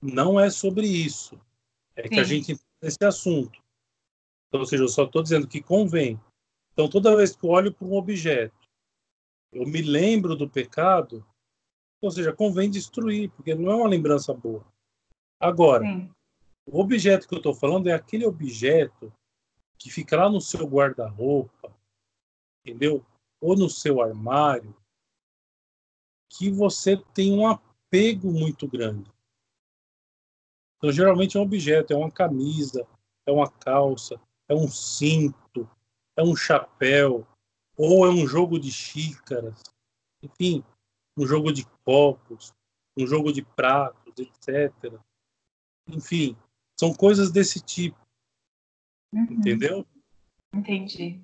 não 0.02 0.40
é 0.40 0.50
sobre 0.50 0.88
isso. 0.88 1.40
É 1.94 2.02
Sim. 2.02 2.08
que 2.08 2.18
a 2.18 2.24
gente 2.24 2.52
entende 2.52 2.66
esse 2.82 3.04
assunto. 3.04 3.62
Então, 4.48 4.58
ou 4.58 4.66
seja, 4.66 4.82
eu 4.82 4.88
só 4.88 5.04
estou 5.04 5.22
dizendo 5.22 5.46
que 5.46 5.62
convém. 5.62 6.20
Então, 6.72 6.90
toda 6.90 7.16
vez 7.16 7.36
que 7.36 7.46
eu 7.46 7.50
olho 7.50 7.72
para 7.72 7.86
um 7.86 7.94
objeto, 7.94 8.61
eu 9.52 9.66
me 9.66 9.82
lembro 9.82 10.34
do 10.34 10.48
pecado, 10.48 11.24
ou 12.00 12.10
seja, 12.10 12.32
convém 12.32 12.70
destruir, 12.70 13.30
porque 13.30 13.54
não 13.54 13.70
é 13.70 13.76
uma 13.76 13.88
lembrança 13.88 14.32
boa. 14.32 14.64
Agora, 15.38 15.84
Sim. 15.84 16.10
o 16.66 16.80
objeto 16.80 17.28
que 17.28 17.34
eu 17.34 17.38
estou 17.38 17.54
falando 17.54 17.88
é 17.88 17.92
aquele 17.92 18.24
objeto 18.24 19.12
que 19.78 19.90
fica 19.90 20.16
lá 20.16 20.30
no 20.30 20.40
seu 20.40 20.66
guarda-roupa, 20.66 21.72
entendeu? 22.64 23.04
Ou 23.40 23.56
no 23.56 23.68
seu 23.68 24.00
armário, 24.00 24.74
que 26.30 26.50
você 26.50 26.96
tem 27.12 27.32
um 27.32 27.46
apego 27.46 28.32
muito 28.32 28.66
grande. 28.66 29.10
Então, 30.76 30.90
geralmente 30.90 31.36
é 31.36 31.40
um 31.40 31.44
objeto, 31.44 31.92
é 31.92 31.96
uma 31.96 32.10
camisa, 32.10 32.86
é 33.26 33.30
uma 33.30 33.50
calça, 33.50 34.20
é 34.48 34.54
um 34.54 34.66
cinto, 34.68 35.68
é 36.16 36.22
um 36.22 36.34
chapéu, 36.34 37.26
ou 37.76 38.06
é 38.06 38.10
um 38.10 38.26
jogo 38.26 38.58
de 38.58 38.70
xícaras, 38.70 39.62
enfim, 40.22 40.64
um 41.16 41.26
jogo 41.26 41.52
de 41.52 41.64
copos, 41.84 42.52
um 42.96 43.06
jogo 43.06 43.32
de 43.32 43.42
pratos, 43.42 44.14
etc. 44.18 45.00
Enfim, 45.88 46.36
são 46.78 46.94
coisas 46.94 47.30
desse 47.30 47.60
tipo. 47.60 47.98
Uhum. 49.12 49.24
Entendeu? 49.30 49.86
Entendi. 50.54 51.20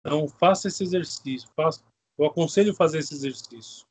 Então, 0.00 0.28
faça 0.28 0.68
esse 0.68 0.82
exercício. 0.82 1.48
Faça, 1.56 1.82
eu 2.18 2.26
aconselho 2.26 2.74
fazer 2.74 2.98
esse 2.98 3.14
exercício. 3.14 3.86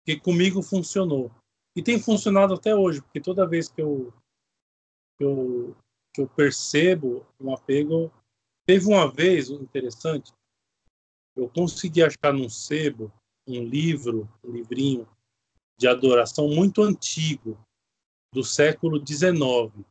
Porque 0.00 0.20
comigo 0.20 0.62
funcionou. 0.62 1.30
E 1.76 1.82
tem 1.82 2.00
funcionado 2.00 2.54
até 2.54 2.74
hoje, 2.74 3.02
porque 3.02 3.20
toda 3.20 3.46
vez 3.46 3.68
que 3.68 3.80
eu, 3.80 4.12
que 5.16 5.24
eu, 5.24 5.76
que 6.14 6.22
eu 6.22 6.28
percebo 6.28 7.26
um 7.40 7.52
apego. 7.52 8.12
Teve 8.66 8.86
uma 8.86 9.10
vez, 9.10 9.48
interessante, 9.48 10.32
eu 11.38 11.48
consegui 11.48 12.02
achar 12.02 12.32
num 12.32 12.48
sebo 12.48 13.12
um 13.46 13.62
livro, 13.64 14.28
um 14.44 14.50
livrinho 14.50 15.08
de 15.78 15.86
adoração 15.86 16.48
muito 16.48 16.82
antigo, 16.82 17.56
do 18.32 18.42
século 18.42 18.98
XIX. 18.98 19.86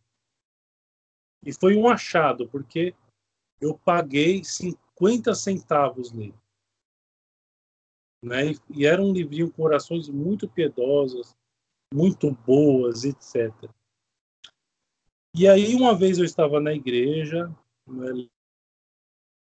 E 1.44 1.54
foi 1.54 1.76
um 1.76 1.88
achado, 1.88 2.48
porque 2.50 2.94
eu 3.62 3.78
paguei 3.80 4.44
50 4.44 5.34
centavos 5.34 6.12
nele. 6.12 6.36
Né? 8.24 8.52
E 8.70 8.86
era 8.86 9.02
um 9.02 9.14
livrinho 9.14 9.52
com 9.52 9.64
orações 9.64 10.10
muito 10.10 10.50
piedosas, 10.50 11.36
muito 11.94 12.30
boas, 12.32 13.06
etc. 13.06 13.54
E 15.34 15.48
aí, 15.48 15.74
uma 15.76 15.96
vez 15.96 16.18
eu 16.18 16.26
estava 16.26 16.60
na 16.60 16.74
igreja, 16.74 17.48
né, 17.88 18.28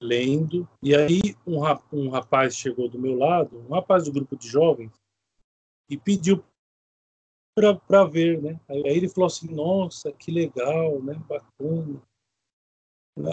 lendo, 0.00 0.66
e 0.82 0.94
aí 0.94 1.20
um, 1.46 1.60
um 1.92 2.08
rapaz 2.08 2.56
chegou 2.56 2.88
do 2.88 2.98
meu 2.98 3.16
lado, 3.16 3.58
um 3.58 3.74
rapaz 3.74 4.04
do 4.04 4.12
grupo 4.12 4.36
de 4.36 4.48
jovens, 4.48 4.90
e 5.88 5.98
pediu 5.98 6.42
para 7.54 8.04
ver, 8.04 8.40
né? 8.40 8.58
Aí 8.68 8.82
ele 8.86 9.08
falou 9.08 9.26
assim, 9.26 9.52
nossa, 9.52 10.10
que 10.12 10.30
legal, 10.30 11.02
né? 11.02 11.14
Bacana. 11.28 12.00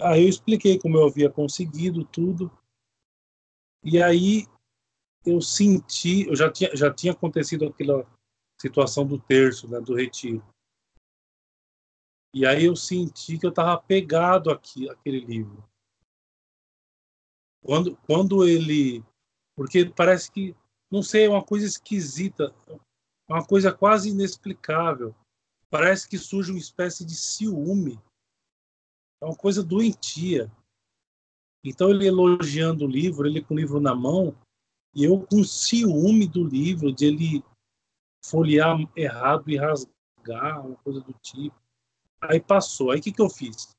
Aí 0.04 0.24
eu 0.24 0.30
expliquei 0.30 0.78
como 0.78 0.98
eu 0.98 1.06
havia 1.06 1.30
conseguido 1.30 2.04
tudo. 2.04 2.52
E 3.84 4.02
aí 4.02 4.46
eu 5.26 5.40
senti, 5.40 6.28
eu 6.28 6.36
já 6.36 6.52
tinha, 6.52 6.76
já 6.76 6.94
tinha 6.94 7.14
acontecido 7.14 7.68
aquela 7.68 8.06
situação 8.60 9.06
do 9.06 9.20
terço, 9.20 9.70
né, 9.70 9.80
do 9.80 9.94
retiro. 9.94 10.44
E 12.34 12.46
aí 12.46 12.66
eu 12.66 12.76
senti 12.76 13.38
que 13.38 13.46
eu 13.46 13.52
estava 13.52 13.80
pegado 13.82 14.52
aqui, 14.52 14.90
aquele 14.90 15.20
livro. 15.20 15.64
Quando, 17.62 17.96
quando 18.06 18.48
ele, 18.48 19.04
porque 19.56 19.86
parece 19.86 20.32
que, 20.32 20.56
não 20.92 21.02
sei, 21.02 21.26
é 21.26 21.30
uma 21.30 21.44
coisa 21.44 21.66
esquisita, 21.66 22.54
uma 23.28 23.46
coisa 23.46 23.74
quase 23.74 24.10
inexplicável. 24.10 25.14
Parece 25.70 26.08
que 26.08 26.18
surge 26.18 26.52
uma 26.52 26.60
espécie 26.60 27.06
de 27.06 27.16
ciúme. 27.16 28.00
É 29.22 29.26
uma 29.26 29.36
coisa 29.36 29.62
doentia. 29.62 30.52
Então 31.64 31.90
ele 31.90 32.08
elogiando 32.08 32.86
o 32.86 32.88
livro, 32.88 33.28
ele 33.28 33.44
com 33.44 33.54
o 33.54 33.58
livro 33.58 33.82
na 33.82 33.94
mão, 33.94 34.38
e 34.94 35.04
eu 35.04 35.26
com 35.26 35.44
ciúme 35.44 36.28
do 36.28 36.44
livro, 36.44 36.94
de 36.94 37.06
ele 37.06 37.44
folhear 38.26 38.78
errado 38.96 39.50
e 39.50 39.58
rasgar, 39.58 40.66
uma 40.66 40.76
coisa 40.78 41.02
do 41.02 41.14
tipo. 41.22 41.56
Aí 42.22 42.40
passou. 42.40 42.92
Aí 42.92 43.00
o 43.00 43.02
que, 43.02 43.12
que 43.12 43.22
eu 43.22 43.30
fiz? 43.30 43.76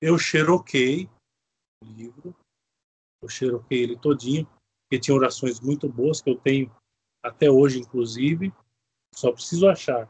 Eu 0.00 0.18
xeroquei 0.18 1.08
o 1.82 1.86
livro, 1.86 2.34
eu 3.22 3.28
xeroquei 3.28 3.82
ele 3.82 3.96
todinho, 3.96 4.46
porque 4.84 5.00
tinha 5.00 5.16
orações 5.16 5.60
muito 5.60 5.88
boas 5.88 6.20
que 6.20 6.30
eu 6.30 6.36
tenho 6.36 6.74
até 7.22 7.50
hoje, 7.50 7.78
inclusive. 7.78 8.52
Só 9.14 9.32
preciso 9.32 9.68
achar, 9.68 10.08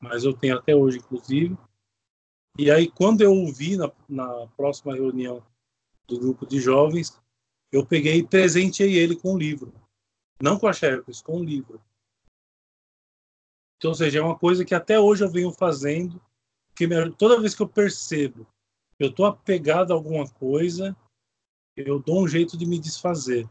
mas 0.00 0.24
eu 0.24 0.32
tenho 0.32 0.58
até 0.58 0.74
hoje, 0.74 0.98
inclusive. 0.98 1.56
E 2.58 2.70
aí, 2.70 2.90
quando 2.90 3.22
eu 3.22 3.32
ouvi 3.32 3.76
na, 3.76 3.90
na 4.08 4.46
próxima 4.48 4.94
reunião 4.94 5.42
do 6.06 6.18
grupo 6.18 6.46
de 6.46 6.60
jovens, 6.60 7.20
eu 7.70 7.86
peguei 7.86 8.18
e 8.18 8.26
presenteei 8.26 8.96
ele 8.96 9.14
com 9.14 9.34
um 9.34 9.38
livro. 9.38 9.72
Não 10.42 10.58
com 10.58 10.66
a 10.66 10.72
Xerox, 10.72 11.20
com 11.20 11.38
um 11.38 11.44
livro. 11.44 11.80
Então, 13.76 13.90
ou 13.90 13.94
seja, 13.94 14.18
é 14.18 14.22
uma 14.22 14.38
coisa 14.38 14.64
que 14.64 14.74
até 14.74 14.98
hoje 14.98 15.24
eu 15.24 15.30
venho 15.30 15.52
fazendo, 15.52 16.20
que 16.74 16.86
me, 16.86 17.12
toda 17.12 17.40
vez 17.40 17.54
que 17.54 17.62
eu 17.62 17.68
percebo 17.68 18.46
eu 18.98 19.10
estou 19.10 19.26
apegado 19.26 19.92
a 19.92 19.94
alguma 19.94 20.28
coisa, 20.28 20.96
eu 21.86 22.00
dou 22.00 22.22
um 22.22 22.28
jeito 22.28 22.56
de 22.56 22.66
me 22.66 22.78
desfazer. 22.78 23.48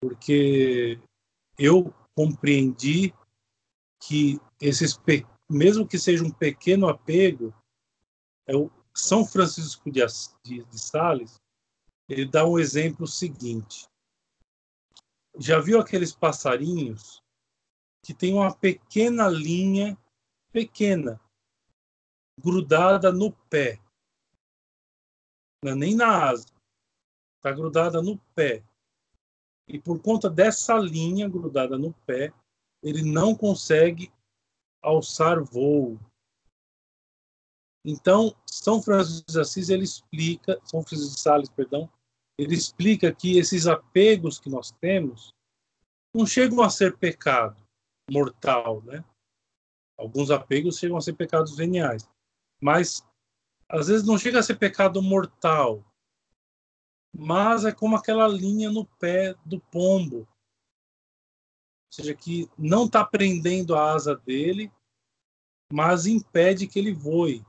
Porque 0.00 1.00
eu 1.58 1.92
compreendi 2.14 3.14
que 4.00 4.40
esses 4.60 4.98
mesmo 5.48 5.86
que 5.86 5.98
seja 5.98 6.24
um 6.24 6.30
pequeno 6.30 6.88
apego, 6.88 7.54
é 8.46 8.56
o 8.56 8.70
São 8.94 9.24
Francisco 9.24 9.90
de, 9.90 10.00
de, 10.42 10.64
de 10.64 10.78
Sales, 10.78 11.40
ele 12.08 12.26
dá 12.26 12.46
um 12.46 12.58
exemplo 12.58 13.06
seguinte. 13.06 13.88
Já 15.38 15.60
viu 15.60 15.80
aqueles 15.80 16.14
passarinhos 16.14 17.22
que 18.02 18.14
tem 18.14 18.32
uma 18.32 18.54
pequena 18.54 19.28
linha, 19.28 19.98
pequena, 20.52 21.20
grudada 22.40 23.12
no 23.12 23.32
pé. 23.50 23.80
Não 25.62 25.72
é 25.72 25.74
nem 25.74 25.94
na 25.96 26.30
asa. 26.30 26.55
Está 27.36 27.52
grudada 27.52 28.02
no 28.02 28.18
pé. 28.34 28.62
E 29.68 29.78
por 29.78 30.00
conta 30.00 30.30
dessa 30.30 30.76
linha 30.78 31.28
grudada 31.28 31.76
no 31.76 31.92
pé, 32.06 32.32
ele 32.82 33.02
não 33.02 33.34
consegue 33.34 34.12
alçar 34.82 35.42
voo. 35.42 35.98
Então, 37.84 38.34
São 38.46 38.82
Francisco 38.82 39.30
de 39.30 39.40
Assis 39.40 39.68
ele 39.68 39.84
explica, 39.84 40.60
São 40.64 40.82
Francisco 40.82 41.14
de 41.14 41.20
Sales, 41.20 41.48
perdão, 41.48 41.90
ele 42.38 42.54
explica 42.54 43.12
que 43.12 43.38
esses 43.38 43.66
apegos 43.66 44.38
que 44.38 44.50
nós 44.50 44.70
temos 44.72 45.32
não 46.14 46.26
chegam 46.26 46.62
a 46.62 46.70
ser 46.70 46.96
pecado 46.96 47.56
mortal, 48.10 48.82
né? 48.82 49.04
Alguns 49.98 50.30
apegos 50.30 50.78
chegam 50.78 50.96
a 50.96 51.00
ser 51.00 51.14
pecados 51.14 51.56
veniais, 51.56 52.08
mas 52.60 53.06
às 53.68 53.88
vezes 53.88 54.06
não 54.06 54.18
chega 54.18 54.38
a 54.38 54.42
ser 54.42 54.56
pecado 54.56 55.02
mortal, 55.02 55.84
mas 57.18 57.64
é 57.64 57.72
como 57.72 57.96
aquela 57.96 58.28
linha 58.28 58.70
no 58.70 58.84
pé 58.84 59.34
do 59.44 59.60
pombo, 59.60 60.18
ou 60.18 60.26
seja, 61.90 62.14
que 62.14 62.48
não 62.58 62.84
está 62.84 63.04
prendendo 63.04 63.74
a 63.74 63.92
asa 63.92 64.14
dele, 64.14 64.70
mas 65.72 66.06
impede 66.06 66.66
que 66.66 66.78
ele 66.78 66.92
voe. 66.92 67.44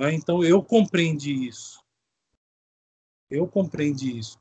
É? 0.00 0.12
Então 0.12 0.44
eu 0.44 0.62
compreendi 0.62 1.48
isso. 1.48 1.82
Eu 3.30 3.48
compreendi 3.48 4.18
isso. 4.18 4.38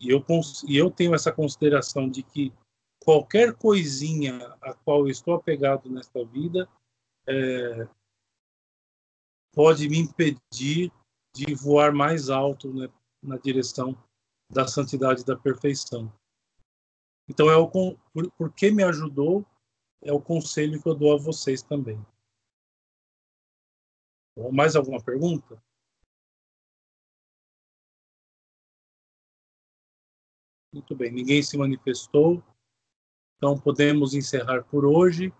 E 0.00 0.10
eu, 0.10 0.24
e 0.66 0.76
eu 0.76 0.90
tenho 0.90 1.14
essa 1.14 1.30
consideração 1.30 2.08
de 2.08 2.22
que 2.22 2.52
qualquer 3.04 3.54
coisinha 3.54 4.38
a 4.60 4.72
qual 4.72 5.00
eu 5.00 5.08
estou 5.08 5.34
apegado 5.34 5.90
nesta 5.90 6.24
vida 6.24 6.68
é, 7.26 7.88
pode 9.52 9.88
me 9.88 9.98
impedir 9.98 10.92
de 11.34 11.54
voar 11.54 11.92
mais 11.92 12.30
alto 12.30 12.72
né, 12.72 12.88
na 13.22 13.36
direção 13.36 13.96
da 14.50 14.66
santidade 14.66 15.24
da 15.24 15.36
perfeição. 15.36 16.12
Então, 17.28 17.50
é 17.50 17.56
o, 17.56 17.68
por, 17.68 18.52
que 18.54 18.70
me 18.70 18.82
ajudou, 18.82 19.44
é 20.02 20.12
o 20.12 20.20
conselho 20.20 20.80
que 20.80 20.88
eu 20.88 20.94
dou 20.94 21.14
a 21.14 21.18
vocês 21.18 21.62
também. 21.62 22.00
Bom, 24.34 24.50
mais 24.52 24.76
alguma 24.76 25.02
pergunta? 25.02 25.62
Muito 30.72 30.94
bem, 30.94 31.10
ninguém 31.10 31.42
se 31.42 31.58
manifestou. 31.58 32.42
Então 33.36 33.58
podemos 33.58 34.14
encerrar 34.14 34.64
por 34.64 34.84
hoje. 34.84 35.32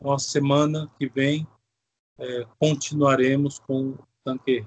Uma 0.00 0.18
semana 0.18 0.92
que 0.98 1.08
vem 1.08 1.46
é, 2.18 2.44
continuaremos 2.58 3.58
com 3.58 3.90
o 3.90 4.08
Tanque. 4.24 4.66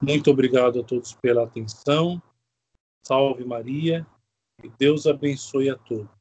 Muito 0.00 0.30
obrigado 0.30 0.80
a 0.80 0.84
todos 0.84 1.12
pela 1.12 1.44
atenção. 1.44 2.22
Salve 3.02 3.44
Maria 3.44 4.06
e 4.62 4.68
Deus 4.78 5.06
abençoe 5.06 5.68
a 5.68 5.76
todos. 5.76 6.19